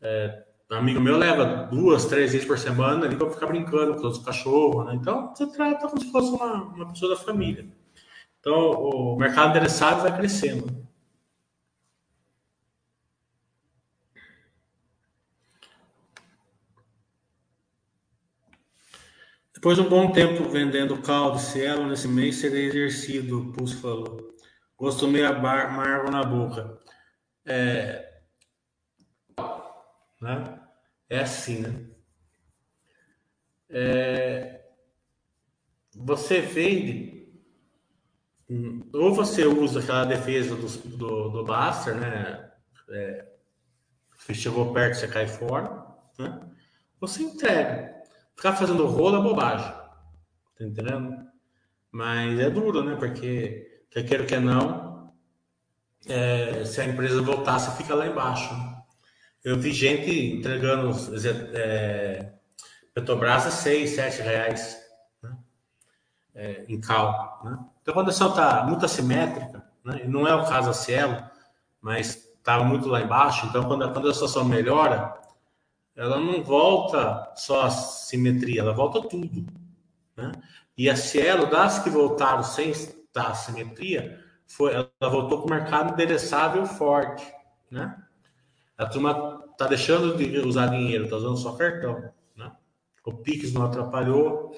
é, 0.01 0.43
um 0.69 0.75
amigo 0.75 0.99
meu 0.99 1.17
leva 1.17 1.67
duas, 1.71 2.05
três 2.05 2.33
vezes 2.33 2.45
por 2.45 2.59
semana 2.59 3.05
ali 3.05 3.15
para 3.15 3.29
ficar 3.29 3.47
brincando 3.47 3.95
com 3.95 4.07
os 4.07 4.19
cachorros, 4.19 4.85
né? 4.85 4.95
Então, 4.95 5.33
você 5.33 5.47
trata 5.47 5.87
como 5.87 5.99
se 5.99 6.11
fosse 6.11 6.29
uma, 6.29 6.63
uma 6.63 6.87
pessoa 6.89 7.15
da 7.15 7.21
família. 7.21 7.65
Então, 8.39 8.71
o 8.71 9.15
mercado 9.17 9.51
endereçado 9.51 10.01
vai 10.01 10.15
crescendo. 10.15 10.81
Depois 19.61 19.77
de 19.77 19.83
um 19.83 19.89
bom 19.89 20.11
tempo 20.11 20.49
vendendo 20.49 20.99
caldo 21.03 21.37
cielo, 21.37 21.85
nesse 21.85 22.07
mês 22.07 22.37
serei 22.37 22.65
exercido, 22.65 23.39
o 23.39 23.53
Pulso 23.53 23.79
falou. 23.79 24.35
Gosto 24.75 25.07
meio 25.07 25.27
amargo 25.27 26.09
na 26.09 26.23
boca. 26.23 26.79
É... 27.45 28.23
Né? 30.19 30.59
é 31.07 31.19
assim, 31.19 31.59
né? 31.59 31.85
É... 33.69 34.65
Você 35.95 36.41
vende 36.41 37.31
ou 38.91 39.13
você 39.13 39.45
usa 39.45 39.79
aquela 39.79 40.05
defesa 40.05 40.55
do, 40.55 40.67
do, 40.97 41.29
do 41.29 41.45
Baster, 41.45 41.95
né? 41.95 42.51
É, 42.89 43.31
você 44.17 44.33
chegou 44.33 44.73
perto, 44.73 44.95
você 44.95 45.07
cai 45.07 45.27
fora, 45.27 45.85
né? 46.17 46.49
Você 46.99 47.21
entrega. 47.21 47.90
Ficar 48.41 48.53
fazendo 48.53 48.87
rolo 48.87 49.17
é 49.17 49.21
bobagem. 49.21 49.71
Tá 50.57 50.65
entendendo? 50.65 51.15
Mas 51.91 52.39
é 52.39 52.49
duro, 52.49 52.83
né? 52.83 52.95
Porque 52.95 53.83
quer 53.91 54.03
queira 54.03 54.25
que 54.25 54.35
não, 54.39 55.13
é, 56.07 56.65
se 56.65 56.81
a 56.81 56.85
empresa 56.85 57.21
voltasse, 57.21 57.77
fica 57.77 57.93
lá 57.93 58.07
embaixo. 58.07 58.51
Eu 59.43 59.59
vi 59.59 59.71
gente 59.71 60.37
entregando 60.37 60.89
é, 61.53 62.33
Petrobras 62.95 63.45
a 63.45 63.51
6, 63.51 63.91
7 63.91 64.21
reais 64.23 64.75
né? 65.21 65.37
é, 66.33 66.65
em 66.67 66.81
cal. 66.81 67.43
Né? 67.45 67.59
Então, 67.83 67.99
a 67.99 68.07
ação 68.07 68.29
está 68.29 68.63
muito 68.63 68.83
assimétrica, 68.83 69.63
né? 69.85 70.01
não 70.05 70.27
é 70.27 70.33
o 70.33 70.47
caso 70.47 70.69
da 70.69 70.73
Cielo, 70.73 71.23
mas 71.79 72.27
estava 72.39 72.63
muito 72.63 72.87
lá 72.89 73.01
embaixo, 73.01 73.45
então 73.45 73.65
quando 73.65 73.83
a, 73.83 73.93
quando 73.93 74.09
a 74.09 74.13
situação 74.15 74.43
melhora, 74.43 75.20
ela 75.95 76.19
não 76.19 76.43
volta 76.43 77.31
só 77.35 77.63
a 77.63 77.69
simetria, 77.69 78.61
ela 78.61 78.73
volta 78.73 79.01
tudo. 79.01 79.45
Né? 80.15 80.31
E 80.77 80.89
a 80.89 80.95
Cielo, 80.95 81.49
das 81.49 81.79
que 81.79 81.89
voltaram 81.89 82.43
sem 82.43 82.71
estar 82.71 83.33
simetria, 83.35 84.23
foi, 84.47 84.73
ela 84.73 85.09
voltou 85.09 85.41
com 85.41 85.47
o 85.47 85.51
mercado 85.51 85.93
endereçável 85.93 86.65
forte. 86.65 87.25
Né? 87.69 87.95
A 88.77 88.85
turma 88.85 89.45
está 89.51 89.67
deixando 89.67 90.17
de 90.17 90.39
usar 90.39 90.67
dinheiro, 90.67 91.03
está 91.05 91.17
usando 91.17 91.37
só 91.37 91.53
cartão. 91.53 92.11
Né? 92.35 92.51
O 93.05 93.13
Pix 93.13 93.53
não 93.53 93.65
atrapalhou. 93.65 94.55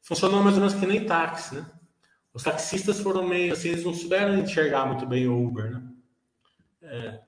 Funcionou 0.00 0.42
mais 0.42 0.56
ou 0.56 0.60
menos 0.60 0.74
que 0.74 0.86
nem 0.86 1.06
táxi, 1.06 1.54
né? 1.54 1.66
Os 2.34 2.42
taxistas 2.42 2.98
foram 2.98 3.28
meio 3.28 3.52
assim, 3.52 3.68
eles 3.68 3.84
não 3.84 3.92
souberam 3.92 4.36
enxergar 4.38 4.86
muito 4.86 5.06
bem 5.06 5.28
o 5.28 5.46
Uber, 5.46 5.70
né? 5.70 5.82
É, 6.82 7.20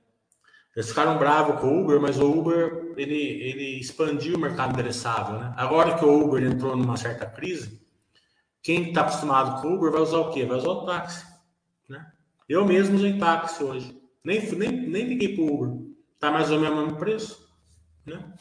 eles 0.75 0.89
ficaram 0.89 1.17
bravos 1.17 1.61
com 1.61 1.67
o 1.67 1.81
Uber, 1.81 2.01
mas 2.01 2.19
o 2.19 2.29
Uber 2.29 2.93
ele, 2.97 3.15
ele 3.15 3.79
expandiu 3.79 4.35
o 4.35 4.39
mercado 4.39 4.73
endereçável, 4.73 5.39
né? 5.39 5.53
Agora 5.55 5.97
que 5.97 6.03
o 6.03 6.25
Uber 6.25 6.43
entrou 6.43 6.75
numa 6.75 6.97
certa 6.97 7.25
crise, 7.25 7.81
quem 8.61 8.89
está 8.89 9.01
acostumado 9.01 9.61
com 9.61 9.69
o 9.69 9.75
Uber 9.75 9.91
vai 9.91 10.01
usar 10.01 10.17
o 10.17 10.31
quê? 10.31 10.45
Vai 10.45 10.57
usar 10.57 10.69
o 10.69 10.85
táxi, 10.85 11.25
né? 11.87 12.11
Eu 12.49 12.65
mesmo 12.65 12.95
usei 12.95 13.17
táxi 13.17 13.63
hoje, 13.63 14.01
nem 14.23 14.41
nem 14.51 14.71
nem 14.71 15.07
liguei 15.07 15.35
para 15.35 15.43
o 15.43 15.53
Uber, 15.53 15.87
tá 16.19 16.29
mais 16.31 16.51
ou 16.51 16.59
menos 16.59 16.77
o 16.77 16.81
mesmo 16.81 16.97
preço, 16.99 17.47
né? 18.05 18.33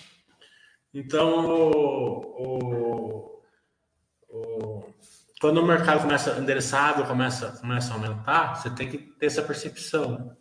Então 0.92 1.46
o, 1.46 1.70
o, 2.42 3.40
o 4.28 4.94
quando 5.40 5.58
o 5.58 5.66
mercado 5.66 6.00
começa 6.00 6.38
endereçado, 6.38 7.04
começa, 7.04 7.48
começa 7.60 7.92
a 7.92 7.96
aumentar, 7.96 8.54
você 8.54 8.70
tem 8.70 8.88
que 8.88 8.96
ter 8.96 9.26
essa 9.26 9.42
percepção. 9.42 10.34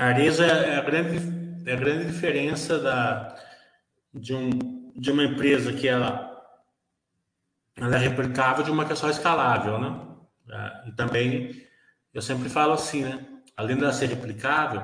A 0.00 0.06
Arezzo 0.06 0.42
é 0.42 0.78
a 0.78 0.80
grande, 0.80 1.18
é 1.68 1.74
a 1.74 1.76
grande 1.76 2.06
diferença 2.06 2.78
da, 2.78 3.36
de, 4.14 4.34
um, 4.34 4.90
de 4.96 5.10
uma 5.10 5.22
empresa 5.22 5.74
que 5.74 5.86
ela, 5.86 6.42
ela 7.76 7.96
é 7.96 7.98
replicável 7.98 8.64
de 8.64 8.70
uma 8.70 8.86
que 8.86 8.94
é 8.94 8.96
só 8.96 9.10
escalável, 9.10 9.78
né? 9.78 10.06
É, 10.48 10.88
e 10.88 10.92
também, 10.92 11.66
eu 12.14 12.22
sempre 12.22 12.48
falo 12.48 12.72
assim, 12.72 13.04
né? 13.04 13.26
Além 13.54 13.76
de 13.76 13.82
ela 13.82 13.92
ser 13.92 14.06
replicável, 14.06 14.80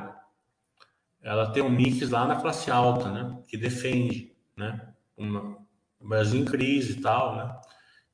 ela 1.22 1.50
tem 1.50 1.62
um 1.62 1.70
mix 1.70 2.10
lá 2.10 2.26
na 2.26 2.36
classe 2.36 2.70
alta, 2.70 3.10
né? 3.10 3.42
Que 3.48 3.56
defende, 3.56 4.36
né? 4.54 4.86
uma, 5.16 5.56
o 5.98 6.06
Brasil 6.06 6.42
em 6.42 6.44
crise 6.44 6.92
e 6.92 7.00
tal, 7.00 7.36
né? 7.36 7.58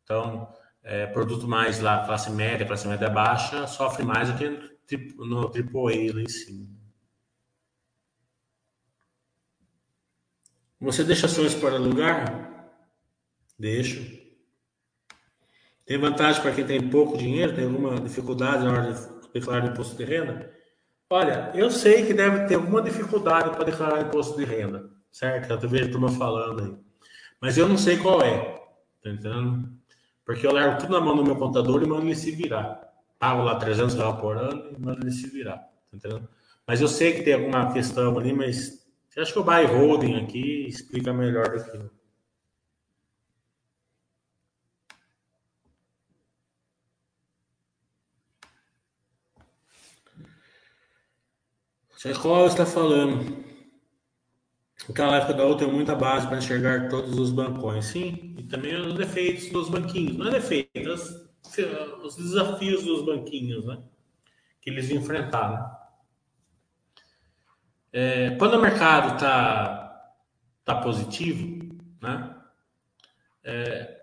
Então, 0.05 0.49
é, 0.85 1.07
produto 1.07 1.49
mais 1.49 1.81
lá, 1.81 2.07
classe 2.07 2.31
média, 2.31 2.65
classe 2.65 2.87
média 2.87 3.11
baixa, 3.11 3.67
sofre 3.67 4.05
mais 4.05 4.31
do 4.31 4.39
que 4.39 5.17
no 5.17 5.49
AAA 5.49 6.15
lá 6.15 6.23
em 6.23 6.29
cima. 6.29 6.82
Você 10.83 11.05
deixa 11.05 11.27
ações 11.27 11.55
para 11.55 11.77
alugar? 11.77 12.67
Deixo. 13.57 14.21
Tem 15.87 15.97
vantagem 15.97 16.43
para 16.43 16.51
quem 16.51 16.67
tem 16.67 16.91
pouco 16.91 17.17
dinheiro, 17.17 17.55
tem 17.55 17.67
alguma 17.67 18.01
dificuldade 18.01 18.65
na 18.65 18.73
hora 18.73 18.93
de 18.93 19.31
declarar 19.33 19.67
imposto 19.69 19.97
de 19.97 20.05
renda? 20.05 20.53
Olha, 21.09 21.53
eu 21.55 21.71
sei 21.71 22.05
que 22.05 22.13
deve 22.13 22.47
ter 22.47 22.57
alguma 22.57 22.83
dificuldade 22.83 23.51
para 23.51 23.65
declarar 23.65 24.03
imposto 24.03 24.37
de 24.37 24.45
renda, 24.45 24.91
certo? 25.13 25.53
Eu 25.53 25.69
vejo 25.69 25.85
a 25.85 25.93
turma 25.93 26.09
falando 26.09 26.63
aí. 26.65 26.77
Mas 27.41 27.57
eu 27.57 27.69
não 27.69 27.79
sei 27.79 27.99
qual 27.99 28.21
é. 28.21 28.61
Tá 29.01 29.11
entendendo? 29.11 29.73
Porque 30.25 30.45
eu 30.45 30.53
levo 30.53 30.79
tudo 30.79 30.93
na 30.93 31.01
mão 31.01 31.15
do 31.15 31.25
meu 31.25 31.37
contador 31.37 31.81
e 31.81 31.87
mando 31.87 32.07
ele 32.07 32.17
se 32.17 32.33
virar. 32.33 32.93
Pago 33.21 33.43
lá 33.43 33.55
300 33.55 33.95
reais 33.95 34.21
por 34.21 34.37
ano 34.37 34.73
e 34.77 34.81
mando 34.81 35.01
ele 35.01 35.13
se 35.13 35.29
virar. 35.29 35.59
Tá 35.59 35.97
entendendo? 35.97 36.29
Mas 36.67 36.81
eu 36.81 36.89
sei 36.89 37.13
que 37.13 37.23
tem 37.23 37.35
alguma 37.35 37.73
questão 37.73 38.19
ali, 38.19 38.33
mas 38.33 38.82
acho 39.21 39.33
que 39.33 39.39
o 39.39 39.45
buy 39.45 39.67
holding 39.67 40.25
aqui 40.25 40.67
explica 40.67 41.13
melhor 41.13 41.49
do 41.49 41.91
que 52.03 52.19
qual 52.19 52.47
está 52.47 52.67
falando. 52.67 53.45
Naquela 54.89 55.19
época 55.19 55.35
da 55.35 55.45
outra, 55.45 55.67
tem 55.67 55.75
muita 55.75 55.95
base 55.95 56.27
para 56.27 56.39
enxergar 56.39 56.89
todos 56.89 57.17
os 57.17 57.31
bancões, 57.31 57.85
sim, 57.85 58.35
e 58.37 58.43
também 58.43 58.75
os 58.75 58.95
defeitos 58.95 59.49
dos 59.51 59.69
banquinhos. 59.69 60.17
Não 60.17 60.27
é 60.27 60.31
defeitos, 60.31 61.29
os 62.03 62.17
desafios 62.17 62.85
dos 62.85 63.05
banquinhos, 63.05 63.65
né? 63.65 63.81
Que 64.61 64.71
eles 64.71 64.91
enfrentaram. 64.91 65.82
Né? 67.93 68.01
É, 68.01 68.31
quando 68.37 68.55
o 68.55 68.63
mercado 68.63 69.15
está 69.15 70.13
tá 70.65 70.77
positivo, 70.77 71.79
né? 72.01 72.37
É, 73.45 74.01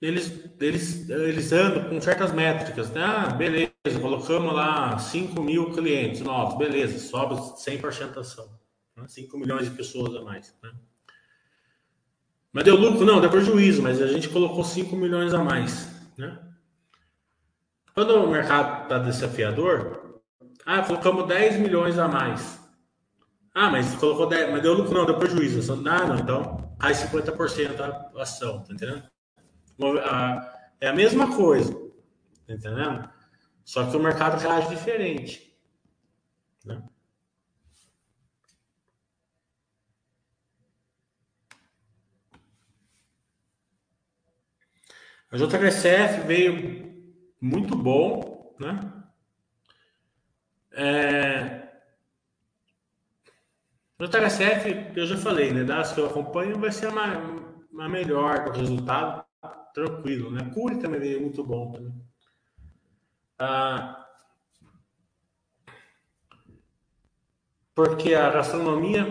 eles, 0.00 0.50
eles, 0.60 1.08
eles 1.08 1.52
andam 1.52 1.88
com 1.88 2.00
certas 2.00 2.32
métricas, 2.32 2.90
né? 2.90 3.02
Ah, 3.02 3.30
beleza, 3.30 3.72
colocamos 4.00 4.54
lá 4.54 4.98
5 4.98 5.40
mil 5.42 5.72
clientes 5.72 6.20
novos, 6.20 6.58
beleza, 6.58 6.98
sobe 6.98 7.34
100% 7.34 8.18
ação. 8.18 8.48
5 9.06 9.38
milhões 9.38 9.68
de 9.68 9.74
pessoas 9.74 10.14
a 10.14 10.22
mais. 10.22 10.54
Né? 10.62 10.72
Mas 12.52 12.64
deu 12.64 12.76
lucro? 12.76 13.04
Não, 13.04 13.20
deu 13.20 13.30
prejuízo, 13.30 13.82
mas 13.82 14.00
a 14.00 14.06
gente 14.06 14.28
colocou 14.28 14.62
5 14.62 14.94
milhões 14.94 15.34
a 15.34 15.42
mais. 15.42 15.88
Né? 16.16 16.38
Quando 17.94 18.14
o 18.14 18.30
mercado 18.30 18.84
está 18.84 18.98
desafiador, 18.98 20.03
ah, 20.66 20.82
colocamos 20.82 21.26
10 21.26 21.58
milhões 21.58 21.98
a 21.98 22.08
mais. 22.08 22.60
Ah, 23.54 23.70
mas 23.70 23.94
colocou 23.96 24.26
10, 24.26 24.50
mas 24.50 24.62
deu 24.62 24.74
lucro, 24.74 24.94
não, 24.94 25.06
deu 25.06 25.18
prejuízo. 25.18 25.72
Ah, 25.86 26.06
não, 26.06 26.16
então 26.16 26.76
cai 26.78 26.92
50% 26.92 27.80
a 27.80 28.22
ação, 28.22 28.62
tá 28.64 28.72
entendendo? 28.72 29.08
É 30.80 30.88
a 30.88 30.92
mesma 30.92 31.36
coisa, 31.36 31.72
tá 32.46 32.54
entendendo? 32.54 33.08
Só 33.64 33.88
que 33.88 33.96
o 33.96 34.00
mercado 34.00 34.40
reage 34.40 34.68
diferente. 34.68 35.54
Né? 36.64 36.82
A 45.30 45.36
JHSF 45.36 46.26
veio 46.26 46.94
muito 47.40 47.76
bom, 47.76 48.54
né? 48.58 49.03
É... 50.74 51.64
JHSF, 53.98 54.92
eu 54.96 55.06
já 55.06 55.16
falei, 55.16 55.52
né? 55.52 55.64
Das 55.64 55.92
que 55.92 56.00
eu 56.00 56.06
acompanho, 56.06 56.58
vai 56.58 56.72
ser 56.72 56.88
a, 56.88 57.84
a 57.84 57.88
melhor 57.88 58.44
do 58.44 58.58
resultado, 58.58 59.24
tranquilo, 59.72 60.30
né? 60.30 60.50
Cure 60.52 60.78
também 60.78 61.00
veio 61.00 61.20
muito 61.20 61.42
bom. 61.44 61.92
Ah, 63.38 64.04
porque 67.74 68.14
a 68.14 68.30
gastronomia 68.30 69.04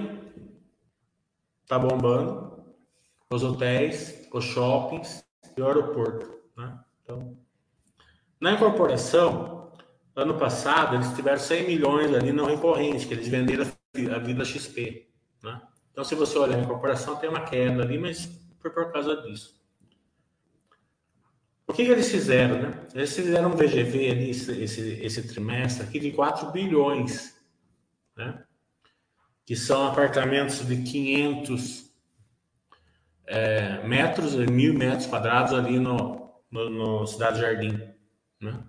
tá 1.68 1.78
bombando, 1.80 2.64
os 3.30 3.44
hotéis, 3.44 4.28
os 4.32 4.44
shoppings, 4.46 5.24
e 5.56 5.62
o 5.62 5.68
aeroporto. 5.68 6.42
Né? 6.58 6.80
Então, 7.02 7.38
na 8.40 8.54
incorporação, 8.54 9.63
ano 10.16 10.38
passado, 10.38 10.96
eles 10.96 11.14
tiveram 11.14 11.40
100 11.40 11.68
milhões 11.68 12.14
ali 12.14 12.32
não 12.32 12.46
recorrente, 12.46 13.08
que 13.08 13.14
eles 13.14 13.28
venderam 13.28 13.66
a 14.14 14.20
Vida 14.20 14.46
XP. 14.46 15.10
Né? 15.44 15.62
Então, 15.92 16.04
se 16.04 16.16
você 16.16 16.38
olhar 16.38 16.58
a 16.58 16.62
incorporação, 16.62 17.16
tem 17.16 17.30
uma 17.30 17.42
queda 17.42 17.82
ali, 17.84 17.98
mas 17.98 18.30
foi 18.60 18.72
por 18.72 18.92
causa 18.92 19.22
disso. 19.22 19.62
O 21.68 21.74
que, 21.74 21.86
que 21.86 21.92
eles 21.92 22.12
fizeram? 22.12 22.62
Né? 22.62 22.88
Eles 22.94 23.16
fizeram 23.16 23.50
um 23.50 23.56
VGV 23.56 24.12
ali, 24.12 24.30
esse, 24.30 24.52
esse, 24.62 24.82
esse 25.02 25.28
trimestre 25.28 25.86
aqui, 25.86 26.00
de 26.00 26.12
4 26.12 26.52
bilhões. 26.52 27.36
Né? 28.16 28.44
Que 29.46 29.56
são 29.56 29.88
apartamentos 29.88 30.66
de 30.66 30.84
500 30.84 31.92
é, 33.26 33.88
metros, 33.88 34.36
mil 34.36 34.74
metros 34.74 35.08
quadrados 35.08 35.54
ali 35.54 35.80
no, 35.80 36.32
no, 36.52 36.70
no 36.70 37.08
Cidade 37.08 37.40
Jardim. 37.40 37.80
Né? 38.40 38.64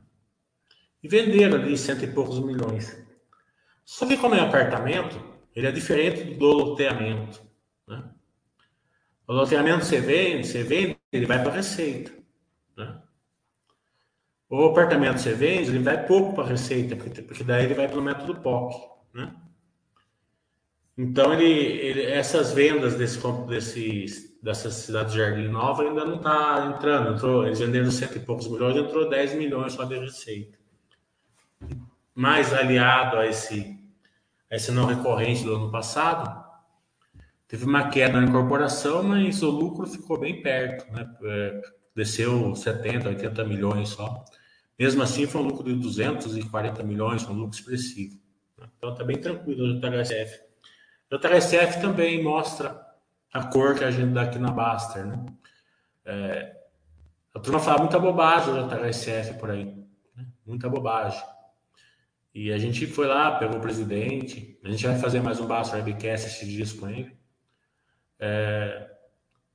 E 1.05 1.09
venderam 1.09 1.59
ali 1.59 1.77
cento 1.77 2.03
e 2.03 2.09
poucos 2.09 2.41
milhões. 2.41 2.99
Só 3.85 4.07
que 4.07 4.17
como 4.17 4.35
é 4.35 4.41
apartamento, 4.41 5.23
ele 5.55 5.67
é 5.67 5.71
diferente 5.71 6.25
do 6.25 6.47
loteamento. 6.47 7.43
Né? 7.87 8.03
O 9.29 9.35
loteamento 9.35 9.85
você 9.85 10.01
vende, 10.01 10.47
você 10.47 10.63
vende, 10.63 10.99
ele 11.13 11.27
vai 11.27 11.43
para 11.43 11.53
receita. 11.53 12.11
Né? 12.75 13.03
O 14.49 14.65
apartamento 14.65 15.19
você 15.19 15.35
vende, 15.35 15.69
ele 15.69 15.81
vai 15.81 16.07
pouco 16.07 16.35
para 16.35 16.49
receita, 16.49 16.97
porque, 16.97 17.21
porque 17.21 17.45
daí 17.45 17.67
ele 17.67 17.75
vai 17.75 17.87
pelo 17.87 18.01
método 18.01 18.41
POC. 18.41 18.89
Né? 19.13 19.37
Então, 20.97 21.35
ele, 21.35 21.45
ele, 21.45 22.03
essas 22.05 22.53
vendas 22.53 22.95
desse, 22.95 23.21
desses 23.47 24.35
dessa 24.43 24.71
cidade 24.71 25.13
de 25.13 25.19
Jardim 25.19 25.49
Nova 25.49 25.83
ainda 25.83 26.05
não 26.07 26.17
está 26.17 26.75
entrando. 26.75 27.15
Entrou, 27.15 27.47
eles 27.47 27.59
venderam 27.59 27.91
cento 27.91 28.17
e 28.17 28.21
poucos 28.21 28.49
milhões, 28.49 28.75
entrou 28.77 29.09
10 29.09 29.35
milhões 29.35 29.75
só 29.75 29.85
de 29.85 29.99
receita. 29.99 30.64
Mais 32.15 32.53
aliado 32.53 33.17
a 33.17 33.27
esse, 33.27 33.79
a 34.51 34.57
esse 34.57 34.71
não 34.71 34.87
recorrente 34.87 35.45
do 35.45 35.57
ano 35.57 35.71
passado, 35.71 36.45
teve 37.49 37.65
uma 37.65 37.89
queda 37.89 38.21
na 38.21 38.27
incorporação, 38.27 39.03
mas 39.03 39.43
o 39.43 39.51
lucro 39.51 39.87
ficou 39.87 40.19
bem 40.19 40.43
perto, 40.43 40.91
né? 40.93 41.09
É, 41.25 41.63
desceu 41.95 42.55
70, 42.55 43.09
80 43.09 43.45
milhões 43.45 43.91
só. 43.91 44.25
Mesmo 44.79 45.03
assim, 45.03 45.27
foi 45.27 45.41
um 45.41 45.45
lucro 45.45 45.65
de 45.65 45.75
240 45.75 46.83
milhões, 46.83 47.27
um 47.29 47.33
lucro 47.33 47.57
expressivo. 47.57 48.19
Então, 48.79 48.93
está 48.93 49.05
bem 49.05 49.19
tranquilo 49.19 49.67
o 49.67 49.81
JHSF. 49.81 50.41
O 51.11 51.19
JHSF 51.19 51.81
também 51.81 52.23
mostra 52.23 52.85
a 53.33 53.45
cor 53.45 53.75
que 53.75 53.85
a 53.85 53.91
gente 53.91 54.13
dá 54.13 54.23
aqui 54.23 54.39
na 54.39 54.51
Baster, 54.51 55.07
né? 55.07 55.25
É, 56.05 56.57
a 57.35 57.41
turma 57.41 57.59
fala 57.59 57.81
muita 57.81 57.99
bobagem 57.99 58.55
da 58.55 58.69
THSF 58.69 59.39
por 59.39 59.51
aí, 59.51 59.65
né? 60.17 60.27
muita 60.47 60.69
bobagem. 60.69 61.21
E 62.35 62.53
a 62.53 62.59
gente 62.59 62.85
foi 62.89 63.07
lá, 63.07 63.39
pegou 63.39 63.59
o 63.59 63.61
presidente, 63.61 64.59
a 64.65 64.69
gente 64.69 64.85
vai 64.85 64.99
fazer 64.99 65.21
mais 65.21 65.39
um 65.39 65.47
Baster 65.47 65.79
Webcast 65.79 66.27
esses 66.27 66.49
dias 66.49 66.73
com 66.73 66.89
ele. 66.89 67.17
É, 68.19 68.91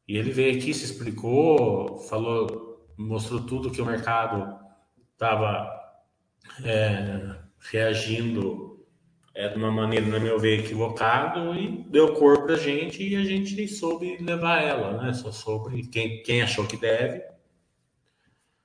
e 0.08 0.16
ele 0.16 0.32
veio 0.32 0.58
aqui, 0.58 0.74
se 0.74 0.86
explicou, 0.86 1.98
falou, 1.98 2.88
mostrou 2.98 3.42
tudo 3.42 3.70
que 3.70 3.82
o 3.82 3.86
mercado 3.86 4.58
estava 5.12 5.70
é, 6.64 7.36
reagindo 7.70 8.88
é, 9.36 9.50
de 9.50 9.58
uma 9.58 9.72
maneira, 9.72 10.08
na 10.08 10.18
meu 10.18 10.40
ver, 10.40 10.62
equivocado 10.62 11.54
e 11.56 11.84
deu 11.90 12.14
cor 12.14 12.44
para 12.44 12.56
a 12.56 12.58
gente 12.58 13.06
e 13.06 13.14
a 13.18 13.24
gente 13.26 13.68
soube 13.68 14.18
levar 14.20 14.62
ela, 14.62 15.04
né? 15.04 15.14
Só 15.14 15.34
sobre 15.34 15.86
quem, 15.88 16.24
quem 16.24 16.42
achou 16.42 16.66
que 16.66 16.78
deve. 16.78 17.24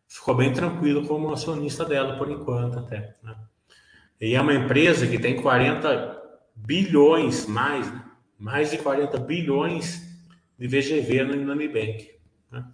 Ficou 0.06 0.36
bem 0.36 0.52
tranquilo 0.52 1.04
como 1.04 1.32
acionista 1.32 1.84
dela 1.84 2.16
por 2.16 2.30
enquanto 2.30 2.78
até. 2.78 3.16
Né? 3.20 3.36
E 4.20 4.34
é 4.34 4.40
uma 4.40 4.54
empresa 4.54 5.06
que 5.06 5.18
tem 5.18 5.40
40 5.40 6.22
bilhões 6.54 7.46
mais, 7.46 7.90
né? 7.92 8.04
mais 8.38 8.70
de 8.70 8.78
40 8.78 9.18
bilhões 9.18 10.02
de 10.58 10.68
VGV 10.68 11.24
no 11.24 11.54
Nubank. 11.54 12.10
Né? 12.50 12.64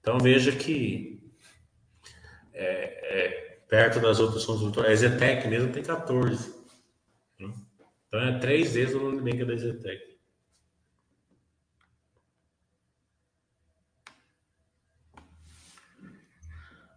Então 0.00 0.18
veja 0.18 0.52
que 0.52 1.22
é, 2.52 2.64
é, 2.64 3.58
perto 3.68 4.00
das 4.00 4.18
outras 4.18 4.44
consultoras, 4.44 4.90
a 4.90 4.94
Zetec 4.94 5.46
mesmo 5.48 5.72
tem 5.72 5.82
14. 5.82 6.54
Então 7.38 8.20
é 8.20 8.38
três 8.38 8.74
vezes 8.74 8.94
o 8.94 9.10
Nubank 9.10 9.44
da 9.44 9.56
Zetec. 9.56 10.16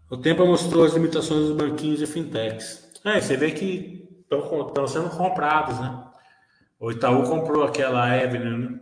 O 0.10 0.18
tempo 0.18 0.44
mostrou 0.46 0.84
as 0.84 0.94
limitações 0.94 1.50
dos 1.50 1.56
banquinhos 1.56 2.02
e 2.02 2.08
fintechs. 2.08 2.89
É, 3.04 3.22
você 3.22 3.38
vê 3.38 3.52
que 3.52 4.08
estão 4.22 4.88
sendo 4.88 5.10
comprados, 5.10 5.80
né? 5.80 6.06
O 6.80 6.92
Itaú 6.92 7.24
comprou 7.24 7.64
aquela 7.64 8.06
Avenue, 8.06 8.58
né? 8.58 8.80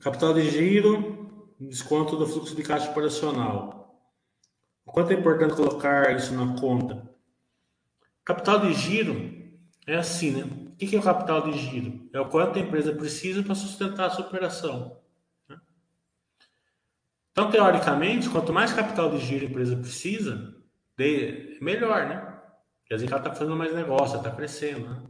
Capital 0.00 0.34
de 0.34 0.48
giro, 0.50 1.54
desconto 1.58 2.16
do 2.16 2.26
fluxo 2.26 2.54
de 2.54 2.62
caixa 2.62 2.90
operacional. 2.90 4.00
O 4.84 4.92
quanto 4.92 5.10
é 5.10 5.14
importante 5.14 5.56
colocar 5.56 6.14
isso 6.14 6.34
na 6.34 6.58
conta? 6.60 7.10
Capital 8.24 8.60
de 8.60 8.72
giro 8.72 9.34
é 9.86 9.96
assim, 9.96 10.30
né? 10.30 10.44
O 10.72 10.76
que 10.76 10.94
é 10.94 10.98
o 10.98 11.02
capital 11.02 11.42
de 11.42 11.58
giro? 11.58 12.08
É 12.12 12.20
o 12.20 12.28
quanto 12.28 12.58
a 12.58 12.62
empresa 12.62 12.92
precisa 12.92 13.42
para 13.42 13.54
sustentar 13.54 14.06
a 14.06 14.10
sua 14.10 14.26
operação. 14.26 15.00
Né? 15.48 15.58
Então, 17.32 17.50
teoricamente, 17.50 18.28
quanto 18.28 18.52
mais 18.52 18.72
capital 18.72 19.10
de 19.10 19.18
giro 19.18 19.46
a 19.46 19.48
empresa 19.48 19.76
precisa, 19.76 20.55
melhor, 21.60 22.06
né? 22.08 22.40
Quer 22.86 22.94
dizer 22.94 23.06
que 23.06 23.12
ela 23.12 23.22
está 23.22 23.34
fazendo 23.34 23.56
mais 23.56 23.74
negócio, 23.74 24.16
está 24.16 24.30
crescendo, 24.30 24.88
né? 24.88 25.02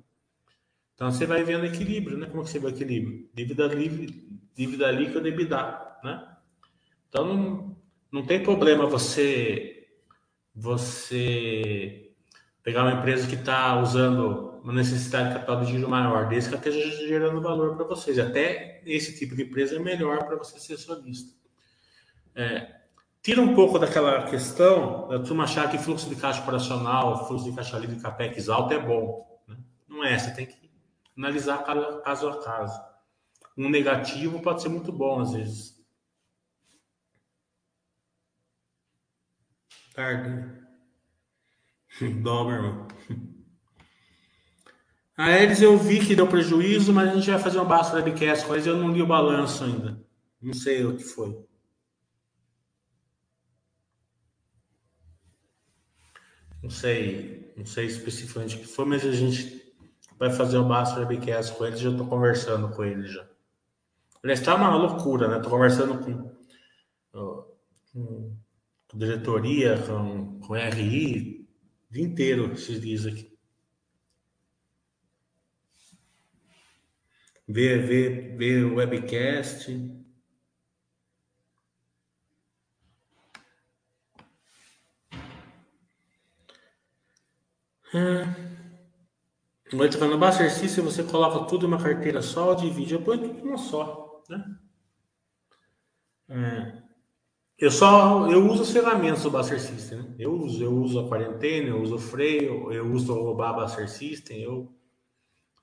Então, 0.94 1.12
você 1.12 1.26
vai 1.26 1.44
vendo 1.44 1.66
equilíbrio, 1.66 2.16
né? 2.16 2.26
Como 2.26 2.42
que 2.42 2.50
você 2.50 2.58
vê 2.58 2.68
equilíbrio? 2.68 3.28
Dívida, 3.34 3.66
livre, 3.66 4.40
dívida 4.54 4.90
líquida 4.90 5.28
EBITDA, 5.28 5.98
né? 6.02 6.36
Então, 7.08 7.26
não, 7.26 7.76
não 8.10 8.26
tem 8.26 8.42
problema 8.42 8.86
você, 8.86 9.88
você 10.54 12.10
pegar 12.62 12.82
uma 12.82 12.94
empresa 12.98 13.28
que 13.28 13.34
está 13.34 13.78
usando 13.78 14.60
uma 14.62 14.72
necessidade 14.72 15.28
de 15.28 15.34
capital 15.34 15.60
de 15.60 15.70
giro 15.70 15.88
maior, 15.88 16.28
desde 16.28 16.48
que 16.48 16.56
ela 16.56 16.66
esteja 16.66 17.06
gerando 17.06 17.40
valor 17.40 17.76
para 17.76 17.84
vocês. 17.84 18.18
Até 18.18 18.82
esse 18.84 19.16
tipo 19.16 19.36
de 19.36 19.44
empresa 19.44 19.76
é 19.76 19.78
melhor 19.78 20.24
para 20.24 20.36
você 20.36 20.58
ser 20.58 20.74
acionista. 20.74 21.32
É, 22.34 22.74
tira 23.26 23.42
um 23.42 23.56
pouco 23.56 23.76
daquela 23.76 24.30
questão 24.30 25.08
da 25.08 25.18
turma 25.18 25.42
achar 25.42 25.68
que 25.68 25.76
fluxo 25.76 26.08
de 26.08 26.14
caixa 26.14 26.40
operacional, 26.40 27.26
fluxo 27.26 27.44
de 27.44 27.56
caixa 27.56 27.76
livre 27.76 27.98
capex 27.98 28.48
alto 28.48 28.72
é 28.72 28.78
bom. 28.78 29.42
Né? 29.48 29.56
Não 29.88 30.04
é, 30.04 30.16
você 30.16 30.32
tem 30.32 30.46
que 30.46 30.70
analisar 31.18 31.64
caso 32.04 32.28
a 32.28 32.40
caso. 32.44 32.80
Um 33.58 33.68
negativo 33.68 34.40
pode 34.40 34.62
ser 34.62 34.68
muito 34.68 34.92
bom 34.92 35.18
às 35.18 35.32
vezes. 35.32 35.74
Tarde. 39.92 40.62
Irmão. 42.00 42.86
A 45.18 45.32
eles 45.32 45.62
eu 45.62 45.78
vi 45.78 46.06
que 46.06 46.14
deu 46.14 46.28
prejuízo, 46.28 46.92
mas 46.92 47.08
a 47.08 47.14
gente 47.14 47.30
vai 47.30 47.40
fazer 47.40 47.58
um 47.58 47.64
basta 47.64 47.96
webcast 47.96 48.46
com 48.46 48.52
eles. 48.52 48.66
Eu 48.66 48.76
não 48.76 48.92
li 48.92 49.00
o 49.00 49.06
balanço 49.06 49.64
ainda. 49.64 49.98
Não 50.42 50.52
sei 50.52 50.84
o 50.84 50.94
que 50.94 51.02
foi. 51.02 51.45
Não 56.66 56.70
sei, 56.70 57.52
não 57.56 57.64
sei 57.64 57.86
especificamente 57.86 58.56
o 58.56 58.58
que 58.58 58.66
foi, 58.66 58.84
mas 58.86 59.06
a 59.06 59.12
gente 59.12 59.72
vai 60.18 60.32
fazer 60.32 60.58
o 60.58 60.66
Basso 60.66 60.98
Webcast 60.98 61.54
com 61.56 61.64
ele, 61.64 61.76
já 61.76 61.90
estou 61.90 62.08
conversando 62.08 62.68
com 62.70 62.84
ele 62.84 63.06
já. 63.06 63.24
Ele 64.24 64.32
está 64.32 64.56
uma 64.56 64.74
loucura, 64.74 65.28
né? 65.28 65.36
Estou 65.36 65.52
conversando 65.52 65.96
com, 66.02 66.28
com, 67.12 68.36
com 68.88 68.98
diretoria, 68.98 69.80
com, 69.86 70.40
com 70.40 70.54
RI, 70.56 71.48
o 71.88 71.94
dia 71.94 72.02
inteiro 72.02 72.52
esses 72.52 72.80
dias 72.80 73.06
aqui. 73.06 73.38
Ver, 77.46 77.86
ver, 77.86 78.36
ver 78.36 78.64
o 78.64 78.74
webcast. 78.74 79.70
É. 87.96 88.46
Vai 89.74 89.90
falando, 89.90 90.12
no 90.12 90.18
Buster 90.18 90.52
System 90.52 90.84
você 90.84 91.02
coloca 91.02 91.46
tudo 91.46 91.64
em 91.64 91.68
uma 91.68 91.82
carteira 91.82 92.20
só, 92.20 92.52
divide, 92.52 92.92
eu 92.92 93.02
ponho 93.02 93.22
tudo 93.22 93.42
uma 93.42 93.56
só, 93.56 94.22
né? 94.28 94.58
É. 96.28 96.82
Eu 97.58 97.70
só 97.70 98.30
eu 98.30 98.46
uso 98.50 98.62
as 98.64 98.70
ferramentas 98.70 99.22
do 99.22 99.30
Buster 99.30 99.58
System, 99.58 100.02
né? 100.02 100.14
Eu 100.18 100.34
uso, 100.34 100.62
eu 100.62 100.72
uso 100.72 101.00
a 101.00 101.08
quarentena, 101.08 101.70
eu 101.70 101.80
uso 101.80 101.94
o 101.94 101.98
freio, 101.98 102.70
eu 102.70 102.92
uso 102.92 103.14
o 103.14 103.34
Buster 103.34 103.88
System, 103.88 104.42
eu, 104.42 104.70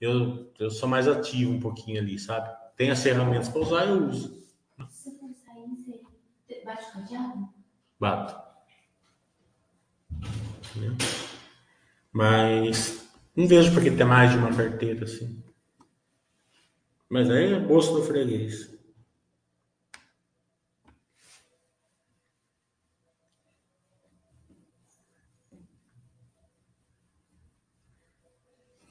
eu, 0.02 0.52
eu 0.58 0.72
sou 0.72 0.90
mais 0.90 1.08
ativo 1.08 1.54
um 1.54 1.60
pouquinho 1.60 2.02
ali, 2.02 2.18
sabe? 2.18 2.50
Tem 2.76 2.90
as 2.90 3.04
ferramentas 3.04 3.48
para 3.48 3.62
usar, 3.62 3.86
eu 3.86 4.08
uso. 4.08 4.44
Você 4.80 5.12
sair, 5.12 5.68
você 6.48 6.66
bate 6.66 6.98
o 6.98 7.04
diabo? 7.06 7.54
Bato. 8.00 8.42
Mas 12.14 13.10
não 13.36 13.48
vejo 13.48 13.74
porque 13.74 13.90
ter 13.90 14.06
mais 14.06 14.32
de 14.32 14.38
uma 14.38 14.56
carteira 14.56 15.04
assim. 15.06 15.44
Mas 17.10 17.30
aí 17.30 17.54
é 17.54 17.60
bolso 17.60 17.94
do 17.94 18.04
freguês. 18.04 18.72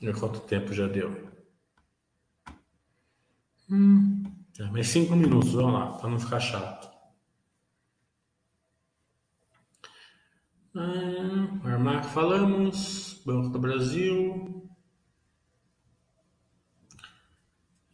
E 0.00 0.12
quanto 0.12 0.40
tempo 0.40 0.72
já 0.72 0.88
deu? 0.88 1.30
Hum, 3.70 4.24
é, 4.58 4.64
mais 4.64 4.88
cinco 4.88 5.14
minutos, 5.14 5.52
vamos 5.52 5.72
lá, 5.74 5.92
para 5.92 6.10
não 6.10 6.18
ficar 6.18 6.40
chato. 6.40 6.90
Ah, 10.74 11.60
Armac 11.64 12.06
falamos. 12.06 13.11
Banco 13.24 13.50
do 13.50 13.58
Brasil. 13.58 14.68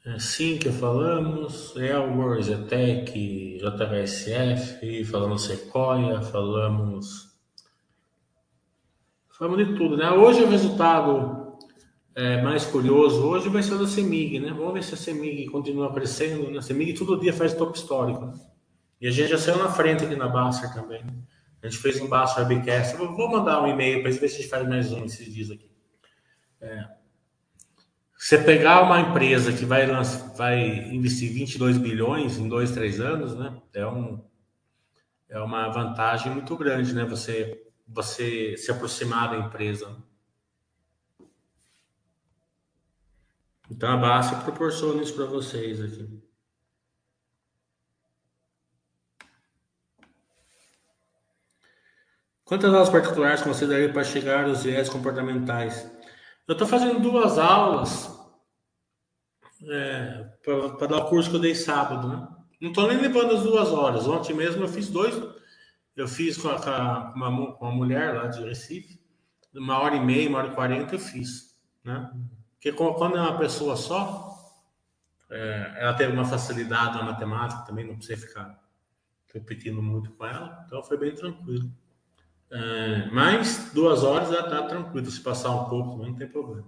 É, 0.05 0.19
Sinqia 0.19 0.73
falamos, 0.73 1.77
Elmore, 1.77 2.43
Zetec, 2.43 3.59
JHSF, 3.59 5.05
falamos 5.05 5.43
Sequoia, 5.43 6.23
falamos. 6.23 7.37
Falamos 9.29 9.67
de 9.67 9.77
tudo, 9.77 9.97
né? 9.97 10.11
Hoje 10.11 10.43
o 10.43 10.49
resultado 10.49 11.59
é, 12.15 12.41
mais 12.43 12.65
curioso 12.65 13.25
hoje 13.25 13.49
vai 13.49 13.63
ser 13.63 13.75
o 13.75 13.79
da 13.79 13.87
Semig, 13.87 14.41
né? 14.41 14.53
Vamos 14.53 14.73
ver 14.73 14.83
se 14.83 14.95
a 14.95 14.97
Semig 14.97 15.47
continua 15.47 15.93
crescendo, 15.93 16.51
né? 16.51 16.59
A 16.59 16.63
Semig 16.63 16.95
todo 16.95 17.21
dia 17.21 17.33
faz 17.33 17.53
top 17.55 17.77
histórico? 17.77 18.33
E 19.01 19.07
a 19.07 19.11
gente 19.11 19.29
já 19.29 19.39
saiu 19.39 19.59
na 19.59 19.69
frente 19.69 20.05
aqui 20.05 20.17
na 20.17 20.27
Baster 20.27 20.73
também, 20.73 21.05
né? 21.05 21.13
A 21.63 21.69
gente 21.69 21.79
fez 21.79 22.01
um 22.01 22.09
baixo 22.09 22.39
webcast. 22.39 22.97
Vou 22.97 23.31
mandar 23.31 23.63
um 23.63 23.67
e-mail 23.67 24.03
para 24.03 24.11
ver 24.11 24.29
se 24.29 24.37
a 24.37 24.39
gente 24.39 24.49
faz 24.49 24.69
mais 24.69 24.93
um 24.93 25.05
esses 25.05 25.33
dias 25.33 25.51
aqui. 25.51 25.71
É. 26.61 26.89
Você 28.17 28.39
pegar 28.39 28.83
uma 28.83 29.01
empresa 29.01 29.53
que 29.53 29.65
vai, 29.65 29.87
vai 30.37 30.61
investir 30.93 31.33
22 31.33 31.79
bilhões 31.79 32.37
em 32.37 32.49
dois, 32.49 32.73
três 32.73 33.01
anos, 33.01 33.37
né? 33.37 33.61
É, 33.73 33.87
um, 33.87 34.25
é 35.29 35.39
uma 35.41 35.69
vantagem 35.69 36.33
muito 36.33 36.57
grande, 36.57 36.93
né? 36.95 37.05
Você, 37.05 37.65
você 37.87 38.57
se 38.57 38.71
aproximar 38.71 39.31
da 39.31 39.39
empresa. 39.39 39.97
Então 43.71 43.91
a 43.91 43.97
Basta 43.97 44.37
proporciona 44.37 45.03
isso 45.03 45.15
para 45.15 45.27
vocês 45.27 45.81
aqui. 45.81 46.28
Quantas 52.49 52.73
aulas 52.73 52.89
particulares 52.89 53.43
consideraria 53.43 53.93
para 53.93 54.03
chegar 54.03 54.47
aos 54.47 54.63
viés 54.63 54.89
comportamentais? 54.89 55.87
Eu 56.47 56.53
estou 56.53 56.67
fazendo 56.67 56.99
duas 56.99 57.39
aulas 57.39 58.11
é, 59.69 60.25
para 60.43 60.87
dar 60.87 60.97
o 60.97 61.09
curso 61.11 61.29
que 61.29 61.37
eu 61.37 61.41
dei 61.41 61.55
sábado, 61.55 62.09
né? 62.09 62.27
Não 62.59 62.71
estou 62.71 62.89
nem 62.89 62.97
levando 62.97 63.35
as 63.35 63.43
duas 63.43 63.69
horas. 63.69 64.09
Ontem 64.09 64.35
mesmo 64.35 64.65
eu 64.65 64.69
fiz 64.69 64.89
dois. 64.89 65.15
Eu 65.95 66.09
fiz 66.09 66.39
com, 66.39 66.49
a, 66.49 66.59
com, 67.13 67.19
uma, 67.19 67.53
com 67.53 67.67
uma 67.67 67.75
mulher 67.75 68.15
lá 68.15 68.29
de 68.29 68.43
Recife, 68.43 68.99
uma 69.55 69.79
hora 69.81 69.97
e 69.97 70.01
meia, 70.01 70.31
uma 70.31 70.39
hora 70.39 70.49
e 70.49 70.55
quarenta 70.55 70.95
eu 70.95 70.99
fiz, 70.99 71.61
né? 71.85 72.11
Porque 72.55 72.73
quando 72.73 73.19
é 73.19 73.21
uma 73.21 73.37
pessoa 73.37 73.77
só, 73.77 74.33
é, 75.31 75.75
ela 75.81 75.93
teve 75.93 76.15
uma 76.15 76.25
facilidade 76.25 76.97
na 76.97 77.03
matemática 77.03 77.61
também, 77.63 77.87
não 77.87 77.97
precisa 77.97 78.27
ficar 78.27 78.59
repetindo 79.35 79.83
muito 79.83 80.13
com 80.13 80.25
ela, 80.25 80.65
então 80.67 80.83
foi 80.83 80.97
bem 80.97 81.15
tranquilo. 81.15 81.71
É, 82.51 83.07
mas 83.13 83.71
duas 83.75 84.03
horas 84.03 84.31
já 84.31 84.41
está 84.41 84.63
tranquilo. 84.67 85.11
Se 85.11 85.21
passar 85.21 85.51
um 85.51 85.69
pouco, 85.69 86.03
não 86.05 86.15
tem 86.15 86.29
problema. 86.29 86.67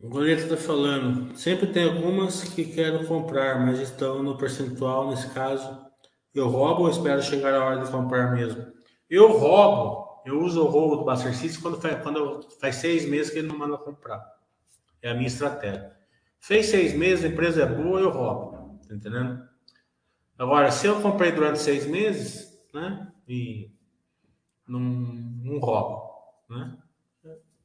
O 0.00 0.08
goleiro 0.08 0.40
está 0.40 0.56
falando. 0.56 1.36
Sempre 1.36 1.66
tem 1.66 1.84
algumas 1.84 2.42
que 2.44 2.64
quero 2.64 3.06
comprar, 3.06 3.64
mas 3.64 3.78
estão 3.80 4.22
no 4.22 4.38
percentual. 4.38 5.10
Nesse 5.10 5.28
caso, 5.34 5.86
eu 6.34 6.48
roubo 6.48 6.82
ou 6.82 6.90
espero 6.90 7.22
chegar 7.22 7.54
a 7.54 7.64
hora 7.64 7.84
de 7.84 7.90
comprar 7.90 8.32
mesmo? 8.32 8.64
Eu 9.10 9.36
roubo 9.38 10.07
eu 10.28 10.40
uso 10.40 10.62
o 10.62 10.68
rolo 10.68 10.96
do 10.96 11.04
Buster 11.04 11.34
System 11.34 11.62
quando, 11.62 11.80
faz, 11.80 12.02
quando 12.02 12.48
faz 12.60 12.76
seis 12.76 13.08
meses 13.08 13.32
que 13.32 13.38
ele 13.38 13.48
não 13.48 13.58
manda 13.58 13.76
comprar. 13.78 14.22
É 15.00 15.10
a 15.10 15.14
minha 15.14 15.26
estratégia. 15.26 15.96
Fez 16.38 16.66
seis 16.66 16.94
meses, 16.94 17.24
a 17.24 17.28
empresa 17.28 17.62
é 17.62 17.66
boa, 17.66 18.00
eu 18.00 18.10
roubo. 18.10 18.78
Tá 18.86 18.94
entendendo? 18.94 19.46
Agora, 20.38 20.70
se 20.70 20.86
eu 20.86 21.00
comprei 21.00 21.32
durante 21.32 21.58
seis 21.58 21.86
meses, 21.86 22.58
né? 22.72 23.12
E 23.26 23.70
não, 24.66 24.78
não 24.80 25.58
roubo, 25.58 26.12
né? 26.48 26.76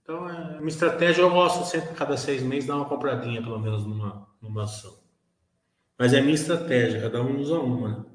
Então, 0.01 0.29
é, 0.29 0.57
minha 0.57 0.67
estratégia 0.67 1.21
eu 1.21 1.29
gosto 1.29 1.65
sempre, 1.65 1.95
cada 1.95 2.17
seis 2.17 2.43
meses, 2.43 2.67
dar 2.67 2.75
uma 2.75 2.85
compradinha, 2.85 3.41
pelo 3.41 3.59
menos, 3.59 3.85
numa, 3.85 4.27
numa 4.41 4.63
ação. 4.63 4.93
Mas 5.97 6.13
é 6.13 6.21
minha 6.21 6.33
estratégia, 6.33 7.01
cada 7.01 7.21
um 7.21 7.39
usa 7.39 7.59
uma, 7.59 7.89
né? 7.89 8.05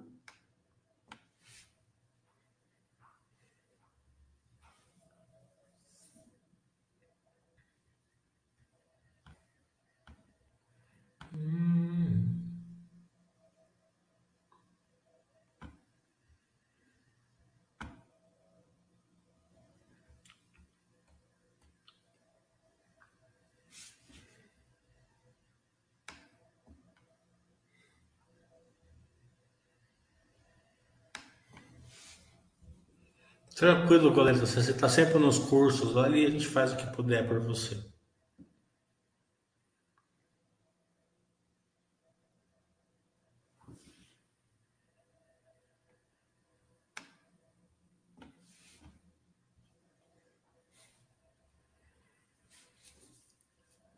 Tranquilo, 33.58 34.12
goleiro. 34.12 34.38
Você 34.38 34.60
está 34.60 34.88
sempre 34.88 35.18
nos 35.18 35.36
cursos 35.36 35.96
ali 35.96 36.24
a 36.24 36.30
gente 36.30 36.46
faz 36.46 36.72
o 36.72 36.76
que 36.76 36.86
puder 36.94 37.26
por 37.26 37.40
você. 37.40 37.76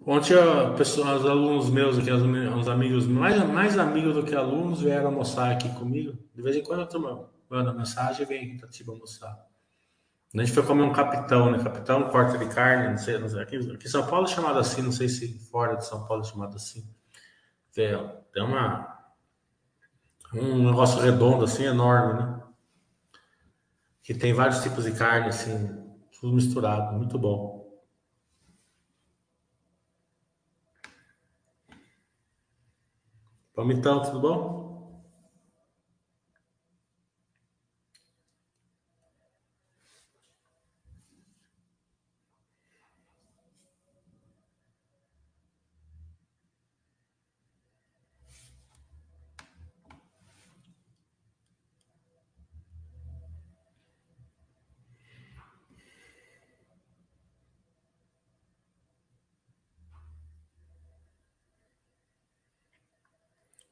Ontem, 0.07 0.35
pessoa, 0.79 1.17
os 1.17 1.27
alunos 1.27 1.69
meus 1.69 1.99
aqui, 1.99 2.11
os 2.11 2.67
amigos, 2.67 3.07
mais, 3.07 3.47
mais 3.47 3.79
amigos 3.79 4.15
do 4.15 4.25
que 4.25 4.35
alunos, 4.35 4.81
vieram 4.81 5.09
almoçar 5.09 5.53
aqui 5.53 5.69
comigo. 5.75 6.17
De 6.35 6.41
vez 6.41 6.57
em 6.57 6.63
quando 6.63 6.81
eu 6.81 6.87
tomo, 6.89 7.29
mando 7.51 7.75
mensagem 7.75 8.23
e 8.23 8.25
vem 8.25 8.45
aqui 8.47 8.59
para 8.59 8.69
te 8.71 8.89
almoçar. 8.89 9.50
A 10.33 10.39
gente 10.39 10.53
foi 10.53 10.65
comer 10.65 10.83
um 10.83 10.93
capitão, 10.93 11.51
né? 11.51 11.63
Capitão 11.63 12.09
corte 12.09 12.39
de 12.39 12.47
carne, 12.55 12.91
não 12.91 12.99
sei, 12.99 13.19
não 13.19 13.29
sei. 13.29 13.43
Aqui, 13.43 13.57
aqui 13.57 13.87
em 13.87 13.91
São 13.91 14.07
Paulo 14.07 14.27
é 14.27 14.31
chamado 14.31 14.59
assim, 14.61 14.81
não 14.81 14.93
sei 14.93 15.09
se 15.09 15.39
fora 15.51 15.77
de 15.77 15.85
São 15.85 16.07
Paulo 16.07 16.23
é 16.23 16.27
chamado 16.27 16.55
assim. 16.55 16.89
Tem, 17.73 17.89
tem 18.33 18.43
uma 18.43 19.01
um 20.33 20.65
negócio 20.71 21.01
redondo 21.01 21.45
assim, 21.45 21.65
enorme, 21.65 22.23
né? 22.23 22.43
Que 24.03 24.15
tem 24.15 24.33
vários 24.33 24.63
tipos 24.63 24.85
de 24.85 24.93
carne 24.93 25.29
assim, 25.29 25.69
tudo 26.21 26.33
misturado, 26.33 26.97
muito 26.97 27.19
bom. 27.19 27.61
Palmitão, 33.53 34.03
tudo 34.03 34.21
bom? 34.21 34.60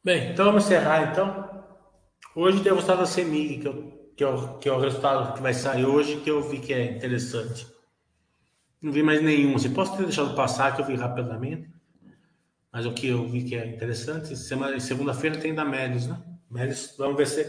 Bem, 0.08 0.30
então 0.30 0.46
vamos 0.46 0.64
encerrar 0.64 1.12
então. 1.12 1.62
Hoje 2.34 2.62
tem 2.62 2.72
o 2.72 2.76
resultado 2.76 3.00
da 3.00 3.04
CEMIG, 3.04 3.58
que, 3.58 3.68
eu, 3.68 4.08
que, 4.16 4.24
é 4.24 4.58
que 4.58 4.66
é 4.70 4.72
o 4.72 4.80
resultado 4.80 5.34
que 5.34 5.42
vai 5.42 5.52
sair 5.52 5.84
hoje, 5.84 6.16
que 6.20 6.30
eu 6.30 6.42
vi 6.48 6.60
que 6.60 6.72
é 6.72 6.96
interessante. 6.96 7.66
Não 8.80 8.90
vi 8.90 9.02
mais 9.02 9.22
nenhum. 9.22 9.58
Se 9.58 9.68
posso 9.68 9.94
ter 9.98 10.04
deixado 10.04 10.34
passar, 10.34 10.74
que 10.74 10.80
eu 10.80 10.86
vi 10.86 10.94
rapidamente. 10.94 11.68
Mas 12.72 12.86
o 12.86 12.94
que 12.94 13.08
eu 13.08 13.28
vi 13.28 13.44
que 13.44 13.54
é 13.54 13.66
interessante, 13.66 14.34
segunda-feira 14.80 15.36
tem 15.36 15.54
da 15.54 15.62
Médios, 15.62 16.06
né? 16.06 16.18
Médios, 16.50 16.94
vamos 16.96 17.18
ver 17.18 17.26
se. 17.26 17.46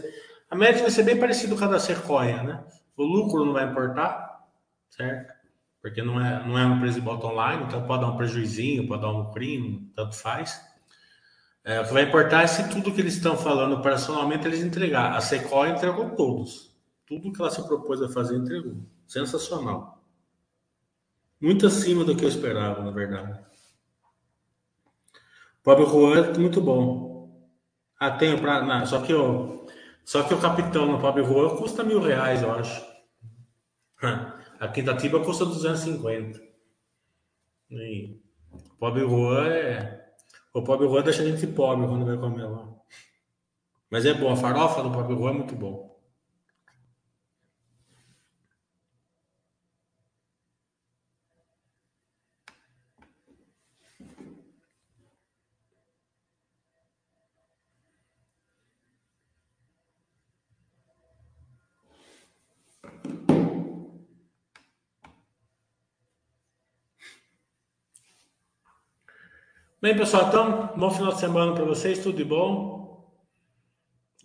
A 0.50 0.54
Médios 0.54 0.82
vai 0.82 0.90
ser 0.90 1.04
bem 1.04 1.18
parecido 1.18 1.56
com 1.56 1.64
a 1.64 1.66
da 1.66 1.80
Sequoia, 1.80 2.42
né? 2.42 2.62
O 2.94 3.04
lucro 3.04 3.42
não 3.42 3.54
vai 3.54 3.70
importar, 3.70 4.38
certo? 4.90 5.32
Porque 5.80 6.02
não 6.02 6.20
é, 6.20 6.46
não 6.46 6.58
é 6.58 6.66
uma 6.66 6.76
empresa 6.76 7.00
de 7.00 7.06
bottom 7.06 7.32
line, 7.32 7.64
então 7.64 7.86
pode 7.86 8.02
dar 8.02 8.10
um 8.10 8.18
prejuizinho, 8.18 8.86
pode 8.86 9.00
dar 9.00 9.12
um 9.12 9.30
crime, 9.30 9.90
tanto 9.96 10.14
faz. 10.14 10.68
É, 11.62 11.80
o 11.80 11.84
que 11.84 11.92
vai 11.92 12.04
importar 12.04 12.42
é 12.42 12.46
se 12.46 12.68
tudo 12.70 12.92
que 12.92 13.00
eles 13.00 13.14
estão 13.14 13.36
falando 13.36 13.76
operacionalmente 13.76 14.46
eles 14.46 14.60
entregar. 14.60 15.14
A 15.14 15.20
Sequoia 15.20 15.72
entregou 15.72 16.10
todos. 16.10 16.74
Tudo 17.06 17.32
que 17.32 17.40
ela 17.40 17.50
se 17.50 17.62
propôs 17.66 18.00
a 18.00 18.08
fazer 18.08 18.36
entregou. 18.36 18.76
Sensacional. 19.06 20.02
Muito 21.40 21.66
acima 21.66 22.04
do 22.04 22.16
que 22.16 22.24
eu 22.24 22.28
esperava, 22.28 22.82
na 22.82 22.90
verdade. 22.90 23.38
Pobre 25.62 25.84
Juan, 25.84 26.32
muito 26.38 26.60
bom. 26.60 27.48
Ah, 27.98 28.10
tenho 28.10 28.40
pra. 28.40 28.62
Não, 28.62 28.86
só 28.86 29.02
que 29.02 29.12
o. 29.12 29.66
Só 30.04 30.22
que 30.22 30.32
o 30.32 30.40
capitão 30.40 30.86
no 30.86 31.00
Pobre 31.00 31.22
Juan 31.22 31.56
custa 31.56 31.84
mil 31.84 32.00
reais, 32.00 32.42
eu 32.42 32.52
acho. 32.52 32.84
A 34.58 34.68
Quintativa 34.68 35.22
custa 35.24 35.44
250. 35.44 36.40
E 37.70 38.20
Pobre 38.78 39.02
Juan 39.02 39.48
é. 39.48 39.99
O 40.52 40.62
pobre 40.62 40.86
Juan 40.88 41.02
deixa 41.02 41.22
a 41.22 41.26
gente 41.26 41.46
pobre 41.46 41.86
quando 41.86 42.04
vai 42.04 42.16
comer 42.16 42.44
lá. 42.44 42.68
Mas 43.90 44.06
é 44.06 44.14
bom, 44.14 44.32
a 44.32 44.36
farofa 44.36 44.82
do 44.82 44.90
pobre 44.90 45.14
Juan 45.16 45.30
é 45.30 45.34
muito 45.34 45.54
bom. 45.54 45.89
Bem, 69.82 69.96
pessoal, 69.96 70.28
então, 70.28 70.74
bom 70.76 70.90
final 70.90 71.10
de 71.10 71.20
semana 71.20 71.54
para 71.54 71.64
vocês, 71.64 71.98
tudo 72.00 72.18
de 72.18 72.22
bom. 72.22 73.10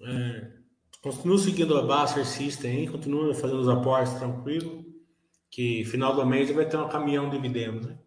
É, 0.01 0.51
continuo 1.01 1.37
seguindo 1.37 1.77
a 1.77 1.81
Baster 1.81 2.25
System 2.25 2.91
continuo 2.91 3.33
fazendo 3.33 3.61
os 3.61 3.69
aportes 3.69 4.15
tranquilo, 4.15 4.83
que 5.49 5.85
final 5.85 6.13
do 6.13 6.25
mês 6.25 6.51
vai 6.51 6.67
ter 6.67 6.75
um 6.75 6.89
caminhão 6.89 7.29
de 7.29 7.37
dividendos, 7.37 7.87
né? 7.87 7.97